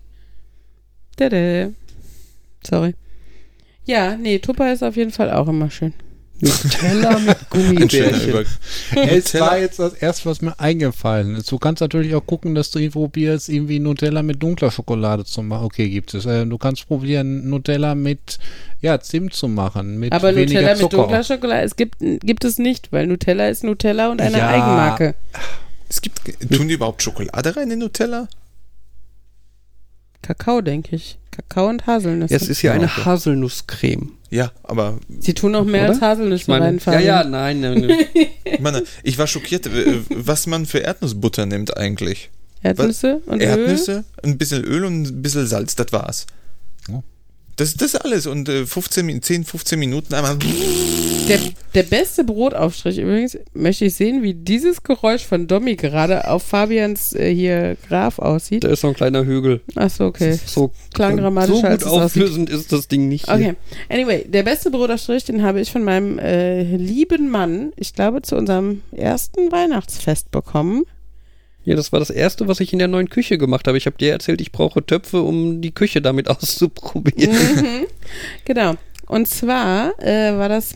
Dada. 1.16 1.70
Sorry. 2.66 2.94
Ja, 3.87 4.16
nee, 4.16 4.38
Tupper 4.38 4.73
ist 4.73 4.83
auf 4.83 4.97
jeden 4.97 5.11
Fall 5.12 5.31
auch 5.31 5.49
immer 5.49 5.70
schön. 5.70 5.92
Nutella 6.40 7.18
mit 7.20 7.37
Gummibärchen. 7.51 8.44
Es 9.07 9.35
war 9.35 9.57
jetzt 9.59 9.79
das 9.79 9.94
erste, 9.94 10.29
was 10.29 10.42
mir 10.42 10.59
eingefallen 10.59 11.37
ist. 11.37 11.51
Du 11.51 11.59
kannst 11.59 11.81
natürlich 11.81 12.14
auch 12.14 12.27
gucken, 12.27 12.55
dass 12.57 12.70
du 12.73 12.81
ihn 12.81 12.90
probierst, 12.90 13.49
irgendwie 13.49 13.79
Nutella 13.79 14.23
mit 14.23 14.42
dunkler 14.42 14.70
Schokolade 14.70 15.25
zu 15.25 15.42
machen. 15.42 15.64
Okay, 15.64 15.88
gibt 15.88 16.12
es. 16.12 16.27
Äh, 16.27 16.44
Du 16.44 16.59
kannst 16.59 16.88
probieren, 16.88 17.49
Nutella 17.49 17.94
mit 17.94 18.38
ja, 18.81 19.01
Zimt 19.01 19.33
zu 19.33 19.47
machen. 19.49 19.99
Mit 19.99 20.12
Aber 20.12 20.35
weniger 20.35 20.61
Nutella 20.61 20.73
mit 20.75 20.81
Zucker. 20.81 20.97
dunkler 20.97 21.23
Schokolade, 21.25 21.62
es 21.62 21.77
gibt, 21.77 21.97
gibt 22.01 22.44
es 22.44 22.59
nicht, 22.59 22.90
weil 22.92 23.07
Nutella 23.07 23.49
ist 23.49 23.62
Nutella 23.64 24.11
und 24.11 24.20
eine 24.20 24.37
Ja. 24.38 24.49
Eigenmarke. 24.49 25.14
Es 25.88 26.03
gibt, 26.03 26.20
tun 26.53 26.66
die 26.68 26.75
überhaupt 26.75 27.01
Schokolade 27.03 27.55
rein 27.57 27.70
in 27.70 27.79
Nutella? 27.79 28.29
Kakao, 30.24 30.62
denke 30.62 30.96
ich. 30.96 31.18
Kakao 31.30 31.68
und 31.68 31.87
Haselnüsse. 31.87 32.32
Ja, 32.32 32.40
es 32.40 32.48
ist 32.48 32.62
ja 32.62 32.72
eine 32.72 32.84
okay. 32.84 33.04
Haselnusscreme. 33.04 34.12
Ja, 34.30 34.52
aber 34.62 34.98
Sie 35.20 35.34
tun 35.34 35.52
noch 35.52 35.64
mehr 35.64 35.82
Oder? 35.82 35.90
als 35.90 36.00
Haselnüsse 36.00 36.42
Ich 36.42 36.48
meine, 36.48 36.78
ja, 36.87 36.98
ja, 36.98 37.24
nein, 37.24 37.60
nein, 37.60 37.87
nein. 37.87 38.06
ich 38.44 38.60
meine, 38.60 38.82
ich 39.02 39.18
war 39.18 39.26
schockiert, 39.26 39.66
äh, 39.66 40.00
was 40.08 40.46
man 40.46 40.64
für 40.64 40.78
Erdnussbutter 40.78 41.44
nimmt 41.44 41.76
eigentlich. 41.76 42.30
Erdnüsse 42.62 43.20
und 43.26 43.42
Öl. 43.42 43.48
Erdnüsse, 43.48 44.04
ein 44.22 44.38
bisschen 44.38 44.64
Öl 44.64 44.87
und 44.87 45.02
ein 45.02 45.22
bisschen 45.22 45.46
Salz, 45.46 45.76
das 45.76 45.92
war's. 45.92 46.26
Ja. 46.88 47.02
Das, 47.56 47.74
das 47.74 47.94
ist 47.94 48.04
alles 48.04 48.26
und 48.26 48.48
äh, 48.48 48.66
15, 48.66 49.06
Min- 49.06 49.22
10, 49.22 49.44
15 49.44 49.78
Minuten 49.78 50.12
einmal. 50.14 50.36
Der, 51.28 51.38
der 51.74 51.82
beste 51.84 52.24
Brotaufstrich 52.24 52.98
übrigens, 52.98 53.38
möchte 53.54 53.84
ich 53.86 53.94
sehen, 53.94 54.22
wie 54.22 54.34
dieses 54.34 54.82
Geräusch 54.82 55.24
von 55.24 55.46
Domi 55.46 55.76
gerade 55.76 56.28
auf 56.28 56.42
Fabians 56.42 57.14
äh, 57.14 57.32
hier 57.34 57.76
Graf 57.88 58.18
aussieht. 58.18 58.64
Da 58.64 58.68
ist 58.68 58.80
so 58.80 58.88
ein 58.88 58.94
kleiner 58.94 59.24
Hügel. 59.24 59.60
Achso, 59.74 60.06
okay. 60.06 60.38
So, 60.44 60.72
Klang 60.92 61.16
dramatischer, 61.16 61.60
so 61.60 61.66
als 61.66 61.84
gut 61.84 61.92
aussieht. 61.92 62.22
auflösend 62.22 62.50
ist 62.50 62.72
das 62.72 62.88
Ding 62.88 63.08
nicht. 63.08 63.26
hier. 63.26 63.34
Okay. 63.34 63.54
Anyway, 63.88 64.24
der 64.28 64.42
beste 64.42 64.70
Brotaufstrich, 64.70 65.24
den 65.24 65.42
habe 65.42 65.60
ich 65.60 65.70
von 65.72 65.82
meinem 65.84 66.18
äh, 66.18 66.62
lieben 66.76 67.30
Mann, 67.30 67.72
ich 67.76 67.94
glaube, 67.94 68.20
zu 68.22 68.36
unserem 68.36 68.82
ersten 68.92 69.50
Weihnachtsfest 69.50 70.30
bekommen. 70.30 70.84
Ja, 71.64 71.77
das 71.77 71.92
war 71.92 71.98
das 72.00 72.11
erste, 72.11 72.46
was 72.48 72.61
ich 72.61 72.72
in 72.72 72.79
der 72.79 72.88
neuen 72.88 73.09
Küche 73.09 73.38
gemacht 73.38 73.66
habe. 73.66 73.79
Ich 73.79 73.87
habe 73.87 73.96
dir 73.96 74.12
erzählt, 74.12 74.40
ich 74.40 74.53
brauche 74.53 74.85
Töpfe, 74.85 75.22
um 75.22 75.61
die 75.62 75.72
Küche 75.72 76.03
damit 76.03 76.29
auszuprobieren. 76.31 77.33
Mhm. 77.35 77.87
Genau. 78.44 78.74
Und 79.07 79.28
zwar 79.28 79.99
äh, 80.03 80.36
war 80.36 80.49
das, 80.49 80.74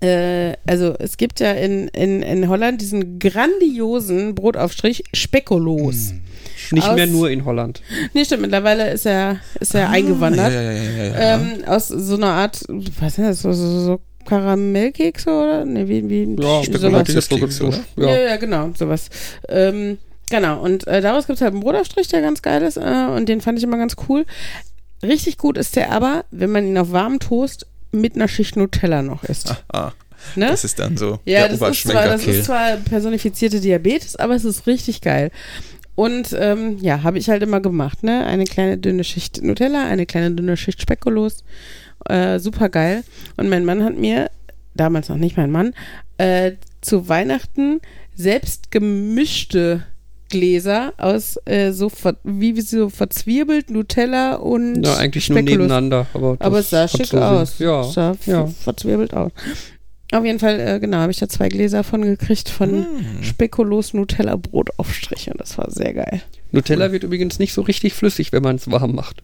äh, 0.00 0.54
also 0.66 0.94
es 0.98 1.16
gibt 1.16 1.40
ja 1.40 1.52
in, 1.52 1.88
in, 1.88 2.22
in 2.22 2.48
Holland 2.48 2.80
diesen 2.80 3.18
grandiosen 3.18 4.34
Brotaufstrich 4.34 5.04
Spekulos. 5.14 6.12
Nicht 6.72 6.88
Aus- 6.88 6.94
mehr 6.96 7.06
nur 7.06 7.30
in 7.30 7.44
Holland. 7.44 7.82
Nee, 8.12 8.24
stimmt, 8.24 8.42
mittlerweile 8.42 8.90
ist 8.90 9.06
er, 9.06 9.38
ist 9.60 9.74
er 9.74 9.88
eingewandert. 9.90 10.52
Ja, 10.52 10.62
ja, 10.62 10.72
ja, 10.72 10.82
ja, 10.82 11.04
ja. 11.04 11.34
Ähm, 11.36 11.64
aus 11.66 11.88
so 11.88 12.16
einer 12.16 12.32
Art, 12.32 12.64
was 13.00 13.18
ist 13.18 13.18
das, 13.18 13.42
so, 13.42 13.52
so, 13.52 13.80
so 13.80 14.00
Karamellkekse 14.26 15.30
oder? 15.30 15.64
Nee, 15.64 15.88
wie, 15.88 16.08
wie 16.08 16.24
Ja, 16.42 16.62
sowas. 16.62 16.66
Spekulatius- 16.66 17.28
Keks, 17.28 17.60
oder? 17.60 17.78
Ja. 17.96 18.06
Ja. 18.10 18.18
ja, 18.30 18.36
genau, 18.36 18.70
sowas. 18.76 19.08
Ähm, 19.48 19.98
genau, 20.30 20.60
und 20.62 20.86
äh, 20.86 21.00
daraus 21.00 21.26
gibt 21.26 21.36
es 21.36 21.42
halt 21.42 21.52
einen 21.52 21.62
Brotaufstrich, 21.62 22.08
der 22.08 22.20
ganz 22.22 22.42
geil 22.42 22.62
ist 22.62 22.76
äh, 22.76 23.06
und 23.14 23.28
den 23.28 23.40
fand 23.40 23.58
ich 23.58 23.64
immer 23.64 23.78
ganz 23.78 23.96
cool. 24.08 24.24
Richtig 25.02 25.38
gut 25.38 25.56
ist 25.58 25.76
der 25.76 25.92
aber, 25.92 26.24
wenn 26.30 26.50
man 26.50 26.66
ihn 26.66 26.78
auf 26.78 26.92
warmem 26.92 27.18
Toast 27.20 27.66
mit 27.92 28.14
einer 28.16 28.28
Schicht 28.28 28.56
Nutella 28.56 29.02
noch 29.02 29.24
isst. 29.24 29.54
Ah, 29.72 29.92
ne? 30.34 30.48
das 30.48 30.64
ist 30.64 30.78
dann 30.78 30.96
so 30.96 31.20
Ja, 31.24 31.46
der 31.48 31.56
das 31.56 31.70
ist, 31.76 31.82
zwar, 31.88 32.04
das 32.06 32.26
ist 32.26 32.44
zwar 32.46 32.76
personifizierte 32.76 33.60
Diabetes, 33.60 34.16
aber 34.16 34.34
es 34.34 34.44
ist 34.44 34.66
richtig 34.66 35.00
geil. 35.02 35.30
Und 35.94 36.36
ähm, 36.38 36.76
ja, 36.82 37.02
habe 37.04 37.18
ich 37.18 37.30
halt 37.30 37.42
immer 37.42 37.60
gemacht, 37.60 38.02
ne? 38.02 38.26
Eine 38.26 38.44
kleine 38.44 38.76
dünne 38.76 39.02
Schicht 39.02 39.42
Nutella, 39.42 39.86
eine 39.86 40.04
kleine 40.04 40.30
dünne 40.32 40.56
Schicht 40.58 40.82
Spekulos. 40.82 41.42
Äh, 42.08 42.38
super 42.38 42.68
geil. 42.68 43.04
Und 43.36 43.48
mein 43.48 43.64
Mann 43.64 43.82
hat 43.84 43.96
mir, 43.98 44.30
damals 44.74 45.08
noch 45.08 45.16
nicht 45.16 45.36
mein 45.36 45.50
Mann, 45.50 45.72
äh, 46.18 46.52
zu 46.80 47.08
Weihnachten 47.08 47.80
selbst 48.14 48.70
gemischte 48.70 49.82
Gläser 50.28 50.92
aus 50.98 51.38
äh, 51.44 51.70
so 51.72 51.88
ver 51.88 52.16
wie 52.24 52.60
so 52.60 52.88
verzwirbelt 52.88 53.70
Nutella 53.70 54.34
und 54.36 54.84
Ja, 54.84 54.96
eigentlich 54.96 55.28
nur 55.28 55.38
Speculoos. 55.38 55.58
nebeneinander. 55.58 56.06
Aber, 56.14 56.36
Aber 56.40 56.56
das 56.56 56.64
es 56.66 56.70
sah 56.70 56.88
schick 56.88 57.06
so 57.06 57.18
aus. 57.20 57.58
Ja, 57.58 57.80
Es 57.82 57.94
sah 57.94 58.08
ja. 58.26 58.46
ver- 58.46 58.48
verzwirbelt 58.48 59.14
aus. 59.14 59.30
Auf 60.12 60.24
jeden 60.24 60.38
Fall, 60.38 60.58
äh, 60.60 60.80
genau, 60.80 60.98
habe 60.98 61.12
ich 61.12 61.18
da 61.18 61.28
zwei 61.28 61.48
Gläser 61.48 61.84
von 61.84 62.02
gekriegt 62.02 62.48
von 62.48 62.70
Hm. 62.70 63.22
Spekulos 63.22 63.92
Nutella 63.92 64.36
Brotaufstriche. 64.36 65.32
Das 65.36 65.58
war 65.58 65.70
sehr 65.70 65.94
geil. 65.94 66.22
Nutella 66.52 66.90
wird 66.92 67.02
übrigens 67.04 67.38
nicht 67.38 67.52
so 67.52 67.62
richtig 67.62 67.94
flüssig, 67.94 68.32
wenn 68.32 68.42
man 68.42 68.56
es 68.56 68.70
warm 68.70 68.94
macht. 68.94 69.22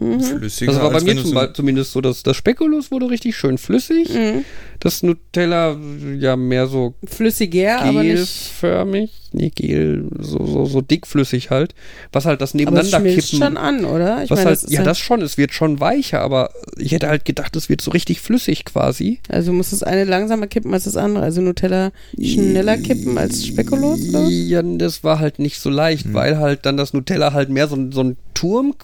Mhm. 0.00 0.20
Flüssiger, 0.20 0.72
Das 0.72 0.80
war 0.80 0.90
bei 0.90 0.94
als 0.96 1.04
mir 1.04 1.16
zum 1.16 1.24
so- 1.26 1.34
Beispiel 1.34 1.54
zumindest 1.54 1.92
so, 1.92 2.00
dass 2.00 2.22
das 2.22 2.36
Spekulus 2.36 2.90
wurde 2.90 3.10
richtig 3.10 3.36
schön 3.36 3.58
flüssig. 3.58 4.08
Mhm. 4.14 4.44
Das 4.80 5.02
Nutella 5.02 5.76
ja 6.20 6.36
mehr 6.36 6.68
so 6.68 6.94
Flüssiger, 7.04 7.80
aber 7.82 8.02
nicht. 8.04 8.14
gelförmig. 8.14 9.10
Nee, 9.32 9.50
Gel, 9.54 10.04
so, 10.20 10.46
so, 10.46 10.64
so 10.66 10.80
dickflüssig 10.80 11.50
halt. 11.50 11.74
Was 12.12 12.24
halt 12.26 12.40
das 12.40 12.50
Aber 12.54 12.60
es 12.60 12.64
nebeneinander 12.66 12.98
schmilzt 13.00 13.30
kippen. 13.30 13.44
schon 13.44 13.56
an, 13.56 13.84
oder? 13.84 14.22
Ich 14.22 14.30
was 14.30 14.38
meine, 14.38 14.46
halt, 14.50 14.56
das 14.58 14.64
ist 14.64 14.72
ja, 14.72 14.82
das 14.84 14.98
schon, 14.98 15.20
es 15.20 15.36
wird 15.36 15.52
schon 15.52 15.80
weicher, 15.80 16.20
aber 16.20 16.50
ich 16.76 16.92
hätte 16.92 17.08
halt 17.08 17.24
gedacht, 17.24 17.54
es 17.56 17.68
wird 17.68 17.80
so 17.80 17.90
richtig 17.90 18.20
flüssig 18.20 18.64
quasi. 18.64 19.18
Also 19.28 19.52
muss 19.52 19.70
das 19.70 19.82
eine 19.82 20.04
langsamer 20.04 20.46
kippen 20.46 20.72
als 20.72 20.84
das 20.84 20.96
andere. 20.96 21.24
Also 21.24 21.40
Nutella 21.42 21.90
schneller 22.18 22.78
kippen 22.78 23.18
als 23.18 23.44
Spekulos, 23.44 24.08
oder? 24.08 24.28
Ja, 24.28 24.62
das 24.62 25.02
war 25.04 25.18
halt 25.18 25.40
nicht 25.40 25.58
so 25.60 25.70
leicht, 25.70 26.04
Hm. 26.06 26.14
weil 26.14 26.38
halt 26.38 26.64
dann 26.64 26.76
das 26.76 26.92
Nutella 26.92 27.32
halt 27.32 27.50
mehr 27.50 27.66
so, 27.68 27.74
ein- 27.76 27.90
so 27.92 28.00
einen 28.00 28.16
Turm 28.34 28.74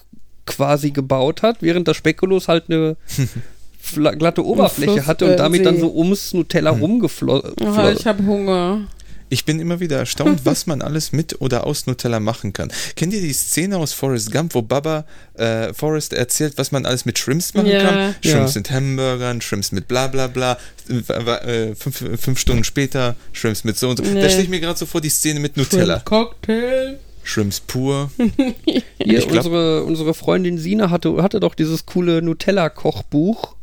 quasi 0.45 0.91
gebaut 0.91 1.41
hat, 1.41 1.57
während 1.61 1.87
das 1.87 1.97
Spekulus 1.97 2.47
halt 2.47 2.65
eine 2.69 2.95
glatte 4.17 4.45
Oberfläche 4.45 5.05
hatte 5.05 5.25
und 5.31 5.37
damit 5.37 5.65
dann 5.65 5.79
so 5.79 5.93
ums 5.95 6.33
Nutella 6.33 6.71
Hm. 6.71 6.79
rumgeflossen. 6.81 7.53
Oh, 7.61 7.89
ich 7.95 8.05
habe 8.07 8.23
Hunger. 8.25 8.87
Ich 9.27 9.43
bin 9.43 9.59
immer 9.59 9.79
wieder 9.79 9.97
erstaunt, 9.97 10.41
was 10.45 10.67
man 10.67 10.83
alles 10.83 11.11
mit 11.11 11.41
oder 11.41 11.65
aus 11.65 11.87
Nutella 11.87 12.19
machen 12.19 12.53
kann. 12.53 12.71
Kennt 12.95 13.11
ihr 13.11 13.21
die 13.21 13.33
Szene 13.33 13.77
aus 13.77 13.91
Forrest 13.91 14.31
Gump, 14.31 14.53
wo 14.53 14.61
Baba 14.61 15.03
äh, 15.33 15.73
Forrest 15.73 16.13
erzählt, 16.13 16.53
was 16.57 16.71
man 16.71 16.85
alles 16.85 17.05
mit 17.05 17.17
Shrimps 17.17 17.53
machen 17.55 17.65
Ja. 17.67 17.81
kann? 17.83 18.15
Ja. 18.21 18.31
Shrimps 18.31 18.53
mit 18.55 18.69
Hamburgern, 18.69 19.41
Shrimps 19.41 19.71
mit 19.71 19.87
bla 19.87 20.07
bla 20.07 20.27
bla. 20.27 20.57
Äh, 20.87 21.73
fünf, 21.75 22.03
fünf 22.21 22.39
Stunden 22.39 22.63
später 22.63 23.15
Shrimps 23.33 23.63
mit 23.63 23.79
so 23.79 23.89
und 23.89 23.97
so. 23.97 24.03
Nee. 24.03 24.21
Da 24.21 24.29
stelle 24.29 24.43
ich 24.43 24.49
mir 24.49 24.59
gerade 24.59 24.77
so 24.77 24.85
vor 24.85 25.01
die 25.01 25.09
Szene 25.09 25.39
mit 25.39 25.57
Nutella. 25.57 25.99
Cocktail. 26.05 26.99
Shrimps 27.25 27.59
pur. 27.59 28.11
Glaub- 28.99 29.31
unsere, 29.31 29.83
unsere 29.83 30.13
Freundin 30.13 30.59
Sina 30.59 30.91
hatte, 30.91 31.21
hatte 31.23 31.39
doch 31.39 31.55
dieses 31.55 31.85
coole 31.87 32.21
Nutella-Kochbuch. 32.21 33.55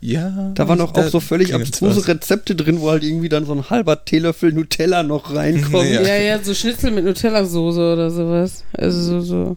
Ja. 0.00 0.52
Da 0.54 0.68
waren 0.68 0.80
auch, 0.80 0.92
da 0.92 1.04
auch 1.06 1.10
so 1.10 1.18
völlig 1.18 1.52
abstruse. 1.52 2.06
Rezepte 2.06 2.54
drin, 2.54 2.80
wo 2.80 2.90
halt 2.90 3.02
irgendwie 3.02 3.28
dann 3.28 3.44
so 3.44 3.52
ein 3.52 3.68
halber 3.68 4.04
Teelöffel 4.04 4.52
Nutella 4.52 5.02
noch 5.02 5.34
reinkommt. 5.34 5.90
Ja. 5.90 6.02
Ja. 6.02 6.16
ja, 6.16 6.38
so 6.42 6.54
Schnitzel 6.54 6.92
mit 6.92 7.04
Nutella-Soße 7.04 7.92
oder 7.92 8.08
sowas. 8.12 8.62
Also 8.72 9.00
so, 9.02 9.20
so. 9.20 9.56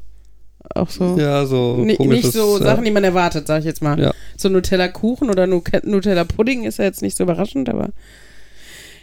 Auch 0.74 0.89
so. 0.89 1.18
Ja, 1.20 1.45
so 1.45 1.86
komisches. 1.97 2.24
nicht 2.26 2.34
so 2.34 2.57
ja. 2.57 2.64
Sachen, 2.64 2.84
die 2.86 2.91
man 2.91 3.03
erwartet, 3.03 3.45
sag 3.45 3.59
ich 3.59 3.66
jetzt 3.66 3.84
mal. 3.84 3.99
Ja. 3.99 4.12
So 4.38 4.49
Nutella-Kuchen 4.49 5.30
oder 5.30 5.45
Nu- 5.45 5.62
Nutella-Pudding 5.84 6.64
ist 6.64 6.80
ja 6.80 6.86
jetzt 6.86 7.03
nicht 7.03 7.16
so 7.16 7.24
überraschend, 7.26 7.70
aber 7.70 7.89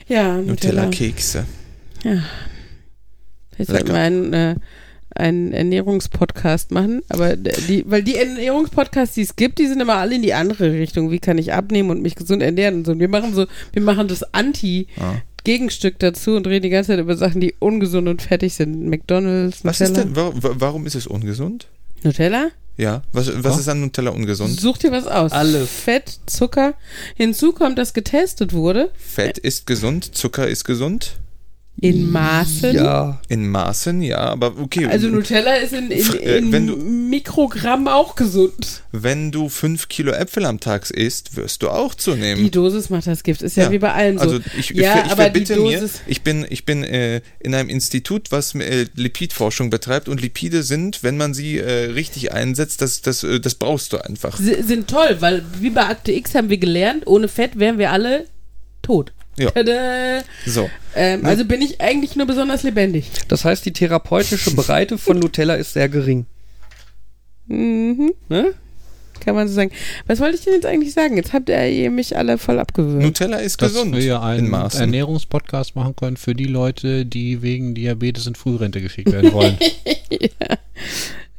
ja, 0.08 0.38
Nutella. 0.38 0.86
Nutella-Kekse. 0.86 1.44
Sollten 3.66 3.86
wir 3.88 3.94
Lecker. 3.94 3.98
einen, 4.04 4.32
äh, 4.32 4.54
einen 5.14 5.52
Ernährungspodcast 5.52 6.70
machen, 6.70 7.02
aber 7.08 7.34
die, 7.36 7.84
weil 7.88 8.02
die 8.02 8.16
Ernährungspodcasts, 8.16 9.14
die 9.14 9.22
es 9.22 9.36
gibt, 9.36 9.58
die 9.58 9.66
sind 9.66 9.80
immer 9.80 9.94
alle 9.96 10.14
in 10.14 10.22
die 10.22 10.34
andere 10.34 10.72
Richtung. 10.72 11.10
Wie 11.10 11.18
kann 11.18 11.38
ich 11.38 11.52
abnehmen 11.52 11.90
und 11.90 12.02
mich 12.02 12.14
gesund 12.14 12.42
ernähren 12.42 12.76
und 12.76 12.86
so. 12.86 12.92
Und 12.92 13.00
wir 13.00 13.08
machen 13.08 13.34
so, 13.34 13.46
wir 13.72 13.82
machen 13.82 14.06
das 14.08 14.22
Anti- 14.34 14.86
Ah. 14.98 15.14
Gegenstück 15.44 15.98
dazu 16.00 16.32
und 16.36 16.46
reden 16.46 16.64
die 16.64 16.68
ganze 16.68 16.88
Zeit 16.92 17.00
über 17.00 17.16
Sachen, 17.16 17.40
die 17.40 17.54
ungesund 17.58 18.06
und 18.06 18.20
fettig 18.20 18.52
sind. 18.54 18.86
McDonalds, 18.88 19.64
Was 19.64 19.80
Nutella. 19.80 19.98
ist 20.00 20.04
denn, 20.04 20.16
wa- 20.16 20.32
wa- 20.34 20.54
warum 20.58 20.84
ist 20.84 20.94
es 20.94 21.06
ungesund? 21.06 21.68
Nutella? 22.02 22.48
Ja, 22.76 23.02
was, 23.12 23.28
was 23.42 23.54
Ja. 23.54 23.60
ist 23.60 23.68
an 23.68 23.80
Nutella 23.80 24.10
ungesund? 24.10 24.60
Such 24.60 24.76
dir 24.78 24.92
was 24.92 25.06
aus. 25.06 25.32
Alles. 25.32 25.70
Fett, 25.70 26.20
Zucker. 26.26 26.74
Hinzu 27.14 27.52
kommt, 27.52 27.78
dass 27.78 27.94
getestet 27.94 28.52
wurde. 28.52 28.90
Fett 28.94 29.38
ist 29.38 29.66
gesund, 29.66 30.14
Zucker 30.14 30.46
ist 30.46 30.64
gesund. 30.64 31.16
In 31.80 32.10
Maßen. 32.10 32.74
Ja. 32.74 33.20
In 33.28 33.48
Maßen, 33.48 34.02
ja, 34.02 34.18
aber 34.18 34.58
okay. 34.58 34.86
Also 34.86 35.06
Nutella 35.08 35.54
ist 35.54 35.72
in, 35.72 35.92
in, 35.92 36.14
äh, 36.18 36.38
in 36.38 36.50
wenn 36.50 36.66
du- 36.66 36.76
Mikrogramm 36.76 37.86
auch 37.86 38.16
gesund. 38.16 38.82
Wenn 38.90 39.30
du 39.30 39.48
fünf 39.48 39.88
Kilo 39.88 40.10
Äpfel 40.12 40.44
am 40.44 40.58
Tag 40.58 40.90
isst, 40.90 41.36
wirst 41.36 41.62
du 41.62 41.68
auch 41.70 41.94
Die 41.94 42.00
zunehmen. 42.00 42.50
Dosis 42.50 42.90
macht 42.90 43.06
das 43.06 43.22
Gift. 43.22 43.42
Ist 43.42 43.56
ja, 43.56 43.64
Ja. 43.64 43.70
wie 43.70 43.78
bei 43.78 43.92
allem 43.92 44.18
so. 44.18 44.24
Also 44.24 44.40
ich, 44.58 44.70
ja, 44.70 44.98
ich, 44.98 45.06
ich 45.06 45.12
aber 45.12 45.30
die 45.30 45.44
verbitte 45.46 45.56
mir, 45.60 45.88
ich 46.08 46.22
bin, 46.22 46.44
ich 46.50 46.64
bin 46.64 46.82
äh, 46.82 47.20
in 47.38 47.54
einem 47.54 47.68
Institut, 47.68 48.32
was 48.32 48.56
äh, 48.56 48.86
Lipidforschung 48.96 49.70
betreibt 49.70 50.08
und 50.08 50.20
Lipide 50.20 50.64
sind, 50.64 51.04
wenn 51.04 51.16
man 51.16 51.32
sie 51.32 51.58
äh, 51.58 51.92
richtig 51.92 52.32
einsetzt, 52.32 52.82
das, 52.82 53.02
das, 53.02 53.22
äh, 53.22 53.38
das 53.38 53.54
brauchst 53.54 53.92
du 53.92 53.98
einfach. 53.98 54.36
si- 54.36 54.62
sind 54.64 54.88
toll, 54.88 55.16
weil 55.20 55.44
wie 55.60 55.70
bei 55.70 55.84
Akte 55.86 56.10
X 56.12 56.34
haben 56.34 56.50
wir 56.50 56.58
gelernt, 56.58 57.06
ohne 57.06 57.28
Fett 57.28 57.58
wären 57.58 57.78
wir 57.78 57.92
alle 57.92 58.24
tot. 58.82 59.12
Ja. 59.38 59.50
Tada. 59.50 60.22
So. 60.46 60.68
Ähm, 60.94 61.24
also 61.24 61.44
bin 61.44 61.62
ich 61.62 61.80
eigentlich 61.80 62.16
nur 62.16 62.26
besonders 62.26 62.62
lebendig. 62.62 63.06
Das 63.28 63.44
heißt, 63.44 63.64
die 63.64 63.72
therapeutische 63.72 64.54
Breite 64.54 64.98
von 64.98 65.18
Nutella 65.18 65.54
ist 65.54 65.72
sehr 65.72 65.88
gering. 65.88 66.26
Mhm, 67.46 68.12
Ne? 68.28 68.54
kann 69.20 69.34
man 69.34 69.48
so 69.48 69.54
sagen. 69.54 69.72
Was 70.06 70.20
wollte 70.20 70.36
ich 70.36 70.44
denn 70.44 70.54
jetzt 70.54 70.64
eigentlich 70.64 70.94
sagen? 70.94 71.16
Jetzt 71.16 71.32
habt 71.32 71.48
ihr 71.48 71.90
mich 71.90 72.16
alle 72.16 72.38
voll 72.38 72.58
abgewürgt. 72.60 73.02
Nutella 73.02 73.38
ist 73.38 73.60
Dass 73.60 73.72
gesund 73.72 73.94
wir 73.96 74.02
ja 74.02 74.18
in 74.34 74.54
einen. 74.54 74.70
Ernährungspodcast 74.70 75.74
machen 75.74 75.96
können 75.96 76.16
für 76.16 76.34
die 76.34 76.44
Leute, 76.46 77.04
die 77.04 77.42
wegen 77.42 77.74
Diabetes 77.74 78.26
in 78.28 78.36
Frührente 78.36 78.80
geschickt 78.80 79.10
werden 79.12 79.32
wollen. 79.32 79.58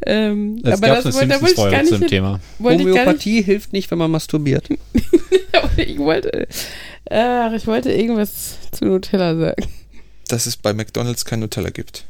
Ähm, 0.05 0.61
Es 0.63 0.73
aber 0.73 0.87
gab 0.87 1.03
das 1.03 1.05
eine 1.07 1.15
wollte, 1.15 1.27
da 1.27 1.41
wollte 1.41 1.53
ich 1.61 1.71
gar 1.71 1.81
nicht 1.81 1.89
zum 1.89 1.99
hin, 1.99 2.07
Thema. 2.07 2.39
gar 2.63 2.71
nicht 2.71 2.81
Homöopathie 2.85 3.41
hilft 3.41 3.73
nicht, 3.73 3.91
wenn 3.91 3.97
man 3.97 4.09
masturbiert. 4.09 4.69
ich 5.77 5.97
wollte, 5.97 6.47
ach, 7.09 7.53
ich 7.53 7.67
wollte 7.67 7.91
irgendwas 7.91 8.57
zu 8.71 8.85
Nutella 8.85 9.35
sagen. 9.35 9.63
dass 10.27 10.45
es 10.45 10.57
bei 10.57 10.73
McDonalds 10.73 11.25
kein 11.25 11.39
Nutella 11.39 11.69
gibt. 11.69 12.05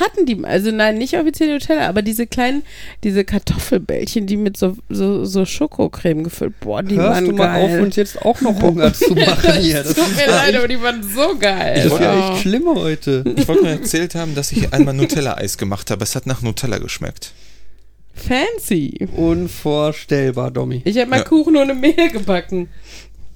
Hatten 0.00 0.26
die, 0.26 0.44
also 0.44 0.70
nein, 0.70 0.98
nicht 0.98 1.14
offiziell 1.16 1.50
Nutella, 1.54 1.88
aber 1.88 2.02
diese 2.02 2.26
kleinen, 2.26 2.62
diese 3.04 3.24
Kartoffelbällchen, 3.24 4.26
die 4.26 4.36
mit 4.36 4.58
so, 4.58 4.76
so, 4.90 5.24
so 5.24 5.46
Schokocreme 5.46 6.24
gefüllt, 6.24 6.60
boah, 6.60 6.82
die 6.82 6.96
Hörst 6.96 7.08
waren 7.14 7.24
du 7.24 7.32
mal 7.32 7.46
geil. 7.46 7.64
auf, 7.78 7.82
uns 7.86 7.96
jetzt 7.96 8.20
auch 8.22 8.38
noch 8.42 8.60
Hunger 8.60 8.92
zu 8.92 9.14
machen 9.14 9.54
hier. 9.54 9.82
Das 9.82 9.94
Tut 9.94 10.14
mir 10.14 10.26
leid, 10.26 10.54
aber 10.56 10.68
die 10.68 10.78
waren 10.82 11.02
so 11.02 11.38
geil. 11.38 11.74
das 11.76 11.86
ist 11.86 11.98
ja 12.00 12.12
Oh. 12.14 12.32
echt 12.34 12.42
schlimm 12.42 12.64
heute. 12.68 13.24
Ich 13.34 13.48
wollte 13.48 13.62
nur 13.62 13.70
erzählt 13.72 14.14
haben, 14.14 14.34
dass 14.34 14.52
ich 14.52 14.74
einmal 14.74 14.92
Nutella-Eis 14.92 15.56
gemacht 15.56 15.90
habe. 15.90 16.04
Es 16.04 16.14
hat 16.14 16.26
nach 16.26 16.42
Nutella 16.42 16.76
geschmeckt. 16.76 17.32
Fancy. 18.14 19.08
Unvorstellbar, 19.16 20.50
Domi. 20.50 20.82
Ich 20.84 20.98
habe 20.98 21.08
mal 21.08 21.18
Ja. 21.18 21.24
Kuchen 21.24 21.56
ohne 21.56 21.74
Mehl 21.74 22.10
gebacken. 22.10 22.68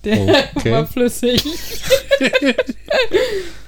Der 0.05 0.49
Okay. 0.57 0.71
war 0.73 0.87
flüssig. 0.87 1.45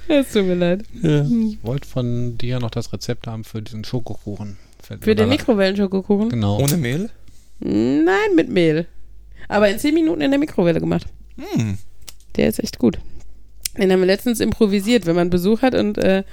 Es 0.07 0.31
tut 0.31 0.45
mir 0.45 0.55
leid. 0.55 0.83
Ja. 1.01 1.23
Ich 1.25 1.57
wollte 1.63 1.87
von 1.87 2.37
dir 2.37 2.59
noch 2.59 2.69
das 2.71 2.91
Rezept 2.93 3.25
haben 3.25 3.43
für 3.43 3.61
diesen 3.61 3.83
Schokokuchen. 3.83 4.57
Fällt 4.81 5.03
Für 5.03 5.15
den 5.15 5.29
Mikrowellenschokokuchen? 5.29 6.29
Genau. 6.29 6.59
Ohne 6.59 6.77
Mehl? 6.77 7.09
Nein, 7.59 8.35
mit 8.35 8.49
Mehl. 8.49 8.85
Aber 9.47 9.69
in 9.69 9.79
10 9.79 9.93
Minuten 9.93 10.21
in 10.21 10.29
der 10.31 10.39
Mikrowelle 10.39 10.79
gemacht. 10.79 11.07
Hm. 11.37 11.77
Der 12.35 12.49
ist 12.49 12.59
echt 12.59 12.79
gut. 12.79 12.99
Den 13.77 13.91
haben 13.91 14.01
wir 14.01 14.05
letztens 14.05 14.39
improvisiert. 14.39 15.05
Wenn 15.05 15.15
man 15.15 15.29
Besuch 15.29 15.61
hat 15.61 15.73
und 15.73 15.97
äh, 15.97 16.23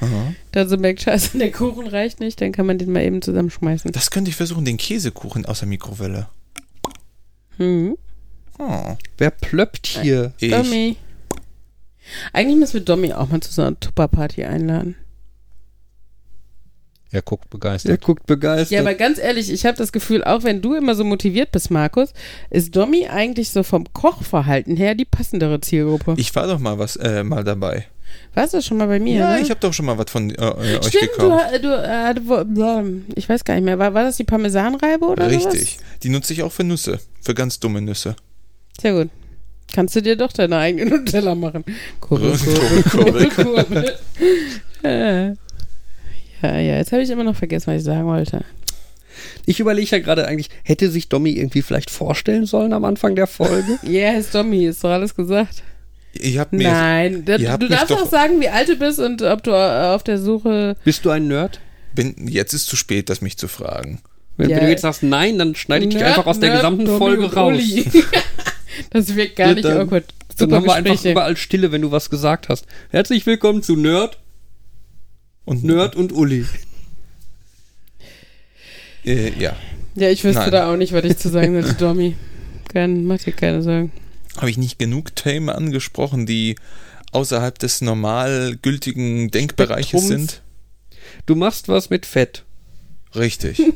dann 0.52 0.68
so 0.68 0.76
merkt, 0.76 1.00
scheiße, 1.02 1.38
der 1.38 1.52
Kuchen 1.52 1.86
reicht 1.86 2.20
nicht, 2.20 2.40
dann 2.40 2.52
kann 2.52 2.66
man 2.66 2.76
den 2.76 2.92
mal 2.92 3.02
eben 3.02 3.22
zusammenschmeißen. 3.22 3.92
Das 3.92 4.10
könnte 4.10 4.30
ich 4.30 4.36
versuchen, 4.36 4.64
den 4.64 4.76
Käsekuchen 4.76 5.46
aus 5.46 5.60
der 5.60 5.68
Mikrowelle. 5.68 6.28
Mhm. 7.56 7.96
Oh, 8.60 8.96
Wer 9.18 9.30
plöppt 9.30 9.86
hier? 10.02 10.32
ich. 10.38 10.50
Domi. 10.50 10.96
Eigentlich 12.32 12.58
müssen 12.58 12.74
wir 12.74 12.80
Domi 12.80 13.12
auch 13.12 13.28
mal 13.28 13.40
zu 13.40 13.52
so 13.52 13.62
einer 13.62 13.78
Tupperparty 13.78 14.44
einladen. 14.44 14.96
Er 17.12 17.22
guckt 17.22 17.50
begeistert. 17.50 18.00
guckt 18.02 18.26
begeistert. 18.26 18.70
Ja, 18.70 18.80
aber 18.80 18.94
ganz 18.94 19.18
ehrlich, 19.18 19.50
ich 19.50 19.66
habe 19.66 19.76
das 19.76 19.90
Gefühl, 19.90 20.22
auch 20.22 20.44
wenn 20.44 20.62
du 20.62 20.74
immer 20.74 20.94
so 20.94 21.02
motiviert 21.04 21.50
bist, 21.50 21.70
Markus, 21.70 22.12
ist 22.50 22.76
Domi 22.76 23.08
eigentlich 23.08 23.50
so 23.50 23.64
vom 23.64 23.92
Kochverhalten 23.92 24.76
her 24.76 24.94
die 24.94 25.04
passendere 25.06 25.60
Zielgruppe. 25.60 26.14
Ich 26.18 26.32
war 26.36 26.46
doch 26.46 26.60
mal 26.60 26.78
was 26.78 26.94
äh, 26.96 27.24
mal 27.24 27.42
dabei. 27.42 27.86
Warst 28.34 28.54
du 28.54 28.62
schon 28.62 28.76
mal 28.76 28.86
bei 28.86 29.00
mir? 29.00 29.18
ja, 29.18 29.34
ne? 29.34 29.40
ich 29.40 29.50
habe 29.50 29.58
doch 29.60 29.72
schon 29.72 29.86
mal 29.86 29.98
was 29.98 30.10
von 30.10 30.30
äh, 30.30 30.34
äh, 30.34 30.78
euch 30.78 30.86
Stimmt, 30.86 31.10
du, 31.16 31.22
gekauft. 31.22 31.52
äh, 31.52 31.60
du, 31.60 31.68
äh, 31.68 32.14
du, 32.14 32.28
wo- 32.28 32.44
blah, 32.44 32.84
ich 33.16 33.28
weiß 33.28 33.42
gar 33.44 33.54
nicht 33.54 33.64
mehr. 33.64 33.78
War, 33.78 33.92
war 33.94 34.04
das 34.04 34.16
die 34.16 34.24
Parmesanreibe 34.24 35.04
oder 35.06 35.28
Richtig. 35.28 35.76
sowas? 35.76 36.00
Die 36.02 36.08
nutze 36.10 36.32
ich 36.32 36.42
auch 36.44 36.52
für 36.52 36.64
Nüsse. 36.64 37.00
Für 37.20 37.34
ganz 37.34 37.58
dumme 37.58 37.80
Nüsse. 37.80 38.14
Sehr 38.80 38.92
gut. 38.92 39.08
Kannst 39.72 39.94
du 39.96 40.02
dir 40.02 40.16
doch 40.16 40.32
deine 40.32 40.58
eigene 40.58 40.86
Nutella 40.98 41.34
machen. 41.34 41.64
Kurbel, 42.00 42.36
Kurbel, 42.90 43.28
Kurbel. 43.30 43.96
Ja, 44.82 46.58
ja, 46.58 46.76
jetzt 46.78 46.92
habe 46.92 47.02
ich 47.02 47.10
immer 47.10 47.24
noch 47.24 47.36
vergessen, 47.36 47.68
was 47.68 47.78
ich 47.80 47.84
sagen 47.84 48.06
wollte. 48.06 48.44
Ich 49.46 49.60
überlege 49.60 49.90
ja 49.96 49.98
gerade 50.02 50.26
eigentlich, 50.26 50.48
hätte 50.64 50.90
sich 50.90 51.08
Domi 51.08 51.30
irgendwie 51.32 51.62
vielleicht 51.62 51.90
vorstellen 51.90 52.46
sollen 52.46 52.72
am 52.72 52.84
Anfang 52.84 53.14
der 53.14 53.26
Folge? 53.26 53.78
Ist 54.18 54.34
Domi, 54.34 54.64
ist 54.66 54.82
doch 54.82 54.90
alles 54.90 55.14
gesagt. 55.14 55.62
Ihr 56.14 56.40
habt 56.40 56.52
mir. 56.52 56.68
Nein, 56.70 57.24
da, 57.24 57.36
ihr 57.36 57.52
habt 57.52 57.62
du 57.62 57.68
darfst 57.68 57.90
doch- 57.90 58.02
auch 58.04 58.10
sagen, 58.10 58.40
wie 58.40 58.48
alt 58.48 58.68
du 58.68 58.76
bist 58.76 58.98
und 58.98 59.22
ob 59.22 59.42
du 59.44 59.50
äh, 59.50 59.94
auf 59.94 60.02
der 60.02 60.18
Suche. 60.18 60.76
Bist 60.84 61.04
du 61.04 61.10
ein 61.10 61.28
Nerd? 61.28 61.60
Bin, 61.94 62.14
jetzt 62.26 62.52
ist 62.54 62.66
zu 62.66 62.76
spät, 62.76 63.10
das 63.10 63.20
mich 63.20 63.36
zu 63.36 63.46
fragen. 63.46 64.00
Wenn, 64.36 64.48
Ja. 64.50 64.56
wenn 64.56 64.64
du 64.64 64.70
jetzt 64.70 64.82
sagst 64.82 65.02
nein, 65.02 65.38
dann 65.38 65.54
schneide 65.54 65.84
ich 65.86 65.92
dich 65.94 66.02
einfach 66.02 66.26
aus 66.26 66.40
der 66.40 66.48
Nerd, 66.50 66.60
gesamten 66.62 66.86
Domi 66.86 66.98
Folge 66.98 67.32
raus. 67.34 67.60
Das 68.90 69.14
wird 69.14 69.36
gar 69.36 69.48
Ja, 69.48 69.54
nicht 69.54 69.64
dann- 69.64 69.78
awkward. 69.78 70.04
Das 70.28 70.36
Dann 70.36 70.48
Super 70.48 70.56
haben 70.56 70.64
wir 70.66 70.74
einfach 70.74 70.92
Gespräche. 70.92 71.12
überall 71.12 71.36
Stille, 71.36 71.70
wenn 71.72 71.82
du 71.82 71.90
was 71.90 72.08
gesagt 72.08 72.48
hast. 72.48 72.64
Herzlich 72.90 73.26
willkommen 73.26 73.62
zu 73.62 73.76
Nerd 73.76 74.18
Und 75.44 75.64
Nerd 75.64 75.96
und 75.96 76.12
Uli. 76.12 76.46
Äh, 79.04 79.32
ja. 79.38 79.56
Ja, 79.96 80.08
ich 80.10 80.22
wüsste 80.24 80.42
Nein. 80.42 80.52
da 80.52 80.72
auch 80.72 80.76
nicht, 80.76 80.92
was 80.92 81.04
ich 81.04 81.16
zu 81.18 81.28
sagen 81.28 81.52
sollte, 81.60 81.76
Domi. 81.78 82.16
Kein, 82.72 83.04
mach 83.04 83.18
dir 83.18 83.32
keine 83.32 83.62
Sorgen. 83.62 83.92
Habe 84.36 84.50
ich 84.50 84.56
nicht 84.58 84.78
genug 84.78 85.14
Themen 85.16 85.48
angesprochen, 85.50 86.24
die 86.26 86.54
außerhalb 87.12 87.58
des 87.58 87.80
normal 87.80 88.56
gültigen 88.62 89.30
Denkbereiches 89.30 89.88
Spektrums. 89.88 90.08
sind? 90.08 90.42
Du 91.26 91.34
machst 91.34 91.68
was 91.68 91.90
mit 91.90 92.06
Fett. 92.06 92.44
Richtig. 93.14 93.60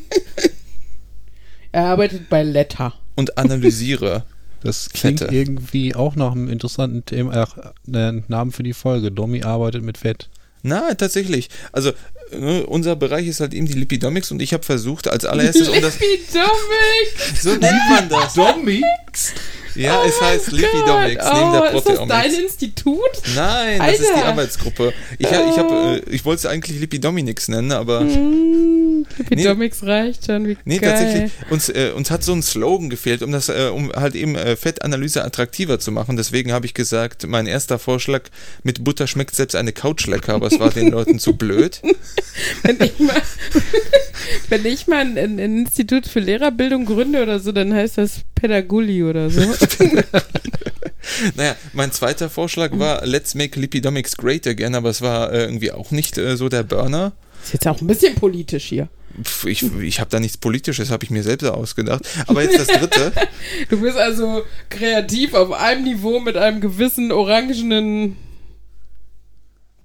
Er 1.73 1.87
arbeitet 1.87 2.29
bei 2.29 2.45
Letter. 2.45 2.95
Und 3.17 3.37
analysiere. 3.37 4.25
Das 4.65 4.89
klingt 4.89 5.21
Fette. 5.21 5.35
irgendwie 5.35 5.95
auch 5.95 6.17
nach 6.17 6.33
einem 6.33 6.49
interessanten 6.49 7.05
Thema, 7.05 7.47
äh, 7.93 8.13
Namen 8.29 8.51
für 8.51 8.63
die 8.63 8.73
Folge. 8.73 9.13
Domi 9.13 9.43
arbeitet 9.43 9.85
mit 9.85 9.99
Fett. 9.99 10.31
Na, 10.63 10.95
tatsächlich. 10.95 11.51
Also, 11.73 11.93
äh, 12.33 12.63
unser 12.63 12.97
Bereich 12.97 13.27
ist 13.27 13.41
halt 13.41 13.53
eben 13.53 13.67
die 13.67 13.75
Lipidomics 13.75 14.31
und 14.31 14.41
ich 14.41 14.55
habe 14.55 14.65
versucht, 14.65 15.09
als 15.09 15.27
allererstes, 15.27 15.69
um 15.69 15.81
das. 15.83 16.01
Lipidomics! 16.01 17.43
So 17.43 17.51
nennt 17.51 17.91
man 17.91 18.09
das. 18.09 18.35
Domics? 18.35 19.35
Ja, 19.75 20.05
es 20.05 20.21
heißt 20.21 20.49
Oh 20.53 20.57
Lipidomics 20.57 21.25
Gott. 21.25 21.35
neben 21.35 21.53
der 21.53 21.63
oh, 21.63 21.79
Ist 21.79 21.89
das 21.89 21.99
dein 21.99 22.09
Proteomics. 22.09 22.39
Institut? 22.39 23.01
Nein, 23.35 23.79
das 23.79 24.01
ist 24.01 24.09
die 24.09 24.15
Alter. 24.15 24.27
Arbeitsgruppe. 24.27 24.93
Ich, 25.19 25.27
ich, 25.27 25.33
hab, 25.59 25.71
äh, 25.71 25.99
ich 26.11 26.25
wollte 26.25 26.39
es 26.41 26.47
eigentlich 26.47 26.81
Lipidomics 26.81 27.49
nennen, 27.49 27.73
aber. 27.73 28.01
Mm, 28.03 29.07
Lipidomics 29.19 29.83
reicht 29.85 30.27
schon, 30.27 30.47
wie 30.49 30.57
Nee, 30.65 30.79
geil. 30.79 30.91
tatsächlich, 30.93 31.33
uns, 31.51 31.69
äh, 31.69 31.91
uns 31.95 32.11
hat 32.11 32.23
so 32.23 32.33
ein 32.33 32.43
Slogan 32.43 32.91
gefehlt, 32.91 33.23
um 33.23 33.33
das, 33.33 33.49
äh, 33.49 33.71
um 33.73 33.91
halt 33.93 34.15
eben 34.15 34.37
äh, 34.37 34.57
Fettanalyse 34.57 35.25
attraktiver 35.25 35.79
zu 35.79 35.91
machen. 35.93 36.17
Deswegen 36.17 36.53
habe 36.53 36.67
ich 36.67 36.75
gesagt, 36.75 37.27
mein 37.27 37.47
erster 37.47 37.79
Vorschlag, 37.79 38.23
mit 38.63 38.85
Butter 38.85 39.07
schmeckt 39.07 39.35
selbst 39.35 39.57
eine 39.57 39.73
Couch 39.73 40.07
lecker, 40.07 40.35
aber 40.35 40.47
es 40.49 40.59
war 40.61 40.71
den 40.71 40.91
Leuten 40.91 41.19
zu 41.19 41.37
blöd. 41.37 41.81
Wenn 42.63 42.79
ich 42.81 42.99
mal, 42.99 43.23
wenn 44.49 44.67
ich 44.67 44.87
mal 44.87 44.99
ein, 45.01 45.17
ein 45.19 45.39
Institut 45.39 46.07
für 46.07 46.21
Lehrerbildung 46.21 46.85
gründe 46.85 47.23
oder 47.23 47.39
so, 47.39 47.53
dann 47.53 47.73
heißt 47.73 47.99
das 47.99 48.21
Pädaguli 48.35 49.05
oder 49.05 49.31
so. 49.31 49.41
Naja, 51.37 51.55
mein 51.75 51.93
zweiter 51.93 52.31
Vorschlag 52.31 52.71
war, 52.79 53.05
let's 53.07 53.35
make 53.35 53.59
Lipidomics 53.61 54.17
great 54.17 54.47
again, 54.47 54.75
aber 54.75 54.89
es 54.91 55.03
war 55.03 55.33
äh, 55.33 55.45
irgendwie 55.45 55.71
auch 55.71 55.91
nicht 55.91 56.17
äh, 56.19 56.37
so 56.37 56.49
der 56.49 56.63
Burner. 56.63 57.13
Ist 57.45 57.53
jetzt 57.53 57.69
auch 57.69 57.81
ein 57.81 57.87
bisschen 57.87 58.15
politisch 58.15 58.65
hier. 58.65 58.89
Pff, 59.23 59.45
Ich, 59.45 59.63
ich 59.81 60.01
habe 60.01 60.11
da 60.11 60.19
nichts 60.19 60.39
Politisches, 60.39 60.91
habe 60.91 61.05
ich 61.05 61.11
mir 61.11 61.23
selbst 61.23 61.45
ausgedacht. 61.47 62.03
Aber 62.27 62.43
jetzt 62.43 62.59
das 62.59 62.67
dritte. 62.69 63.13
Du 63.69 63.81
bist 63.81 63.97
also 63.99 64.43
kreativ 64.71 65.35
auf 65.35 65.53
einem 65.53 65.85
Niveau 65.85 66.21
mit 66.21 66.37
einem 66.37 66.61
gewissen 66.61 67.13
orangenen 67.13 68.17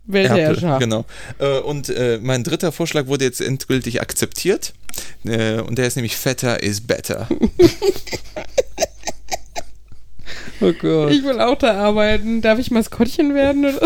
Weltherrscher. 0.05 0.67
Erpel, 0.67 0.79
genau. 0.79 1.05
Äh, 1.37 1.59
Und 1.59 1.89
äh, 1.89 2.19
mein 2.21 2.43
dritter 2.43 2.71
Vorschlag 2.71 3.07
wurde 3.07 3.25
jetzt 3.25 3.41
endgültig 3.41 4.01
akzeptiert. 4.01 4.73
Und 5.23 5.77
der 5.77 5.85
ist 5.85 5.95
nämlich 5.95 6.15
Fetter 6.17 6.63
is 6.63 6.81
better. 6.81 7.27
Oh 10.61 10.73
Gott. 10.73 11.11
Ich 11.11 11.23
will 11.23 11.39
auch 11.39 11.57
da 11.57 11.73
arbeiten. 11.73 12.41
Darf 12.41 12.59
ich 12.59 12.71
Maskottchen 12.71 13.33
werden? 13.33 13.65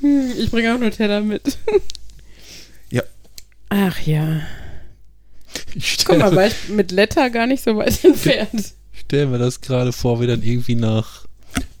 Hm, 0.00 0.32
ich 0.38 0.52
bringe 0.52 0.72
auch 0.72 0.78
Nutella 0.78 1.20
mit. 1.20 1.58
Ja. 2.90 3.02
Ach 3.68 3.98
ja. 4.00 4.42
Ich 5.74 6.04
Guck 6.04 6.18
mal, 6.18 6.26
stelle 6.26 6.36
war 6.36 6.46
ich 6.46 6.68
mit 6.68 6.92
Letter 6.92 7.30
gar 7.30 7.48
nicht 7.48 7.64
so 7.64 7.76
weit 7.76 8.04
entfernt. 8.04 8.74
stell 8.92 9.26
mir 9.26 9.38
das 9.38 9.60
gerade 9.60 9.92
vor, 9.92 10.20
wie 10.20 10.28
dann 10.28 10.42
irgendwie 10.42 10.76
nach 10.76 11.26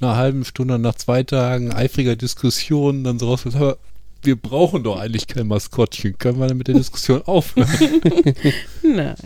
einer 0.00 0.16
halben 0.16 0.44
Stunde, 0.44 0.78
nach 0.78 0.96
zwei 0.96 1.22
Tagen 1.22 1.72
eifriger 1.72 2.16
Diskussion 2.16 3.04
dann 3.04 3.18
so 3.18 3.28
rauskommt, 3.28 3.56
aber 3.56 3.78
wir 4.22 4.36
brauchen 4.36 4.82
doch 4.82 4.98
eigentlich 4.98 5.26
kein 5.26 5.46
Maskottchen. 5.46 6.18
Können 6.18 6.40
wir 6.40 6.48
dann 6.48 6.58
mit 6.58 6.66
der 6.66 6.74
Diskussion 6.74 7.22
aufhören? 7.22 7.68
Nein. 8.82 9.16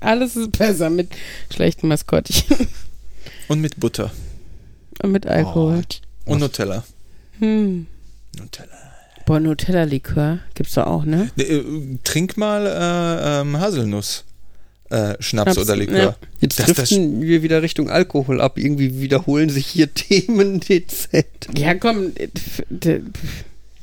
Alles 0.00 0.36
ist 0.36 0.52
besser 0.52 0.90
mit 0.90 1.08
schlechten 1.52 1.88
Maskottchen 1.88 2.68
Und 3.48 3.60
mit 3.60 3.78
Butter. 3.80 4.10
und 5.02 5.12
mit 5.12 5.26
Alkohol. 5.26 5.82
Oh, 6.26 6.32
Und 6.32 6.40
Nutella. 6.40 6.84
Hm. 7.38 7.86
Nutella. 8.38 8.68
Boah, 9.26 9.40
Nutella-Likör 9.40 10.38
gibt's 10.54 10.74
doch 10.74 10.86
auch, 10.86 11.04
ne? 11.04 11.30
Äh, 11.36 11.62
trink 12.04 12.36
mal 12.36 12.66
äh, 12.66 13.40
ähm, 13.40 13.58
Haselnuss. 13.58 14.24
Äh, 14.90 15.16
Schnaps, 15.20 15.52
Schnaps, 15.52 15.58
oder 15.58 15.76
Likör. 15.76 15.98
ja. 15.98 16.16
Jetzt 16.40 16.58
Das- 16.58 16.66
das- 16.68 16.76
driften 16.88 17.20
wir 17.20 17.42
wieder 17.42 17.60
Richtung 17.62 17.90
Alkohol 17.90 18.40
ab. 18.40 18.56
Irgendwie 18.56 19.00
wiederholen 19.02 19.50
sich 19.50 19.66
hier 19.66 19.92
Themen 19.94 20.60
dezent. 20.60 21.26
Ja, 21.56 21.74
komm, 21.74 22.12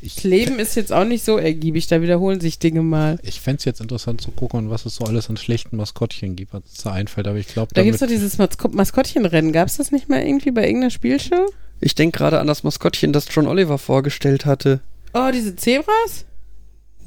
das 0.01 0.23
Leben 0.23 0.59
ist 0.59 0.75
jetzt 0.75 0.91
auch 0.93 1.05
nicht 1.05 1.23
so 1.25 1.37
ergiebig, 1.37 1.87
da 1.87 2.01
wiederholen 2.01 2.39
sich 2.41 2.59
Dinge 2.59 2.81
mal. 2.83 3.17
Ich 3.23 3.41
fände 3.41 3.59
es 3.59 3.65
jetzt 3.65 3.81
interessant 3.81 4.21
zu 4.21 4.31
gucken, 4.31 4.69
was 4.69 4.85
es 4.85 4.95
so 4.95 5.05
alles 5.05 5.29
an 5.29 5.37
schlechten 5.37 5.77
Maskottchen 5.77 6.35
gibt, 6.35 6.53
was 6.53 6.61
da 6.83 6.91
einfällt. 6.91 7.27
Aber 7.27 7.37
ich 7.37 7.47
glaube, 7.47 7.73
Da 7.73 7.83
gibt's 7.83 7.99
doch 8.01 8.07
dieses 8.07 8.37
Masko 8.37 8.67
Maskottchenrennen. 8.69 9.51
Gab's 9.51 9.77
das 9.77 9.91
nicht 9.91 10.09
mal 10.09 10.21
irgendwie 10.21 10.51
bei 10.51 10.65
irgendeiner 10.65 10.91
Spielshow? 10.91 11.47
Ich 11.81 11.95
denke 11.95 12.17
gerade 12.19 12.39
an 12.39 12.47
das 12.47 12.63
Maskottchen, 12.63 13.13
das 13.13 13.25
John 13.31 13.47
Oliver 13.47 13.77
vorgestellt 13.77 14.45
hatte. 14.45 14.79
Oh, 15.13 15.29
diese 15.33 15.55
Zebras? 15.55 16.25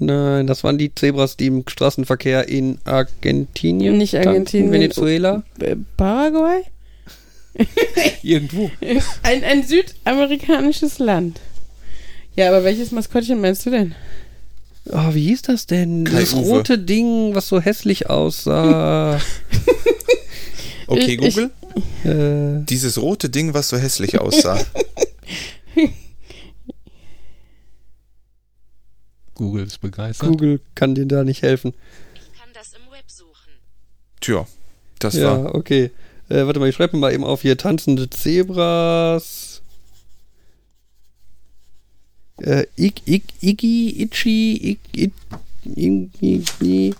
Nein, 0.00 0.46
das 0.46 0.62
waren 0.62 0.78
die 0.78 0.94
Zebras, 0.94 1.36
die 1.36 1.46
im 1.46 1.64
Straßenverkehr 1.66 2.48
in 2.48 2.78
Argentinien, 2.84 3.98
Nicht 3.98 4.12
tanzen, 4.12 4.28
Argentinien. 4.28 4.72
Venezuela, 4.72 5.42
Äh, 5.60 5.76
Paraguay? 5.96 6.62
irgendwo. 8.22 8.70
Ein, 9.22 9.42
ein 9.44 9.62
südamerikanisches 9.64 10.98
Land. 11.00 11.40
Ja, 12.38 12.48
aber 12.50 12.62
welches 12.62 12.92
Maskottchen 12.92 13.40
meinst 13.40 13.66
du 13.66 13.70
denn? 13.70 13.96
Oh, 14.90 15.12
wie 15.12 15.26
hieß 15.26 15.42
das 15.42 15.66
denn? 15.66 16.04
Kai 16.04 16.20
Das 16.20 16.34
Uwe. 16.34 16.48
rote 16.50 16.78
Ding, 16.78 17.34
was 17.34 17.48
so 17.48 17.60
hässlich 17.60 18.08
aussah. 18.08 19.20
Okay, 20.86 21.18
Ich- 21.20 21.22
ich- 21.22 21.34
Google. 21.34 21.50
äh, 22.04 22.64
Dieses 22.64 22.96
rote 23.02 23.28
Ding, 23.28 23.52
was 23.54 23.68
so 23.68 23.76
hässlich 23.76 24.18
aussah. 24.20 24.64
Google 29.34 29.66
ist 29.66 29.80
begeistert. 29.80 30.28
Google 30.28 30.60
kann 30.74 30.94
dir 30.94 31.04
da 31.06 31.24
nicht 31.24 31.42
helfen. 31.42 31.74
kann 32.38 32.48
das 32.54 32.72
im 32.72 32.90
Web 32.90 33.04
suchen. 33.08 33.52
Tja, 34.20 34.46
das 34.98 35.14
ja, 35.14 35.44
war. 35.44 35.54
okay. 35.54 35.90
Äh, 36.30 36.46
warte 36.46 36.58
mal, 36.60 36.68
ich 36.70 36.74
schreibe 36.76 36.96
mir 36.96 37.00
mal 37.00 37.12
eben 37.12 37.24
auf 37.24 37.42
hier 37.42 37.58
tanzende 37.58 38.08
Zebras. 38.08 39.47
Äh, 42.42 42.66
Ig, 42.76 43.02
Ig, 43.06 43.22
Iggy, 43.40 44.02
Itchy, 44.02 44.56
Ig, 44.72 44.78
Ig, 44.96 45.12
Iggy, 45.64 46.42
Iggy. 46.60 46.94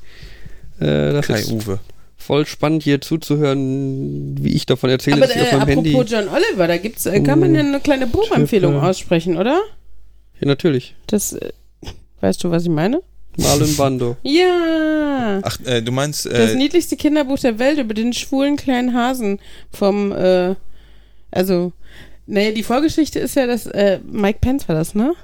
Äh, 0.81 1.13
das 1.13 1.27
Kai 1.27 1.41
ist 1.41 1.51
Uwe. 1.53 1.79
voll 2.17 2.45
spannend 2.47 2.83
hier 2.83 3.01
zuzuhören, 3.01 4.37
wie 4.43 4.55
ich 4.55 4.67
davon 4.67 4.91
erzähle, 4.91 5.17
aber 5.17 5.27
dass 5.27 5.37
ich 5.37 5.43
auf 5.43 5.49
äh, 5.53 5.57
meinem 5.57 5.79
apropos 5.79 5.95
Handy. 5.95 6.15
John 6.15 6.29
Oliver, 6.29 6.67
da 6.69 6.77
gibt's, 6.77 7.07
äh, 7.07 7.21
kann 7.21 7.41
man 7.41 7.55
ja 7.55 7.61
eine 7.61 7.81
kleine 7.81 8.07
Buchempfehlung 8.07 8.79
aussprechen, 8.81 9.37
oder? 9.37 9.61
Ja, 10.41 10.47
natürlich. 10.47 10.95
Das, 11.07 11.33
äh, 11.33 11.51
weißt 12.21 12.43
du, 12.45 12.51
was 12.51 12.65
ich 12.65 12.69
meine? 12.71 13.01
Marlon 13.37 13.77
Bando. 13.77 14.17
Ja! 14.25 15.41
Ach, 15.43 15.59
äh, 15.65 15.81
du 15.83 15.93
meinst. 15.93 16.27
Das 16.27 16.53
Äh, 16.53 16.57
niedlichste 16.57 16.97
Kinderbuch 16.97 17.39
der 17.39 17.59
Welt 17.61 17.79
über 17.79 17.95
den 17.95 18.13
schwulen 18.13 18.57
kleinen 18.57 18.95
Hasen 18.95 19.39
vom, 19.73 20.11
äh, 20.13 20.55
also, 21.31 21.73
naja, 22.27 22.51
die 22.53 22.63
Vorgeschichte 22.63 23.19
ist 23.21 23.37
ja, 23.37 23.47
dass, 23.47 23.67
äh, 23.67 24.01
Mike 24.11 24.39
Pence 24.41 24.69
war 24.69 24.75
das, 24.75 24.95
ne? 24.95 25.15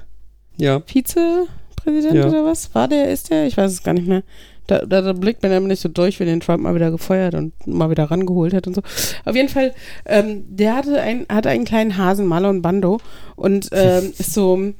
Ja. 0.57 0.81
Vizepräsident 0.85 2.15
Ja. 2.15 2.27
oder 2.27 2.45
was? 2.45 2.73
War 2.73 2.87
der, 2.87 3.11
ist 3.11 3.29
der? 3.29 3.47
Ich 3.47 3.57
weiß 3.57 3.71
es 3.71 3.83
gar 3.83 3.93
nicht 3.93 4.07
mehr. 4.07 4.23
Da, 4.67 4.79
da, 4.79 5.01
da 5.01 5.13
blickt 5.13 5.43
man 5.43 5.51
nämlich 5.51 5.79
so 5.79 5.89
durch, 5.89 6.19
wenn 6.19 6.25
den 6.27 6.39
Trump 6.39 6.63
mal 6.63 6.73
wieder 6.73 6.89
gefeuert 6.89 7.35
und 7.35 7.53
mal 7.67 7.91
wieder 7.91 8.05
rangeholt 8.05 8.53
hat 8.53 8.65
und 8.65 8.73
so. 8.73 8.81
Auf 9.23 9.35
jeden 9.35 9.49
Fall, 9.49 9.75
ähm, 10.07 10.43
der 10.47 10.75
hatte, 10.75 10.99
ein, 10.99 11.27
hatte 11.29 11.49
einen 11.49 11.65
kleinen 11.65 11.97
Hasen, 11.97 12.25
Marlon 12.25 12.63
Bando, 12.63 12.99
und 13.35 13.69
ähm, 13.73 14.11
ist 14.17 14.33
so, 14.33 14.73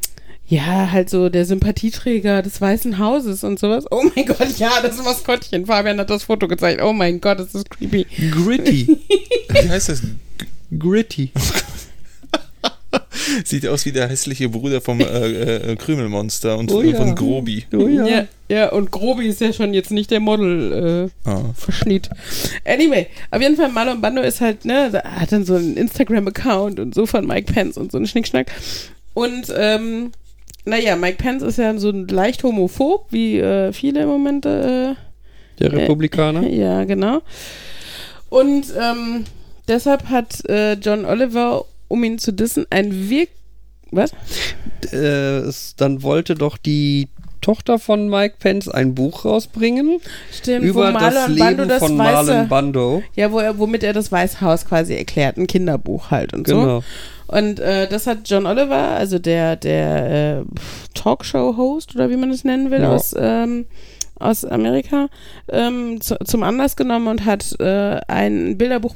ja, 0.47 0.91
halt 0.91 1.11
so 1.11 1.29
der 1.29 1.45
Sympathieträger 1.45 2.41
des 2.41 2.59
Weißen 2.59 2.97
Hauses 2.97 3.43
und 3.43 3.59
sowas. 3.59 3.85
Oh 3.91 4.03
mein 4.15 4.25
Gott, 4.25 4.57
ja, 4.57 4.71
das 4.81 4.93
ist 4.93 4.99
ein 4.99 5.05
Maskottchen. 5.05 5.65
Fabian 5.67 5.99
hat 5.99 6.09
das 6.09 6.23
Foto 6.23 6.47
gezeigt. 6.47 6.81
Oh 6.81 6.93
mein 6.93 7.21
Gott, 7.21 7.39
das 7.39 7.53
ist 7.53 7.69
creepy. 7.69 8.07
Gritty. 8.31 8.99
wie 9.49 9.69
heißt 9.69 9.89
das? 9.89 10.01
Gritty. 10.79 11.31
Sieht 13.45 13.67
aus 13.67 13.85
wie 13.85 13.91
der 13.91 14.07
hässliche 14.09 14.49
Bruder 14.49 14.81
vom 14.81 14.99
äh, 14.99 15.03
äh, 15.05 15.75
Krümelmonster 15.75 16.57
und 16.57 16.71
Oh 16.71 16.81
äh, 16.81 16.91
ja. 16.91 16.97
von 16.97 17.15
Grobi. 17.15 17.65
Oh 17.73 17.87
ja. 17.87 18.05
Ja, 18.07 18.25
ja, 18.49 18.71
und 18.71 18.91
Grobi 18.91 19.27
ist 19.27 19.41
ja 19.41 19.51
schon 19.53 19.73
jetzt 19.73 19.91
nicht 19.91 20.11
der 20.11 20.19
Model, 20.19 21.09
äh, 21.25 21.29
Ah. 21.29 21.41
Verschnitt. 21.55 22.09
Anyway, 22.65 23.07
auf 23.31 23.41
jeden 23.41 23.55
Fall 23.55 23.69
Marlon 23.69 24.01
Bando 24.01 24.21
ist 24.21 24.41
halt, 24.41 24.65
ne, 24.65 25.01
hat 25.03 25.31
dann 25.31 25.45
so 25.45 25.55
einen 25.55 25.77
Instagram-Account 25.77 26.79
und 26.79 26.93
so 26.93 27.05
von 27.05 27.25
Mike 27.25 27.51
Pence 27.51 27.77
und 27.77 27.91
so 27.91 27.97
einen 27.97 28.07
Schnickschnack. 28.07 28.51
Und, 29.13 29.53
ähm, 29.57 30.11
naja, 30.65 30.95
Mike 30.95 31.17
Pence 31.17 31.43
ist 31.43 31.57
ja 31.57 31.77
so 31.77 31.89
ein 31.89 32.07
leicht 32.07 32.43
homophob, 32.43 33.07
wie 33.11 33.37
äh, 33.39 33.71
viele 33.71 34.01
im 34.01 34.09
Moment. 34.09 34.45
Äh, 34.45 34.93
Der 35.59 35.71
Republikaner. 35.73 36.47
ja, 36.47 36.83
genau. 36.83 37.21
Und 38.29 38.65
ähm, 38.79 39.23
deshalb 39.67 40.09
hat 40.09 40.43
äh, 40.49 40.73
John 40.73 41.05
Oliver, 41.05 41.65
um 41.87 42.03
ihn 42.03 42.19
zu 42.19 42.31
dissen, 42.33 42.65
ein 42.69 43.09
Wirk... 43.09 43.29
Was? 43.91 44.11
Äh, 44.91 44.97
es, 44.97 45.75
dann 45.75 46.03
wollte 46.03 46.35
doch 46.35 46.57
die 46.57 47.07
Tochter 47.41 47.77
von 47.77 48.09
Mike 48.09 48.35
Pence 48.39 48.67
ein 48.67 48.95
Buch 48.95 49.23
rausbringen 49.23 49.99
Stimmt, 50.31 50.65
über 50.65 50.91
das 50.91 51.27
Leben 51.27 51.67
das 51.69 51.79
von 51.79 51.97
weiße... 51.97 52.13
Marlon 52.31 52.47
Bando. 52.49 53.03
Ja, 53.15 53.31
wo 53.31 53.39
er, 53.39 53.59
womit 53.59 53.83
er 53.83 53.93
das 53.93 54.11
Weiße 54.11 54.41
Haus 54.41 54.65
quasi 54.65 54.95
erklärt, 54.95 55.37
ein 55.37 55.45
Kinderbuch 55.45 56.09
halt 56.09 56.33
und 56.33 56.47
so. 56.47 56.59
Genau. 56.59 56.83
Und 57.27 57.59
äh, 57.59 57.87
das 57.87 58.07
hat 58.07 58.27
John 58.29 58.45
Oliver, 58.47 58.75
also 58.75 59.19
der, 59.19 59.55
der 59.55 60.39
äh, 60.39 60.43
Talkshow-Host 60.95 61.95
oder 61.95 62.09
wie 62.09 62.17
man 62.17 62.31
es 62.31 62.43
nennen 62.43 62.71
will, 62.71 62.81
Ja. 62.81 62.93
aus, 62.95 63.15
ähm, 63.17 63.65
aus 64.19 64.45
Amerika, 64.45 65.09
ähm, 65.49 65.99
zu, 66.01 66.17
zum 66.23 66.43
Anlass 66.43 66.75
genommen 66.75 67.07
und 67.07 67.25
hat 67.25 67.59
äh, 67.59 67.99
ein 68.07 68.57
Bilderbuch 68.57 68.95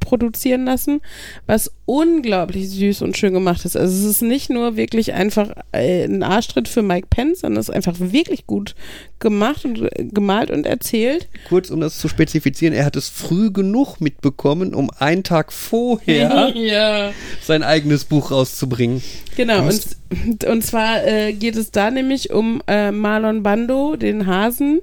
produzieren 0.00 0.64
lassen, 0.64 1.00
was 1.46 1.72
unglaublich 1.86 2.68
süß 2.70 3.02
und 3.02 3.16
schön 3.16 3.32
gemacht 3.32 3.64
ist. 3.64 3.76
Also 3.76 3.94
es 3.94 4.16
ist 4.16 4.22
nicht 4.22 4.50
nur 4.50 4.76
wirklich 4.76 5.12
einfach 5.12 5.50
äh, 5.72 6.04
ein 6.04 6.22
Arschtritt 6.22 6.68
für 6.68 6.82
Mike 6.82 7.08
Pence, 7.10 7.40
sondern 7.40 7.60
es 7.60 7.68
ist 7.68 7.74
einfach 7.74 7.96
wirklich 7.98 8.46
gut 8.46 8.74
gemacht 9.18 9.64
und 9.64 9.82
äh, 9.82 10.04
gemalt 10.04 10.50
und 10.50 10.66
erzählt. 10.66 11.28
Kurz, 11.48 11.70
um 11.70 11.80
das 11.80 11.98
zu 11.98 12.08
spezifizieren, 12.08 12.74
er 12.74 12.84
hat 12.84 12.96
es 12.96 13.08
früh 13.08 13.50
genug 13.50 14.00
mitbekommen, 14.00 14.74
um 14.74 14.90
einen 14.98 15.24
Tag 15.24 15.52
vorher 15.52 16.52
ja. 16.54 17.12
Sein 17.42 17.62
eigenes 17.62 18.04
Buch 18.04 18.30
rauszubringen. 18.30 19.02
Genau, 19.36 19.66
und, 19.66 20.44
und 20.44 20.62
zwar 20.62 21.06
äh, 21.06 21.32
geht 21.32 21.56
es 21.56 21.70
da 21.70 21.90
nämlich 21.90 22.32
um 22.32 22.62
äh, 22.66 22.90
Marlon 22.90 23.42
Bando, 23.42 23.96
den 23.96 24.26
Hasen, 24.26 24.80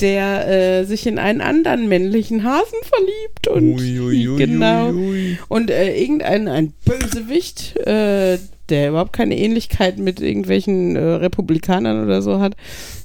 der 0.00 0.48
äh, 0.48 0.84
sich 0.84 1.06
in 1.06 1.18
einen 1.18 1.40
anderen 1.40 1.88
männlichen 1.88 2.44
Hasen 2.44 2.78
verliebt 2.82 3.48
und 3.48 3.80
Ui, 3.80 4.00
ui, 4.00 4.28
ui, 4.28 4.36
genau 4.36 4.92
und 5.48 5.70
äh, 5.70 5.94
irgendein 5.96 6.48
ein 6.48 6.72
Bösewicht, 6.84 7.76
äh, 7.86 8.38
der 8.72 8.88
überhaupt 8.88 9.12
keine 9.12 9.36
Ähnlichkeit 9.38 9.98
mit 9.98 10.20
irgendwelchen 10.20 10.96
äh, 10.96 11.00
Republikanern 11.00 12.02
oder 12.02 12.22
so 12.22 12.40
hat, 12.40 12.56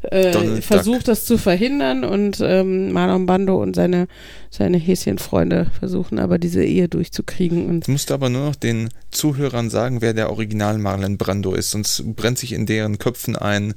äh, 0.09 0.61
versucht 0.61 1.07
das 1.07 1.26
zu 1.26 1.38
verhindern 1.38 2.03
und 2.03 2.39
ähm, 2.41 2.91
Marlon 2.91 3.26
Bando 3.28 3.61
und 3.61 3.76
seine 3.76 4.07
seine 4.49 4.78
Häschenfreunde 4.78 5.68
versuchen 5.78 6.18
aber 6.18 6.39
diese 6.39 6.63
Ehe 6.63 6.88
durchzukriegen 6.88 7.68
und 7.68 7.88
Du 7.88 7.91
musst 7.91 8.11
aber 8.11 8.30
nur 8.30 8.45
noch 8.45 8.55
den 8.55 8.89
Zuhörern 9.11 9.70
sagen, 9.70 10.01
wer 10.01 10.13
der 10.13 10.30
Original 10.32 10.78
Marlon 10.80 11.18
Brando 11.18 11.53
ist, 11.53 11.70
sonst 11.72 12.03
brennt 12.15 12.39
sich 12.39 12.53
in 12.53 12.65
deren 12.65 12.97
Köpfen 12.97 13.36
ein, 13.36 13.74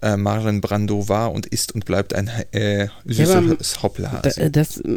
äh, 0.00 0.16
Marlon 0.16 0.60
Brando 0.60 1.08
war 1.08 1.32
und 1.32 1.46
ist 1.46 1.74
und 1.74 1.84
bleibt 1.84 2.14
ein 2.14 2.30
äh, 2.52 2.84
Ja, 2.84 2.88
süßes 3.06 3.82
Hoppelhase. 3.82 4.32
Da- 4.36 4.48
Das, 4.48 4.76
mm, 4.82 4.96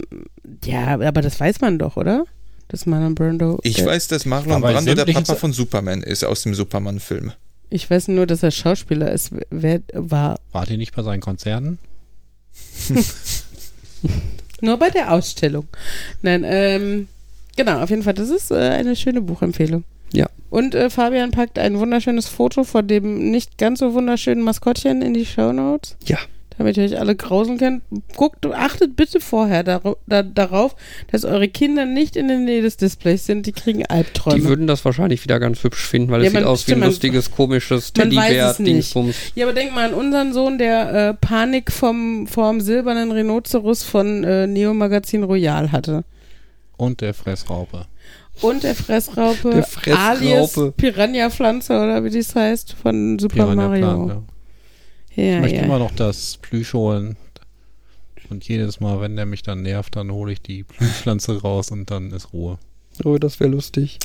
ja, 0.66 1.00
aber 1.00 1.22
das 1.22 1.40
weiß 1.40 1.62
man 1.62 1.80
doch, 1.80 1.98
oder? 1.98 2.26
Dass 2.68 2.86
Marlon 2.86 3.16
Brando. 3.16 3.60
Ich 3.64 3.78
der, 3.78 3.86
weiß, 3.88 4.08
dass 4.08 4.26
Marlon 4.26 4.62
Brando 4.62 4.94
der 4.94 5.06
Papa 5.06 5.36
von 5.36 5.54
Superman 5.54 6.02
ist 6.02 6.24
aus 6.24 6.44
dem 6.44 6.56
Superman-Film. 6.56 7.34
Ich 7.70 7.90
weiß 7.90 8.08
nur, 8.10 8.26
dass 8.26 8.44
er 8.44 8.52
Schauspieler 8.52 9.12
ist. 9.12 9.32
Wer 9.50 9.82
war 9.94 10.40
Wart 10.52 10.70
ihr 10.70 10.78
nicht 10.78 10.96
bei 10.96 11.04
seinen 11.04 11.22
Konzerten? 11.22 11.80
nur 14.62 14.78
bei 14.78 14.90
der 14.90 15.12
Ausstellung. 15.12 15.68
Nein, 16.22 16.44
ähm, 16.46 17.08
genau, 17.56 17.82
auf 17.82 17.90
jeden 17.90 18.04
Fall, 18.04 18.14
das 18.14 18.30
ist 18.30 18.52
äh, 18.52 18.56
eine 18.56 18.96
schöne 18.96 19.22
Buchempfehlung. 19.22 19.84
Ja. 20.14 20.28
Und 20.50 20.76
äh, 20.76 20.90
Fabian 20.90 21.32
packt 21.32 21.60
ein 21.60 21.80
wunderschönes 21.80 22.28
Foto 22.28 22.64
von 22.64 22.88
dem 22.88 23.32
nicht 23.32 23.58
ganz 23.58 23.80
so 23.80 23.94
wunderschönen 23.94 24.44
Maskottchen 24.44 25.02
in 25.02 25.14
die 25.14 25.26
Shownotes. 25.26 25.98
Ja. 26.06 26.20
Damit 26.58 26.78
ihr 26.78 26.86
euch 26.86 26.98
alle 26.98 27.16
grauseln 27.18 27.58
könnt. 27.58 27.84
Guckt, 28.16 28.46
achtet 28.46 28.96
bitte 28.96 29.20
vorher 29.20 29.64
daro 29.64 29.98
da, 30.08 30.24
darauf, 30.24 30.76
dass 31.12 31.26
eure 31.26 31.50
Kinder 31.50 31.86
nicht 31.86 32.16
in 32.16 32.30
der 32.30 32.38
Nähe 32.38 32.62
des 32.62 32.78
Displays 32.78 33.26
sind. 33.26 33.46
Die 33.46 33.52
kriegen 33.52 33.86
Albträume. 33.86 34.38
Die 34.40 34.46
würden 34.46 34.66
das 34.66 34.86
wahrscheinlich 34.86 35.22
wieder 35.26 35.40
ganz 35.42 35.64
hübsch 35.64 35.86
finden, 35.86 36.12
weil 36.12 36.22
Ja, 36.22 36.28
es 36.28 36.34
sieht 36.34 36.44
aus 36.46 36.68
wie 36.68 36.74
ein 36.74 36.80
man- 36.80 36.90
lustiges, 36.90 37.30
komisches 37.32 37.92
man 37.98 38.08
weiß 38.16 38.30
es 38.54 38.60
nicht. 38.60 38.68
Teddybär-Dingsbums. 38.94 39.16
Ja, 39.36 39.46
aber 39.48 39.54
denk 39.54 39.74
mal 39.76 39.90
an 39.90 39.94
unseren 39.94 40.32
Sohn, 40.32 40.58
der 40.58 41.10
äh, 41.10 41.14
Panik 41.16 41.72
vom, 41.74 42.26
vom 42.28 42.62
silbernen 42.62 43.12
Rhinoceros 43.12 43.84
von 43.84 44.24
äh, 44.24 44.48
Neo 44.48 44.74
Magazin 44.74 45.24
Royal 45.24 45.72
hatte. 45.74 46.06
Und 46.78 47.02
der 47.02 47.14
Fressraupe. 47.14 47.86
Und 48.42 48.64
der 48.64 48.76
Fressraupe, 48.76 49.50
Der 49.50 49.64
Fressraupe. 49.64 50.00
alias 50.02 50.60
Piranha-Pflanze 50.78 51.74
oder 51.74 52.04
wie 52.04 52.10
dies 52.10 52.36
heißt, 52.36 52.74
von 52.82 53.18
Super 53.20 53.34
Piranha 53.46 53.56
Mario. 53.68 53.86
Plant, 54.06 54.10
ja. 54.10 54.24
Ja, 55.16 55.36
Ich 55.36 55.42
möchte 55.42 55.58
ja. 55.58 55.64
immer 55.64 55.80
noch 55.80 55.92
das 55.92 56.38
Plüsch 56.38 56.74
holen. 56.74 57.18
Und 58.30 58.48
jedes 58.48 58.80
Mal, 58.80 59.00
wenn 59.02 59.16
der 59.16 59.26
mich 59.26 59.44
dann 59.44 59.62
nervt, 59.62 59.96
dann 59.96 60.12
hole 60.12 60.34
ich 60.34 60.42
die 60.42 60.64
Plüschpflanze 60.64 61.42
raus 61.42 61.70
und 61.72 61.92
dann 61.92 62.12
ist 62.12 62.34
Ruhe. 62.34 62.58
Oh, 63.04 63.18
das 63.18 63.40
wäre 63.40 63.52
lustig. 63.52 64.00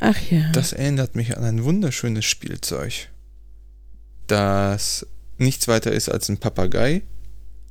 Ach 0.00 0.30
ja. 0.30 0.50
Das 0.52 0.72
erinnert 0.72 1.14
mich 1.14 1.36
an 1.36 1.44
ein 1.44 1.64
wunderschönes 1.64 2.24
Spielzeug, 2.24 3.10
das 4.26 5.06
nichts 5.38 5.68
weiter 5.68 5.92
ist 5.92 6.08
als 6.08 6.28
ein 6.28 6.38
Papagei, 6.38 7.02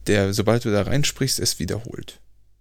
der, 0.07 0.33
sobald 0.33 0.65
du 0.65 0.71
da 0.71 0.83
reinsprichst, 0.83 1.39
es 1.39 1.59
wiederholt. 1.59 2.19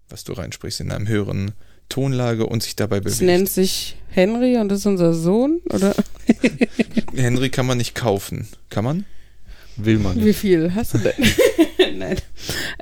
Was 0.08 0.24
du 0.24 0.32
reinsprichst 0.32 0.80
in 0.80 0.92
einem 0.92 1.08
höheren 1.08 1.52
Tonlage 1.88 2.46
und 2.46 2.62
sich 2.62 2.76
dabei 2.76 3.00
das 3.00 3.14
bewegt. 3.16 3.26
nennt 3.26 3.48
sich 3.48 3.96
Henry 4.08 4.56
und 4.58 4.68
das 4.68 4.80
ist 4.80 4.86
unser 4.86 5.12
Sohn, 5.14 5.60
oder? 5.70 5.94
Henry 7.14 7.50
kann 7.50 7.66
man 7.66 7.78
nicht 7.78 7.94
kaufen. 7.94 8.48
Kann 8.70 8.84
man? 8.84 9.04
Will 9.76 9.98
man 9.98 10.16
Wie 10.20 10.24
nicht. 10.26 10.38
viel 10.38 10.74
hast 10.74 10.94
du 10.94 10.98
denn? 10.98 11.12
Nein. 11.98 12.16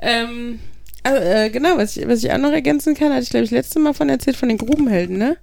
Ähm, 0.01 0.59
also, 1.03 1.17
äh, 1.23 1.49
genau, 1.49 1.77
was 1.77 1.95
ich, 1.97 2.07
was 2.07 2.23
ich 2.23 2.31
auch 2.31 2.37
noch 2.37 2.51
ergänzen 2.51 2.95
kann, 2.95 3.11
hatte 3.11 3.23
ich, 3.23 3.29
glaube 3.29 3.45
ich, 3.45 3.51
letzte 3.51 3.79
Mal 3.79 3.93
von 3.93 4.09
erzählt, 4.09 4.35
von 4.37 4.49
den 4.49 4.57
Grubenhelden, 4.57 5.17
ne? 5.17 5.37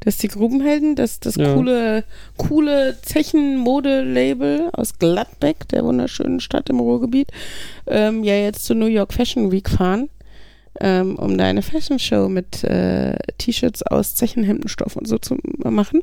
Dass 0.00 0.18
die 0.18 0.28
Grubenhelden, 0.28 0.96
das, 0.96 1.18
das 1.20 1.36
Ja. 1.36 1.54
coole, 1.54 2.04
coole 2.36 2.98
Zechen-Mode-Label 3.00 4.68
aus 4.72 4.98
Gladbeck, 4.98 5.66
der 5.68 5.84
wunderschönen 5.84 6.40
Stadt 6.40 6.68
im 6.68 6.80
Ruhrgebiet, 6.80 7.28
ähm, 7.86 8.22
ja 8.22 8.34
jetzt 8.34 8.64
zur 8.66 8.76
New 8.76 8.86
York 8.86 9.14
Fashion 9.14 9.50
Week 9.50 9.68
fahren, 9.68 10.08
ähm, 10.80 11.16
um 11.16 11.38
da 11.38 11.44
eine 11.44 11.62
Fashion 11.62 11.98
Show 11.98 12.28
mit 12.28 12.64
äh, 12.64 13.16
T-Shirts 13.38 13.82
aus 13.82 14.14
Zechenhemdenstoff 14.14 14.96
und 14.96 15.06
so 15.06 15.18
zu 15.18 15.36
machen. 15.58 16.02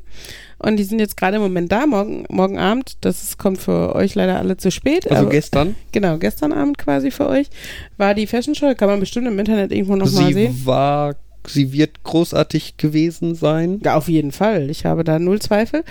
Und 0.60 0.78
die 0.78 0.84
sind 0.84 1.00
jetzt 1.00 1.18
gerade 1.18 1.38
im 1.38 1.42
Moment 1.42 1.72
da, 1.72 1.86
morgen, 1.86 2.26
morgen 2.30 2.58
Abend. 2.58 2.98
Das 3.02 3.22
ist, 3.24 3.38
kommt 3.38 3.60
für 3.60 3.96
euch 3.96 4.16
leider 4.16 4.38
alle 4.40 4.58
zu 4.58 4.72
spät. 4.72 5.10
Also 5.10 5.24
aber- 5.24 5.32
gestern. 5.32 5.76
Genau, 5.92 6.18
gestern 6.18 6.54
Abend 6.54 6.78
quasi 6.78 7.12
für 7.12 7.28
euch 7.28 7.48
war 7.98 8.14
die 8.14 8.28
Fashion 8.28 8.56
Show. 8.56 8.74
Kann 8.76 8.88
man 8.88 9.00
bestimmt 9.00 9.28
im 9.28 9.38
Internet 9.38 9.72
irgendwo 9.72 9.96
nochmal 9.96 10.28
Sie 10.28 10.34
sehen. 10.34 10.62
war, 10.66 11.16
sie 11.46 11.74
wird 11.74 12.04
großartig 12.04 12.78
gewesen 12.78 13.36
sein. 13.36 13.82
Ja, 13.84 13.96
auf 13.98 14.08
jeden 14.08 14.32
Fall. 14.32 14.70
Ich 14.70 14.86
habe 14.86 15.04
da 15.04 15.20
null 15.20 15.42
Zweifel. 15.42 15.84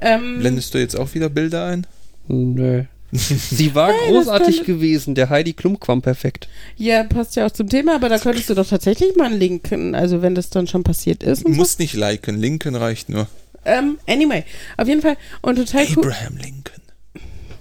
Ähm, 0.00 0.38
Blendest 0.38 0.72
du 0.72 0.78
jetzt 0.78 0.98
auch 0.98 1.12
wieder 1.14 1.28
Bilder 1.28 1.66
ein? 1.66 1.86
Nö. 2.28 2.84
Sie 3.50 3.74
war 3.74 3.88
das 3.92 3.98
großartig 4.08 4.56
könnte- 4.58 4.72
gewesen. 4.72 5.14
Der 5.14 5.28
Heidi 5.28 5.52
Klum 5.52 5.78
kwam 5.78 6.00
perfekt. 6.00 6.48
ja, 6.76 7.04
passt 7.04 7.36
ja 7.36 7.46
auch 7.46 7.50
zum 7.50 7.68
Thema, 7.68 7.94
aber 7.96 8.08
da 8.08 8.18
könntest 8.18 8.48
du 8.48 8.54
doch 8.54 8.66
tatsächlich 8.66 9.14
mal 9.16 9.26
einen 9.26 9.38
linken, 9.38 9.94
also 9.94 10.22
wenn 10.22 10.34
das 10.34 10.48
dann 10.48 10.66
schon 10.66 10.82
passiert 10.82 11.22
ist. 11.22 11.44
Und 11.44 11.52
so. 11.52 11.58
Muss 11.58 11.78
nicht 11.78 11.92
liken, 11.94 12.38
Lincoln 12.40 12.74
reicht 12.74 13.08
nur. 13.10 13.28
Ähm, 13.64 13.98
anyway, 14.08 14.44
auf 14.78 14.88
jeden 14.88 15.02
Fall. 15.02 15.16
Und 15.42 15.56
total 15.56 15.86
cool. 15.96 16.06
Abraham 16.06 16.36
Lincoln. 16.38 16.80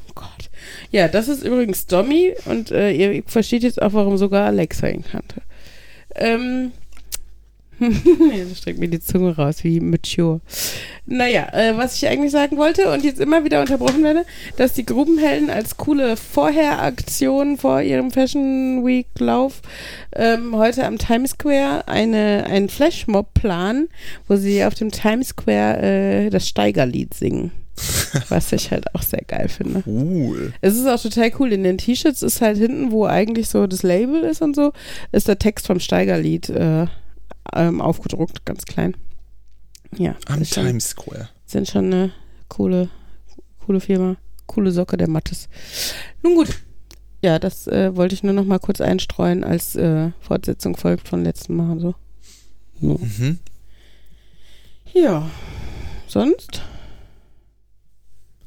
Oh 0.10 0.14
Gott. 0.16 0.50
Ja, 0.92 1.08
das 1.10 1.28
ist 1.28 1.44
übrigens 1.44 1.86
Dommy 1.86 2.34
und 2.46 2.72
äh, 2.72 2.92
ihr 2.92 3.24
versteht 3.28 3.64
jetzt 3.64 3.82
auch, 3.82 3.94
warum 3.94 4.18
sogar 4.18 4.46
Alexa 4.48 4.88
ihn 4.88 5.04
kannte. 5.04 5.42
Ähm. 6.16 6.72
Jetzt 8.36 8.58
streckt 8.58 8.80
mir 8.80 8.88
die 8.88 9.00
Zunge 9.00 9.36
raus, 9.36 9.64
wie 9.64 9.80
mature. 9.80 10.40
Naja, 11.08 11.48
äh, 11.52 11.76
was 11.76 11.96
ich 11.96 12.08
eigentlich 12.08 12.32
sagen 12.32 12.58
wollte 12.58 12.92
und 12.92 13.04
jetzt 13.04 13.20
immer 13.20 13.44
wieder 13.44 13.60
unterbrochen 13.60 14.04
werde, 14.04 14.24
dass 14.58 14.74
die 14.74 14.86
Grubenhelden 14.86 15.50
als 15.50 15.78
coole 15.78 16.16
Vorheraktion 16.16 17.58
vor 17.58 17.82
ihrem 17.82 18.12
Fashion 18.12 18.86
Week 18.86 19.08
Lauf 19.18 19.62
ähm, 20.16 20.56
heute 20.56 20.86
am 20.86 21.00
Times 21.00 21.32
Square 21.32 21.88
eine, 21.88 22.46
einen 22.46 22.70
Flashmob 22.70 23.34
planen, 23.34 23.90
wo 24.28 24.36
sie 24.36 24.64
auf 24.64 24.76
dem 24.76 24.92
Times 24.92 25.30
Square 25.30 25.82
äh, 25.82 26.30
das 26.30 26.48
Steigerlied 26.48 27.14
singen. 27.14 27.52
Was 28.30 28.52
ich 28.52 28.70
halt 28.70 28.94
auch 28.94 29.02
sehr 29.02 29.24
geil 29.26 29.48
finde. 29.48 29.82
Cool. 29.88 30.54
Es 30.62 30.76
ist 30.76 30.88
auch 30.88 31.02
total 31.02 31.32
cool. 31.40 31.52
In 31.52 31.64
den 31.64 31.78
T-Shirts 31.78 32.22
ist 32.22 32.42
halt 32.42 32.58
hinten, 32.58 32.92
wo 32.92 33.06
eigentlich 33.06 33.50
so 33.50 33.66
das 33.66 33.82
Label 33.82 34.22
ist 34.22 34.42
und 34.42 34.56
so, 34.56 34.72
ist 35.12 35.28
der 35.28 35.40
Text 35.40 35.68
vom 35.68 35.80
Steigerlied 35.80 36.50
äh, 36.50 36.86
ähm, 37.54 37.82
aufgedruckt, 37.82 38.46
ganz 38.46 38.66
klein. 38.66 38.96
Ja, 39.98 40.16
Am 40.28 40.44
Times 40.44 40.90
Square. 40.90 41.30
sind 41.46 41.68
schon 41.68 41.86
eine 41.86 42.12
coole, 42.48 42.90
coole 43.66 43.80
Firma. 43.80 44.16
Coole 44.48 44.72
Socke 44.72 44.98
der 44.98 45.10
Mattes. 45.10 45.48
Nun 46.24 46.36
gut. 46.36 46.50
Ja, 47.24 47.40
das 47.40 47.68
äh, 47.68 47.96
wollte 47.96 48.16
ich 48.16 48.24
nur 48.24 48.34
noch 48.34 48.44
mal 48.46 48.60
kurz 48.60 48.82
einstreuen 48.82 49.44
als 49.46 49.76
äh, 49.76 50.12
Fortsetzung 50.20 50.76
folgt 50.76 51.08
von 51.08 51.24
letzten 51.24 51.56
Mal 51.56 51.72
und 51.72 51.80
so. 51.80 51.96
Mhm. 52.82 53.40
Ja. 54.94 55.30
Sonst? 56.08 56.62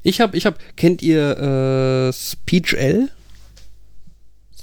Ich 0.03 0.21
hab, 0.21 0.35
ich 0.35 0.45
hab, 0.45 0.59
kennt 0.75 1.01
ihr 1.01 2.09
äh, 2.09 2.13
Speech 2.13 2.73
L? 2.73 3.09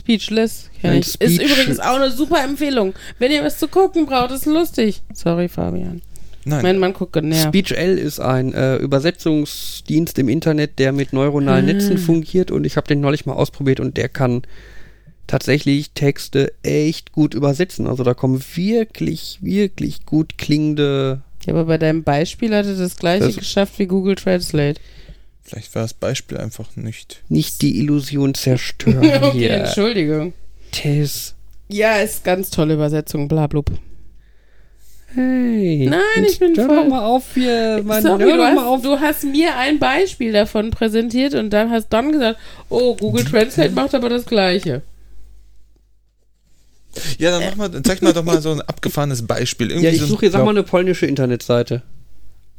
Speechless. 0.03 0.70
ich. 0.82 0.90
Ist 1.20 1.22
Speech- 1.22 1.40
übrigens 1.53 1.78
auch 1.80 1.96
eine 1.96 2.11
super 2.11 2.42
Empfehlung. 2.44 2.94
Wenn 3.18 3.32
ihr 3.32 3.42
was 3.44 3.59
zu 3.59 3.68
gucken 3.68 4.07
braucht, 4.07 4.30
ist 4.32 4.46
lustig. 4.46 5.03
Sorry, 5.14 5.48
Fabian. 5.48 6.03
Nein. 6.44 6.62
Mein 6.62 6.78
Mann 6.78 6.92
guckt 6.92 7.12
genervt. 7.12 7.48
SpeechL 7.55 7.98
ist 7.98 8.18
ein 8.18 8.53
äh, 8.53 8.76
Übersetzungsdienst 8.78 10.18
im 10.18 10.28
Internet, 10.28 10.78
der 10.80 10.92
mit 10.92 11.12
neuronalen 11.12 11.68
Ah. 11.68 11.72
Netzen 11.72 11.98
fungiert 11.98 12.50
und 12.50 12.64
ich 12.64 12.76
habe 12.76 12.88
den 12.88 13.00
neulich 13.00 13.26
mal 13.26 13.34
ausprobiert 13.34 13.78
und 13.78 13.96
der 13.96 14.09
kann 14.09 14.42
tatsächlich 15.28 15.92
Texte 15.92 16.53
echt 16.62 17.12
gut 17.12 17.34
übersetzen. 17.34 17.86
Also 17.86 18.03
da 18.03 18.12
kommen 18.14 18.42
wirklich, 18.57 19.38
wirklich 19.40 20.05
gut 20.05 20.36
klingende. 20.36 21.22
Ja, 21.46 21.53
aber 21.55 21.64
bei 21.66 21.78
deinem 21.78 22.03
Beispiel 22.03 22.55
hatte 22.55 22.76
das 22.76 22.96
gleiche 22.96 23.26
Das- 23.26 23.36
geschafft 23.36 23.78
wie 23.78 23.86
Google 23.86 24.16
Translate. 24.16 24.80
Vielleicht 25.45 25.74
war 25.74 25.82
das 25.82 25.95
Beispiel 25.95 26.38
einfach 26.38 26.76
nicht. 26.76 27.22
Nicht 27.28 27.62
die 27.62 27.78
Illusion 27.78 28.34
zerstören 28.34 28.99
okay, 29.22 29.30
hier. 29.32 29.51
Entschuldigung. 29.55 30.32
Tess. 30.70 31.34
Ja, 31.68 31.97
ist 31.97 32.24
ganz 32.24 32.51
tolle 32.51 32.74
Übersetzung, 32.74 33.28
blablub. 33.28 33.70
Hey. 35.14 35.86
Nein, 35.90 36.24
ich 36.26 36.38
bin 36.38 36.57
Hör 36.57 36.66
voll- 36.66 36.76
doch 36.76 36.88
mal 36.88 37.05
auf 37.05 37.34
hier. 37.34 37.82
Mann, 37.84 38.03
Sorry, 38.03 38.22
hör 38.24 38.30
du, 38.30 38.36
doch 38.38 38.45
hast, 38.47 38.55
mal 38.55 38.64
auf. 38.66 38.82
du 38.82 39.01
hast 39.01 39.24
mir 39.24 39.57
ein 39.57 39.78
Beispiel 39.78 40.32
davon 40.32 40.70
präsentiert 40.70 41.34
und 41.34 41.51
dann 41.51 41.70
hast 41.70 41.88
dann 41.90 42.12
gesagt, 42.12 42.38
oh, 42.70 42.97
Google 42.97 43.24
Translate 43.24 43.72
macht 43.72 43.95
aber 43.95 44.09
das 44.09 44.24
Gleiche. 44.24 44.80
Ja, 47.18 47.30
dann 47.38 47.51
mach 47.51 47.57
mal, 47.70 47.82
zeig 47.82 48.01
mal 48.03 48.12
doch 48.12 48.24
mal 48.24 48.40
so 48.40 48.53
ein 48.53 48.61
abgefahrenes 48.62 49.26
Beispiel. 49.26 49.68
Irgendwie 49.70 49.86
Ja, 49.86 49.93
ich 49.93 50.01
so 50.01 50.07
suche 50.07 50.26
jetzt 50.26 50.32
sag 50.34 50.45
mal 50.45 50.51
eine 50.51 50.62
polnische 50.62 51.07
Internetseite, 51.07 51.82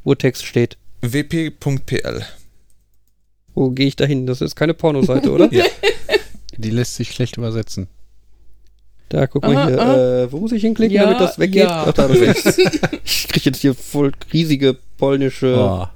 wo 0.04 0.14
Text 0.16 0.46
steht. 0.46 0.78
wp.pl. 1.02 2.24
Wo 3.56 3.70
gehe 3.70 3.88
ich 3.88 3.95
da 3.95 4.06
hin? 4.06 4.26
Das 4.26 4.41
ist 4.41 4.56
keine 4.56 4.74
Pornoseite, 4.74 5.32
oder? 5.32 5.49
Ja. 5.54 5.64
Die 6.58 6.70
lässt 6.70 6.95
sich 6.95 7.12
schlecht 7.12 7.38
übersetzen. 7.38 7.88
Da, 9.10 9.26
guck 9.28 9.43
mal 9.43 9.56
Aha, 9.56 9.68
hier. 9.68 9.82
aha. 9.82 10.22
Äh, 10.24 10.32
wo 10.32 10.39
muss 10.39 10.51
ich 10.51 10.62
hinklicken, 10.62 10.95
Ja, 10.95 11.04
damit 11.04 11.20
das 11.20 11.38
weggeht? 11.39 11.64
ja. 11.64 11.86
Ach, 11.88 11.93
da, 11.93 12.08
das 12.08 12.18
ist. 12.45 12.60
ich 13.04 13.28
krieg 13.28 13.45
jetzt 13.45 13.60
hier 13.62 13.74
voll 13.76 14.12
riesige 14.32 14.76
polnische 14.97 15.56
Oh. 15.58 15.88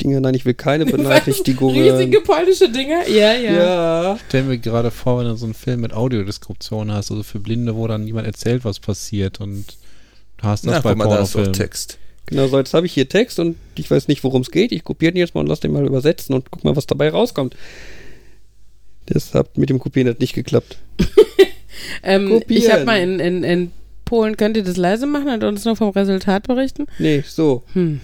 Dinge. 0.00 0.20
Nein, 0.20 0.34
ich 0.34 0.44
will 0.44 0.54
keine 0.54 0.86
Benachrichtigungen. 0.86 1.76
Riesige 1.80 2.20
polnische 2.20 2.68
Dinger? 2.70 3.08
Ja, 3.08 3.32
ja. 3.34 3.52
Ja. 3.52 4.18
Stell 4.28 4.42
mir 4.44 4.58
gerade 4.58 4.90
vor, 4.90 5.18
wenn 5.18 5.26
du 5.26 5.36
so 5.36 5.44
einen 5.46 5.54
Film 5.54 5.80
mit 5.80 5.92
Audiodeskription 5.92 6.90
hast, 6.92 7.10
also 7.10 7.22
für 7.22 7.38
Blinde, 7.40 7.76
wo 7.76 7.86
dann 7.86 8.04
niemand 8.04 8.26
erzählt, 8.26 8.64
was 8.64 8.80
passiert 8.80 9.40
und 9.40 9.64
du 10.38 10.44
hast 10.44 10.64
das 10.66 10.74
Na, 10.74 10.80
bei 10.80 10.94
mal, 10.96 11.06
Pornofilmen. 11.06 11.52
Text. 11.52 11.98
Genau, 12.26 12.46
so 12.46 12.58
jetzt 12.58 12.74
habe 12.74 12.86
ich 12.86 12.92
hier 12.94 13.08
Text 13.08 13.38
und 13.38 13.56
ich 13.76 13.90
weiß 13.90 14.08
nicht, 14.08 14.24
worum 14.24 14.42
es 14.42 14.50
geht. 14.50 14.72
Ich 14.72 14.84
kopiere 14.84 15.12
den 15.12 15.18
jetzt 15.18 15.34
mal 15.34 15.42
und 15.42 15.46
lass 15.46 15.60
den 15.60 15.72
mal 15.72 15.84
übersetzen 15.84 16.34
und 16.34 16.50
guck 16.50 16.64
mal, 16.64 16.74
was 16.76 16.86
dabei 16.86 17.10
rauskommt. 17.10 17.56
Das 19.06 19.34
hat 19.34 19.58
mit 19.58 19.68
dem 19.68 19.78
Kopieren 19.78 20.08
hat 20.08 20.20
nicht 20.20 20.34
geklappt. 20.34 20.78
Ähm, 22.02 22.42
ich 22.48 22.70
habe 22.72 22.84
mal 22.84 23.00
in, 23.00 23.18
in, 23.18 23.44
in 23.44 23.72
Polen, 24.04 24.36
könnt 24.36 24.56
ihr 24.56 24.64
das 24.64 24.76
leise 24.76 25.06
machen 25.06 25.28
und 25.28 25.44
uns 25.44 25.64
noch 25.64 25.76
vom 25.76 25.90
Resultat 25.90 26.46
berichten? 26.46 26.86
Nee, 26.98 27.24
so. 27.26 27.62
Hm. 27.72 28.00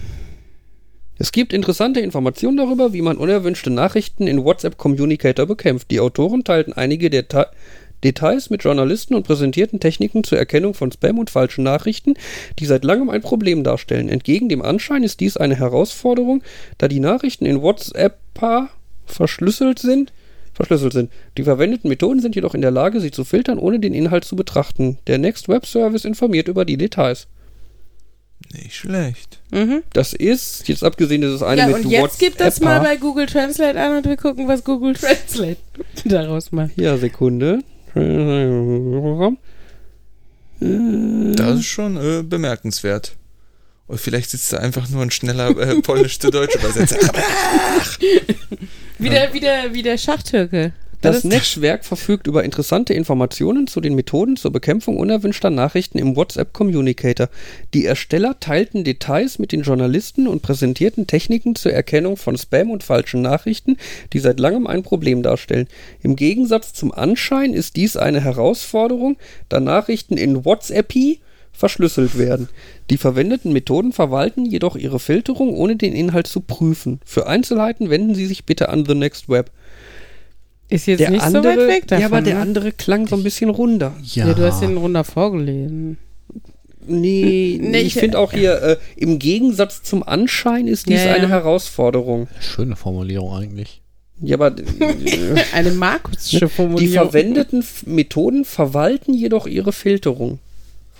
Es 1.17 1.31
gibt 1.31 1.53
interessante 1.53 1.99
Informationen 1.99 2.57
darüber, 2.57 2.93
wie 2.93 3.01
man 3.01 3.17
unerwünschte 3.17 3.69
Nachrichten 3.69 4.25
in 4.25 4.43
WhatsApp 4.43 4.77
Communicator 4.77 5.45
bekämpft. 5.45 5.91
Die 5.91 5.99
Autoren 5.99 6.43
teilten 6.43 6.73
einige 6.73 7.09
Deta 7.11 7.51
Details 8.03 8.49
mit 8.49 8.63
Journalisten 8.63 9.15
und 9.15 9.23
präsentierten 9.23 9.79
Techniken 9.79 10.23
zur 10.23 10.37
Erkennung 10.37 10.73
von 10.73 10.91
Spam 10.91 11.19
und 11.19 11.29
falschen 11.29 11.63
Nachrichten, 11.63 12.15
die 12.59 12.65
seit 12.65 12.83
langem 12.83 13.09
ein 13.09 13.21
Problem 13.21 13.63
darstellen. 13.63 14.09
Entgegen 14.09 14.49
dem 14.49 14.61
Anschein 14.61 15.03
ist 15.03 15.19
dies 15.19 15.37
eine 15.37 15.55
Herausforderung, 15.55 16.43
da 16.77 16.87
die 16.87 16.99
Nachrichten 16.99 17.45
in 17.45 17.61
WhatsApp 17.61 18.17
verschlüsselt 19.05 19.79
sind. 19.79 20.11
Verschlüsselt 20.53 20.93
sind. 20.93 21.11
Die 21.37 21.43
verwendeten 21.43 21.89
Methoden 21.89 22.19
sind 22.19 22.35
jedoch 22.35 22.53
in 22.53 22.61
der 22.61 22.71
Lage, 22.71 22.99
sie 22.99 23.11
zu 23.11 23.23
filtern, 23.23 23.57
ohne 23.57 23.79
den 23.79 23.93
Inhalt 23.93 24.25
zu 24.25 24.35
betrachten. 24.35 24.97
Der 25.07 25.17
Next 25.17 25.47
Web 25.47 25.65
Service 25.65 26.03
informiert 26.05 26.47
über 26.47 26.65
die 26.65 26.77
Details. 26.77 27.27
Nicht 28.53 28.75
schlecht. 28.75 29.39
Mhm. 29.51 29.83
Das 29.93 30.13
ist, 30.13 30.67
jetzt 30.67 30.83
abgesehen, 30.83 31.21
das 31.21 31.31
ist 31.31 31.43
eine 31.43 31.61
Ja, 31.61 31.67
mit 31.67 31.85
und 31.85 31.89
jetzt 31.89 32.01
WhatsApp. 32.01 32.19
gib 32.19 32.37
das 32.37 32.59
mal 32.59 32.79
bei 32.79 32.97
Google 32.97 33.27
Translate 33.27 33.79
an 33.79 33.97
und 33.97 34.05
wir 34.05 34.17
gucken, 34.17 34.47
was 34.47 34.63
Google 34.63 34.93
Translate 34.95 35.57
daraus 36.05 36.51
macht. 36.51 36.71
Ja, 36.75 36.97
Sekunde. 36.97 37.59
Das 41.35 41.59
ist 41.59 41.65
schon 41.65 41.97
äh, 41.97 42.23
bemerkenswert. 42.23 43.17
Und 43.87 43.99
vielleicht 43.99 44.29
sitzt 44.29 44.53
da 44.53 44.57
einfach 44.57 44.87
nur 44.89 45.01
ein 45.01 45.11
schneller 45.11 45.49
äh, 45.57 45.81
polnisch 45.81 46.19
zu 46.19 46.29
deutsch 46.29 46.55
Übersetzer. 46.55 46.97
Wie 48.99 49.09
der, 49.09 49.33
wie 49.33 49.39
der, 49.39 49.73
wie 49.73 49.81
der 49.81 49.97
Schachtürke. 49.97 50.73
Das 51.01 51.23
Netzwerk 51.23 51.83
verfügt 51.83 52.27
über 52.27 52.43
interessante 52.43 52.93
Informationen 52.93 53.65
zu 53.65 53.81
den 53.81 53.95
Methoden 53.95 54.37
zur 54.37 54.51
Bekämpfung 54.51 54.97
unerwünschter 54.97 55.49
Nachrichten 55.49 55.97
im 55.97 56.15
WhatsApp 56.15 56.53
Communicator. 56.53 57.29
Die 57.73 57.85
Ersteller 57.85 58.39
teilten 58.39 58.83
Details 58.83 59.39
mit 59.39 59.51
den 59.51 59.63
Journalisten 59.63 60.27
und 60.27 60.43
präsentierten 60.43 61.07
Techniken 61.07 61.55
zur 61.55 61.73
Erkennung 61.73 62.17
von 62.17 62.37
Spam 62.37 62.69
und 62.69 62.83
falschen 62.83 63.23
Nachrichten, 63.23 63.77
die 64.13 64.19
seit 64.19 64.39
langem 64.39 64.67
ein 64.67 64.83
Problem 64.83 65.23
darstellen. 65.23 65.67
Im 66.03 66.15
Gegensatz 66.15 66.73
zum 66.73 66.91
Anschein 66.91 67.53
ist 67.53 67.77
dies 67.77 67.97
eine 67.97 68.21
Herausforderung, 68.21 69.17
da 69.49 69.59
Nachrichten 69.59 70.17
in 70.17 70.45
WhatsApp 70.45 70.93
verschlüsselt 71.51 72.17
werden. 72.17 72.47
Die 72.89 72.97
verwendeten 72.97 73.53
Methoden 73.53 73.91
verwalten 73.91 74.45
jedoch 74.45 74.75
ihre 74.75 74.99
Filterung, 74.99 75.53
ohne 75.53 75.75
den 75.75 75.93
Inhalt 75.93 76.27
zu 76.27 76.41
prüfen. 76.41 76.99
Für 77.05 77.27
Einzelheiten 77.27 77.89
wenden 77.89 78.15
Sie 78.15 78.25
sich 78.25 78.45
bitte 78.45 78.69
an 78.69 78.85
The 78.85 78.95
Next 78.95 79.29
Web. 79.29 79.51
Ist 80.71 80.87
jetzt 80.87 80.99
Der 81.01 81.11
nicht 81.11 81.21
andere, 81.21 81.43
so 81.53 81.59
weit 81.59 81.67
weg 81.67 81.87
davon. 81.87 82.01
ja, 82.01 82.07
aber 82.07 82.21
der 82.21 82.35
ne? 82.35 82.41
andere 82.41 82.71
klang 82.71 83.05
so 83.07 83.15
ein 83.15 83.23
bisschen 83.23 83.49
runder. 83.51 83.93
Ja, 84.03 84.33
du 84.33 84.43
hast 84.43 84.61
den 84.61 84.77
runter 84.77 85.03
vorgelesen. 85.03 85.97
Nee, 86.87 87.59
Nee, 87.61 87.77
ich 87.81 87.87
ich- 87.87 87.93
finde 87.93 88.17
auch 88.17 88.33
hier, 88.33 88.59
äh, 88.63 88.77
im 88.95 89.19
Gegensatz 89.19 89.83
zum 89.83 90.01
Anschein 90.01 90.67
ist 90.67 90.89
dies 90.89 90.95
Ja, 91.01 91.09
ja. 91.09 91.13
eine 91.13 91.29
Herausforderung. 91.29 92.27
Schöne 92.39 92.75
Formulierung 92.75 93.35
eigentlich. 93.35 93.81
Ja, 94.19 94.35
aber 94.37 94.55
äh, 94.79 95.35
Eine 95.53 95.71
markusische 95.71 96.45
die 96.47 96.51
Formulierung. 96.51 97.11
verwendeten 97.11 97.59
F- 97.59 97.83
Methoden 97.85 98.45
verwalten 98.45 99.13
jedoch 99.13 99.45
ihre 99.45 99.73
Filterung. 99.73 100.39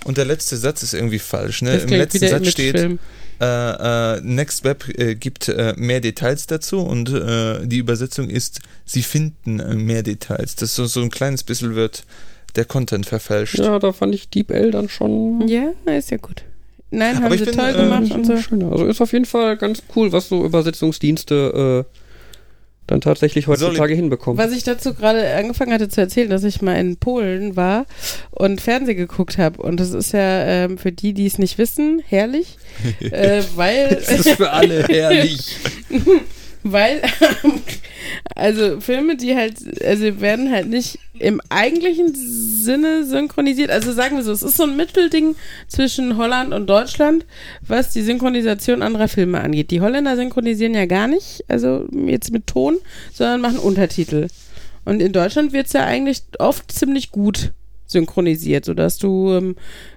Und 0.05 0.17
der 0.17 0.26
letzte 0.26 0.55
Satz 0.57 0.84
ist 0.84 0.93
irgendwie 0.93 1.17
falsch. 1.19 1.63
Ne? 1.63 1.74
Das 1.74 1.84
Im 1.86 1.89
letzten 1.89 2.28
Satz 2.28 2.47
steht, 2.49 2.76
Imagefilm. 2.76 2.99
Äh, 3.42 4.18
äh, 4.18 4.22
Next 4.22 4.64
Web 4.64 4.88
äh, 4.98 5.16
gibt 5.16 5.50
äh, 5.50 5.74
mehr 5.76 6.00
Details 6.00 6.46
dazu 6.46 6.82
und 6.82 7.10
äh, 7.10 7.66
die 7.66 7.80
Übersetzung 7.80 8.30
ist, 8.30 8.60
sie 8.86 9.02
finden 9.02 9.60
äh, 9.60 9.74
mehr 9.74 10.04
Details. 10.04 10.56
Das 10.56 10.76
so, 10.76 10.86
so 10.86 11.02
ein 11.02 11.10
kleines 11.10 11.44
bisschen 11.44 11.76
wird 11.76 12.04
der 12.56 12.66
Content 12.66 13.06
verfälscht. 13.06 13.58
Ja, 13.58 13.80
da 13.80 13.94
fand 13.94 14.14
ich 14.14 14.30
DeepL 14.30 14.72
dann 14.72 14.89
schon 14.89 15.48
Ja, 15.48 15.72
ist 15.88 16.12
ja 16.12 16.18
gut. 16.18 16.44
Nein, 16.92 17.16
Aber 17.16 17.26
haben 17.26 17.34
ich 17.34 17.39
sie 17.39 17.46
bin, 17.46 17.56
toll 17.56 17.70
äh, 17.70 17.74
gemacht 17.74 18.12
und 18.12 18.26
so. 18.26 18.38
schöner. 18.38 18.72
Also 18.72 18.86
ist 18.86 19.02
auf 19.02 19.14
jeden 19.14 19.26
Fall 19.26 19.58
ganz 19.58 19.82
cool, 19.96 20.12
was 20.12 20.28
so 20.30 20.46
Übersetzungsdienste 20.46 21.86
äh, 21.88 22.01
dann 22.92 23.02
tatsächlich 23.02 23.48
heutzutage 23.48 23.96
hinbekommen. 23.96 24.38
Was 24.38 24.52
ich 24.52 24.64
dazu 24.64 24.94
gerade 24.94 25.34
angefangen 25.36 25.74
hatte 25.74 25.88
zu 25.88 26.02
erzählen, 26.02 26.30
dass 26.30 26.44
ich 26.44 26.62
mal 26.62 26.76
in 26.76 26.98
Polen 26.98 27.56
war 27.56 27.86
und 28.32 28.62
Fernsehen 28.62 28.98
geguckt 28.98 29.38
habe. 29.38 29.62
Und 29.62 29.80
das 29.80 29.92
ist 29.94 30.12
ja 30.12 30.44
ähm, 30.46 30.78
für 30.78 30.92
die, 30.92 31.14
die 31.14 31.26
es 31.26 31.38
nicht 31.38 31.58
wissen, 31.58 32.02
herrlich. 32.06 32.58
äh, 33.00 33.44
weil. 33.56 33.96
Das 33.96 34.12
ist 34.12 34.30
für 34.32 34.52
alle 34.52 34.84
herrlich. 34.84 35.58
Weil, 36.64 37.01
also 38.36 38.80
Filme, 38.80 39.16
die 39.16 39.36
halt, 39.36 39.55
also 39.84 40.22
werden 40.22 40.51
halt 40.51 40.68
nicht 40.68 40.99
im 41.18 41.41
eigentlichen 41.49 42.14
Sinne 42.16 43.05
synchronisiert. 43.05 43.72
Also 43.72 43.93
sagen 43.93 44.18
wir 44.18 44.24
so, 44.24 44.32
es 44.32 44.43
ist 44.43 44.57
so 44.57 44.64
ein 44.64 44.76
Mittelding 44.76 45.36
zwischen 45.68 46.18
Holland 46.18 46.53
und 46.53 46.68
Deutschland, 46.68 47.26
was 47.62 47.91
die 47.91 48.01
Synchronisation 48.01 48.82
anderer 48.82 49.07
Filme 49.07 49.41
angeht. 49.41 49.72
Die 49.72 49.82
Holländer 49.82 50.16
synchronisieren 50.16 50.74
ja 50.74 50.86
gar 50.86 51.07
nicht, 51.07 51.43
also 51.47 51.88
jetzt 51.91 52.32
mit 52.32 52.47
Ton, 52.47 52.78
sondern 53.14 53.41
machen 53.41 53.59
Untertitel. 53.59 54.28
Und 54.86 55.01
in 55.01 55.14
Deutschland 55.14 55.53
wird 55.53 55.68
es 55.68 55.74
ja 55.74 55.86
eigentlich 55.86 56.24
oft 56.39 56.72
ziemlich 56.72 57.12
gut 57.12 57.53
synchronisiert, 57.86 58.66
sodass 58.66 58.97
du 58.97 59.34
ähm, 59.34 59.55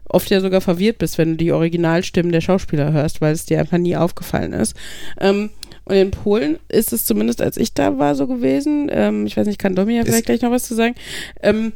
oft 0.08 0.30
ja 0.30 0.40
sogar 0.40 0.60
verwirrt 0.60 0.98
bist, 0.98 1.16
wenn 1.16 1.32
du 1.32 1.36
die 1.36 1.52
Originalstimmen 1.52 2.32
der 2.32 2.40
Schauspieler 2.40 2.92
hörst, 2.92 3.20
weil 3.20 3.32
es 3.32 3.46
dir 3.46 3.60
einfach 3.60 3.78
nie 3.78 3.96
aufgefallen 3.96 4.52
ist. 4.52 4.76
Ähm, 5.20 5.50
und 5.85 5.97
in 5.97 6.11
Polen 6.11 6.59
ist 6.68 6.93
es 6.93 7.05
zumindest, 7.05 7.43
als 7.43 7.57
ich 7.57 7.74
da 7.74 7.99
war, 7.99 8.14
so 8.14 8.26
gewesen. 8.26 8.89
Ähm, 8.91 9.26
ich 9.26 9.37
weiß 9.37 9.47
nicht, 9.47 9.59
kann 9.59 9.74
Domi 9.74 9.97
ja 9.97 10.05
vielleicht 10.05 10.26
gleich 10.26 10.43
noch 10.43 10.51
was 10.51 10.64
zu 10.64 10.74
sagen. 10.74 10.95
Ähm, 11.43 11.72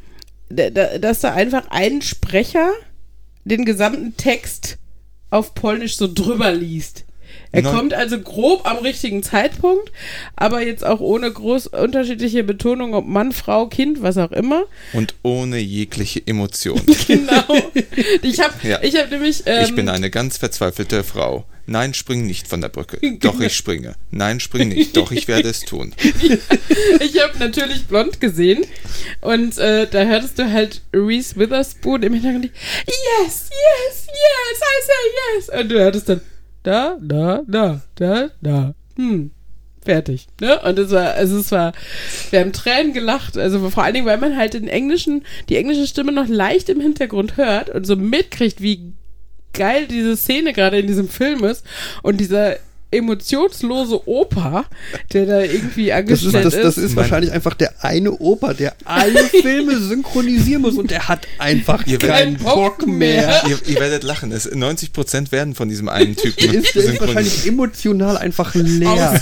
da, 0.48 0.70
da, 0.70 0.98
dass 0.98 1.20
da 1.20 1.34
einfach 1.34 1.66
ein 1.70 2.00
Sprecher 2.00 2.70
den 3.44 3.64
gesamten 3.64 4.16
Text 4.16 4.78
auf 5.30 5.54
Polnisch 5.54 5.96
so 5.96 6.08
drüber 6.12 6.52
liest. 6.52 7.04
Er 7.50 7.62
Neun- 7.62 7.74
kommt 7.74 7.94
also 7.94 8.20
grob 8.20 8.66
am 8.68 8.78
richtigen 8.78 9.22
Zeitpunkt, 9.22 9.90
aber 10.36 10.62
jetzt 10.62 10.84
auch 10.84 11.00
ohne 11.00 11.30
groß 11.32 11.68
unterschiedliche 11.68 12.44
Betonung, 12.44 12.94
ob 12.94 13.06
Mann, 13.06 13.32
Frau, 13.32 13.66
Kind, 13.68 14.02
was 14.02 14.18
auch 14.18 14.32
immer. 14.32 14.64
Und 14.92 15.14
ohne 15.22 15.58
jegliche 15.58 16.26
Emotion. 16.26 16.80
Genau. 17.06 17.42
Ich 18.22 18.38
habe 18.40 18.52
Ja. 18.68 18.80
ich 18.82 18.96
hab 18.96 19.10
nämlich. 19.10 19.42
Ähm, 19.46 19.64
Ich 19.64 19.74
bin 19.74 19.88
eine 19.88 20.10
ganz 20.10 20.36
verzweifelte 20.36 21.02
Frau. 21.04 21.44
Nein, 21.66 21.92
spring 21.94 22.26
nicht 22.26 22.48
von 22.48 22.60
der 22.62 22.68
Brücke. 22.70 22.98
Doch, 23.20 23.40
ich 23.40 23.54
springe. 23.54 23.94
Nein, 24.10 24.40
spring 24.40 24.68
nicht. 24.68 24.96
Doch, 24.96 25.10
ich 25.12 25.28
werde 25.28 25.48
es 25.48 25.60
tun. 25.60 25.94
ich 27.00 27.22
habe 27.22 27.38
natürlich 27.38 27.86
blond 27.86 28.20
gesehen 28.20 28.64
und 29.20 29.56
äh, 29.58 29.86
da 29.90 30.04
hörtest 30.04 30.38
du 30.38 30.50
halt 30.50 30.82
Reese 30.94 31.36
Witherspoon 31.36 32.02
im 32.02 32.14
Hintergrund. 32.14 32.44
Yes, 32.46 33.50
yes, 33.50 34.06
yes, 34.06 34.60
I 34.60 34.86
say 34.86 35.36
yes. 35.54 35.60
Und 35.62 35.68
du 35.70 35.78
hörtest 35.78 36.08
dann 36.08 36.20
da, 36.62 36.98
da, 37.00 37.42
da, 37.46 37.80
da, 37.94 38.30
da. 38.40 38.74
Hm. 38.96 39.30
Fertig. 39.84 40.26
Ne? 40.40 40.60
Und 40.60 40.78
es 40.78 40.90
war, 40.90 41.12
also 41.12 41.38
es 41.38 41.50
war, 41.50 41.72
wir 42.30 42.40
haben 42.40 42.52
Tränen 42.52 42.92
gelacht. 42.92 43.38
Also 43.38 43.70
vor 43.70 43.84
allen 43.84 43.94
Dingen, 43.94 44.06
weil 44.06 44.18
man 44.18 44.36
halt 44.36 44.54
den 44.54 44.68
englischen, 44.68 45.24
die 45.48 45.56
englische 45.56 45.86
Stimme 45.86 46.12
noch 46.12 46.28
leicht 46.28 46.68
im 46.68 46.80
Hintergrund 46.80 47.36
hört 47.36 47.70
und 47.70 47.86
so 47.86 47.96
mitkriegt, 47.96 48.60
wie 48.60 48.92
geil 49.54 49.86
diese 49.86 50.16
Szene 50.16 50.52
gerade 50.52 50.78
in 50.78 50.86
diesem 50.86 51.08
Film 51.08 51.44
ist. 51.44 51.64
Und 52.02 52.18
dieser 52.18 52.56
emotionslose 52.90 54.08
Opa, 54.08 54.64
der 55.12 55.26
da 55.26 55.40
irgendwie 55.40 55.88
Das 55.88 55.98
ist, 56.22 56.34
angestellt 56.34 56.44
das, 56.46 56.54
das 56.54 56.78
ist 56.78 56.96
wahrscheinlich 56.96 57.32
einfach 57.32 57.54
der 57.54 57.72
eine 57.84 58.12
Opa, 58.12 58.54
der 58.54 58.74
alle 58.84 59.24
Filme 59.42 59.78
synchronisieren 59.78 60.62
muss 60.62 60.76
und 60.76 60.90
der 60.90 61.06
hat 61.08 61.26
einfach 61.38 61.86
Ihr 61.86 61.98
keinen 61.98 62.36
Bock 62.38 62.78
Bock 62.78 62.86
mehr. 62.86 63.42
Ihr, 63.48 63.58
ihr 63.66 63.80
werdet 63.80 64.02
lachen. 64.04 64.32
Es, 64.32 64.50
90% 64.50 65.32
werden 65.32 65.54
von 65.54 65.68
diesem 65.68 65.88
einen 65.88 66.16
Typen 66.16 66.54
ist, 66.54 66.74
der 66.74 66.84
ist 66.84 67.00
wahrscheinlich 67.00 67.46
emotional 67.46 68.16
einfach 68.16 68.54
leer. 68.54 69.20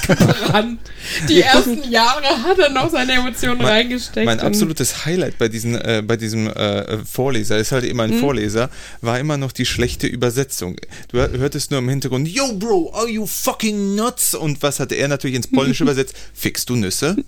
Die 1.28 1.42
ersten 1.42 1.90
Jahre 1.90 2.42
hat 2.44 2.58
er 2.58 2.70
noch 2.70 2.90
seine 2.90 3.12
Emotionen 3.14 3.58
Mein- 3.58 3.66
reingesteckt. 3.66 4.26
Mein 4.26 4.40
absolutes 4.40 5.04
Highlight 5.04 5.38
bei, 5.38 5.48
diesen, 5.48 5.74
äh, 5.74 6.02
bei 6.06 6.16
diesem 6.16 6.46
äh, 6.48 6.98
Vorleser, 7.04 7.58
ist 7.58 7.72
halt 7.72 7.84
immer 7.84 8.06
Mhm. 8.06 8.12
ein 8.14 8.18
Vorleser, 8.20 8.70
war 9.00 9.18
immer 9.18 9.36
noch 9.36 9.52
die 9.52 9.66
schlechte 9.66 10.06
Übersetzung. 10.06 10.76
Du 11.10 11.18
hör- 11.18 11.30
hörtest 11.30 11.70
nur 11.70 11.80
im 11.80 11.88
Hintergrund, 11.88 12.28
Yo, 12.28 12.52
Bro, 12.54 12.92
are 12.94 13.08
you 13.08 13.26
fucking 13.26 13.55
nuts? 13.62 14.34
Und 14.34 14.62
was 14.62 14.80
hat 14.80 14.92
er 14.92 15.08
natürlich 15.08 15.36
ins 15.36 15.46
Polnische 15.50 15.82
übersetzt? 15.84 16.14
Fickst 16.34 16.68
du 16.70 16.76
Nüsse? 16.76 17.16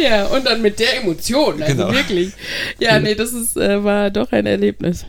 Ja, 0.00 0.26
und 0.26 0.44
dann 0.44 0.60
mit 0.62 0.78
der 0.78 0.98
Emotion, 1.02 1.62
also 1.62 1.74
Genau. 1.74 1.92
wirklich. 1.92 2.32
Ja, 2.78 3.00
nee, 3.00 3.14
das 3.14 3.32
ist, 3.32 3.56
äh, 3.56 3.82
war 3.82 4.10
doch 4.10 4.30
ein 4.32 4.44
Erlebnis. 4.46 5.04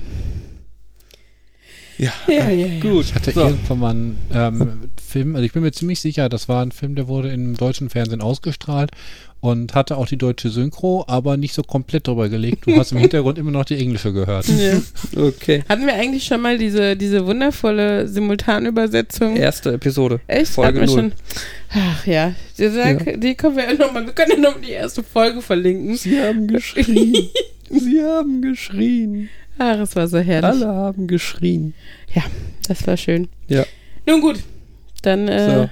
Ja. 1.97 2.13
Ja, 2.27 2.49
ja, 2.49 2.67
ja. 2.67 2.79
Gut, 2.79 3.05
Ich 3.05 3.15
hatte 3.15 3.31
so. 3.31 3.41
irgendwann 3.41 3.79
mal 3.79 3.89
einen 3.89 4.17
ähm, 4.33 4.86
Film, 5.07 5.35
also 5.35 5.45
ich 5.45 5.53
bin 5.53 5.63
mir 5.63 5.71
ziemlich 5.71 5.99
sicher, 5.99 6.29
das 6.29 6.49
war 6.49 6.61
ein 6.61 6.71
Film, 6.71 6.95
der 6.95 7.07
wurde 7.07 7.29
im 7.29 7.55
deutschen 7.55 7.89
Fernsehen 7.89 8.21
ausgestrahlt 8.21 8.91
und 9.39 9.75
hatte 9.75 9.97
auch 9.97 10.07
die 10.07 10.17
deutsche 10.17 10.49
Synchro, 10.49 11.05
aber 11.07 11.37
nicht 11.37 11.53
so 11.53 11.63
komplett 11.63 12.07
drüber 12.07 12.27
gelegt. 12.27 12.65
Du 12.67 12.75
hast 12.75 12.91
im 12.91 12.97
Hintergrund 12.99 13.37
immer 13.37 13.51
noch 13.51 13.65
die 13.65 13.77
englische 13.77 14.13
gehört. 14.13 14.47
Ja. 14.47 14.81
Okay. 15.15 15.63
Hatten 15.67 15.85
wir 15.85 15.93
eigentlich 15.93 16.25
schon 16.25 16.41
mal 16.41 16.57
diese, 16.57 16.95
diese 16.95 17.25
wundervolle 17.25 18.07
Simultanübersetzung? 18.07 19.35
Erste 19.35 19.73
Episode. 19.73 20.19
Echt? 20.27 20.51
Folge 20.51 20.81
Hatten 20.81 20.91
schon? 20.91 21.11
Ach 21.73 22.05
ja, 22.05 22.35
die, 22.57 22.69
die, 22.69 23.19
die 23.19 23.35
können 23.35 23.55
wir 23.55 23.63
ja 23.63 23.73
nochmal, 23.73 24.05
wir 24.05 24.13
können 24.13 24.31
ja 24.43 24.51
noch 24.51 24.59
die 24.59 24.71
erste 24.71 25.01
Folge 25.03 25.41
verlinken. 25.41 25.95
Sie 25.95 26.21
haben 26.21 26.47
geschrien. 26.47 27.29
Sie 27.69 28.01
haben 28.01 28.41
geschrien. 28.41 29.29
Ach, 29.57 29.79
es 29.79 29.95
war 29.95 30.07
so 30.07 30.19
herrlich. 30.19 30.61
Alle 30.61 30.67
haben 30.67 31.07
geschrien. 31.07 31.73
Ja, 32.13 32.23
das 32.67 32.85
war 32.85 32.97
schön. 32.97 33.27
Ja. 33.47 33.65
Nun 34.05 34.21
gut, 34.21 34.39
dann, 35.01 35.27
äh, 35.27 35.55
So. 35.55 35.69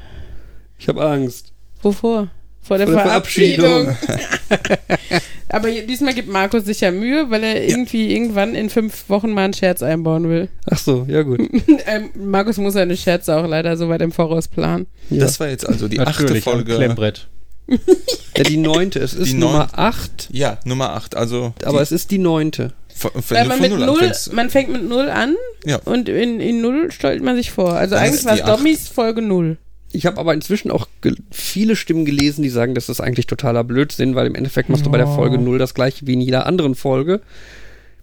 Ich 0.78 0.88
habe 0.88 1.06
Angst. 1.06 1.54
wovor? 1.82 2.28
Vor 2.62 2.78
der, 2.80 2.88
Vor 2.88 2.96
der 2.96 3.06
Verabschiedung. 3.06 3.96
Aber 5.50 5.70
diesmal 5.70 6.14
gibt 6.16 6.28
Markus 6.30 6.66
sich 6.66 6.82
ja 6.82 6.90
Mühe, 6.92 7.30
weil 7.30 7.44
er 7.44 7.64
irgendwie 7.64 8.12
irgendwann 8.12 8.56
in 8.56 8.70
fünf 8.72 9.08
Wochen 9.08 9.32
mal 9.32 9.44
einen 9.46 9.54
Scherz 9.54 9.84
einbauen 9.84 10.28
will. 10.30 10.50
Ach 10.70 10.78
so, 10.80 11.06
ja 11.08 11.22
gut. 11.22 11.40
ähm, 11.86 12.10
Markus 12.16 12.58
muss 12.58 12.74
seine 12.74 12.98
Scherze 12.98 13.38
auch 13.38 13.48
leider 13.48 13.78
so 13.78 13.88
weit 13.90 14.02
im 14.02 14.12
Voraus 14.12 14.48
planen. 14.48 14.88
Ja. 15.12 15.20
Das 15.20 15.40
war 15.40 15.48
jetzt 15.48 15.68
also 15.68 15.88
die 15.88 16.00
achte 16.00 16.24
Natürlich, 16.24 16.44
Folge. 16.44 16.76
Klemmbrett. 16.76 17.28
ja, 18.36 18.44
die 18.44 18.58
neunte. 18.58 19.00
Es 19.00 19.14
ist 19.14 19.30
Die 19.30 19.34
Nummer 19.36 19.60
neunte. 19.60 19.78
acht, 19.78 20.30
Ja, 20.32 20.58
Nummer 20.66 20.90
8. 20.96 21.16
Also, 21.16 21.54
aber 21.64 21.82
es 21.82 21.92
ist 21.92 22.10
die 22.12 22.18
neunte. 22.20 22.74
Weil 23.30 23.46
man 23.48 23.60
mit 23.62 23.72
Null 23.78 24.12
man 24.32 24.50
fängt 24.50 24.72
mit 24.72 24.88
null 24.88 25.10
an 25.10 25.36
Ja. 25.66 25.80
und 25.86 26.08
in, 26.10 26.40
in 26.40 26.62
null 26.62 26.92
stellt 26.92 27.22
man 27.24 27.36
sich 27.36 27.52
vor. 27.52 27.74
Also 27.74 27.96
Dann 27.96 28.06
eigentlich 28.06 28.26
war 28.26 28.36
es 28.36 28.42
acht. 28.42 28.50
Dommis 28.50 28.88
Folge 28.88 29.22
null. 29.22 29.58
Ich 29.92 30.06
habe 30.06 30.18
aber 30.18 30.34
inzwischen 30.34 30.72
auch 30.72 30.88
viele 31.32 31.76
Stimmen 31.76 32.06
gelesen, 32.06 32.42
die 32.44 32.50
sagen, 32.50 32.76
das 32.76 32.90
ist 32.90 33.00
eigentlich 33.02 33.28
totaler 33.28 33.64
Blödsinn, 33.64 34.16
weil 34.16 34.28
im 34.28 34.36
Endeffekt 34.36 34.70
machst 34.70 34.86
du 34.86 34.92
bei 34.92 34.98
der 34.98 35.08
Folge 35.08 35.38
null 35.38 35.58
das 35.58 35.74
gleiche 35.74 36.06
wie 36.08 36.14
in 36.14 36.22
jeder 36.22 36.46
anderen 36.46 36.76
Folge. 36.76 37.22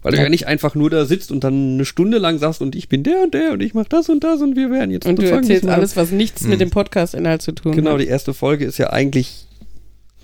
Weil 0.01 0.11
du 0.13 0.17
Ja. 0.17 0.23
ja 0.23 0.29
nicht 0.29 0.47
einfach 0.47 0.75
nur 0.75 0.89
da 0.89 1.05
sitzt 1.05 1.31
und 1.31 1.43
dann 1.45 1.75
eine 1.75 1.85
Stunde 1.85 2.17
lang 2.17 2.37
sagst 2.37 2.61
und 2.61 2.75
ich 2.75 2.89
bin 2.89 3.03
der 3.03 3.21
und 3.23 3.33
der 3.33 3.51
und 3.53 3.61
ich 3.63 3.73
mach 3.73 3.85
das 3.87 4.09
und 4.09 4.23
das 4.23 4.41
und 4.41 4.55
wir 4.55 4.69
werden 4.69 4.91
jetzt 4.91 5.05
Und 5.05 5.17
du 5.19 5.29
erzählst 5.29 5.65
alles, 5.67 5.95
was 5.95 6.11
nichts 6.11 6.41
mit 6.43 6.59
dem 6.59 6.71
Podcast-Inhalt 6.71 7.41
zu 7.41 7.51
tun 7.53 7.71
Genau, 7.73 7.93
hat. 7.93 8.01
die 8.01 8.07
erste 8.07 8.33
Folge 8.33 8.65
ist 8.65 8.77
ja 8.79 8.89
eigentlich 8.89 9.45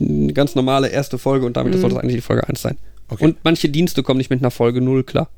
eine 0.01 0.33
ganz 0.33 0.55
normale 0.55 0.89
erste 0.89 1.17
Folge 1.17 1.45
und 1.45 1.55
damit 1.55 1.75
Mhm. 1.75 1.81
soll 1.81 1.89
das 1.91 1.99
eigentlich 1.99 2.15
die 2.15 2.21
Folge 2.21 2.47
1 2.49 2.61
sein. 2.61 2.77
Okay. 3.09 3.23
Und 3.25 3.37
manche 3.43 3.69
Dienste 3.69 4.03
kommen 4.03 4.17
nicht 4.19 4.29
mit 4.29 4.39
einer 4.41 4.51
Folge 4.51 4.81
0, 4.81 5.03
klar. 5.03 5.29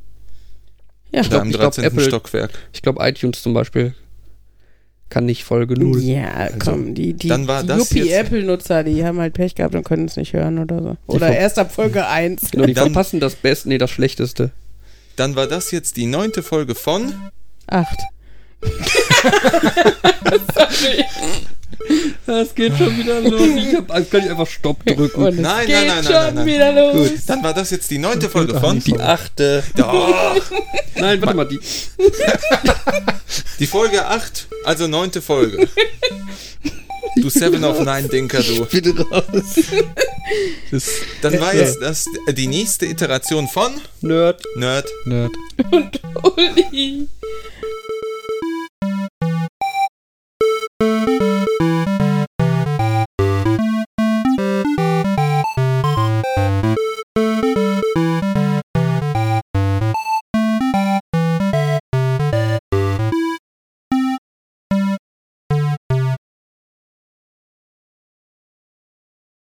Ja. 1.12 1.22
glaub- 1.24 1.46
ich 1.46 1.52
glaub, 1.52 1.74
13. 1.74 1.84
Apple- 1.84 2.04
Stockwerk. 2.04 2.52
Ich 2.74 2.82
glaube, 2.82 3.04
iTunes 3.08 3.42
zum 3.42 3.54
Beispiel 3.54 3.94
kann 5.10 5.26
nicht 5.26 5.44
Folge 5.44 5.74
0. 5.78 6.02
Ja, 6.02 6.50
komm, 6.58 6.94
die, 6.96 7.14
die, 7.14 7.28
dann 7.28 7.48
war 7.48 7.62
die 7.64 7.68
das 7.68 7.80
Yuppie 7.80 8.04
jetzt- 8.08 8.28
Apple-Nutzer, 8.28 8.84
die 8.86 9.04
haben 9.04 9.20
halt 9.20 9.34
Pech 9.34 9.56
gehabt 9.56 9.76
und 9.76 9.84
können 9.84 10.06
es 10.06 10.16
nicht 10.16 10.32
hören 10.34 10.58
oder 10.60 10.82
so. 10.82 10.98
Oder 11.08 11.36
erst 11.36 11.60
ab 11.60 11.74
Folge 11.74 12.08
1. 12.08 12.52
Genau, 12.52 12.66
die 12.66 12.74
Dann- 12.74 12.86
verpassen 12.94 13.20
das 13.20 13.36
Beste, 13.36 13.68
nee, 13.70 13.78
das 13.78 13.92
Schlechteste. 13.92 14.52
Dann 15.18 15.36
war 15.36 15.48
das 15.48 15.72
jetzt 15.72 15.98
die 15.98 16.06
neunte 16.06 16.44
Folge 16.44 16.76
von. 16.76 17.14
Acht. 17.68 18.00
Sorry. 20.56 21.04
Das 22.26 22.54
geht 22.56 22.78
schon 22.78 22.98
wieder 22.98 23.20
los. 23.22 23.42
Ich 23.58 23.76
hab, 23.76 23.92
also 23.92 24.10
kann 24.10 24.24
ich 24.24 24.30
einfach 24.30 24.48
Stopp 24.48 24.86
drücken. 24.86 25.42
Nein, 25.42 25.66
geht 25.66 25.76
nein, 25.76 25.88
nein, 25.88 26.04
schon 26.04 26.14
nein, 26.14 26.24
nein, 26.26 26.36
nein. 26.36 26.46
wieder 26.46 26.72
los. 26.72 27.10
Gut. 27.10 27.20
Dann 27.28 27.44
war 27.44 27.54
das 27.54 27.70
jetzt 27.72 27.90
die 27.92 27.98
neunte 27.98 28.30
Folge 28.30 28.60
von. 28.60 28.80
Die 28.80 29.00
achte. 29.00 29.64
Oh, 29.84 30.14
Nein, 30.96 31.22
warte 31.22 31.36
mal, 31.36 31.48
die. 31.48 31.60
die 33.60 33.68
Folge 33.68 34.06
8, 34.06 34.48
also 34.66 34.88
neunte 34.88 35.22
Folge. 35.22 35.68
Du 37.18 37.30
Seven 37.30 37.64
of 37.64 37.80
Nine 37.80 38.08
Denker, 38.08 38.42
du. 38.42 38.66
Bitte 38.66 38.96
raus. 38.98 39.24
Das 40.72 40.86
Dann 41.22 41.40
war 41.42 41.54
jetzt 41.54 41.82
das 41.82 42.06
die 42.30 42.48
nächste 42.48 42.86
Iteration 42.86 43.48
von 43.48 43.72
Nerd. 44.02 44.44
Nerd. 44.56 44.88
Nerd. 45.06 45.32
Und 45.72 46.00
Uli. 46.24 47.08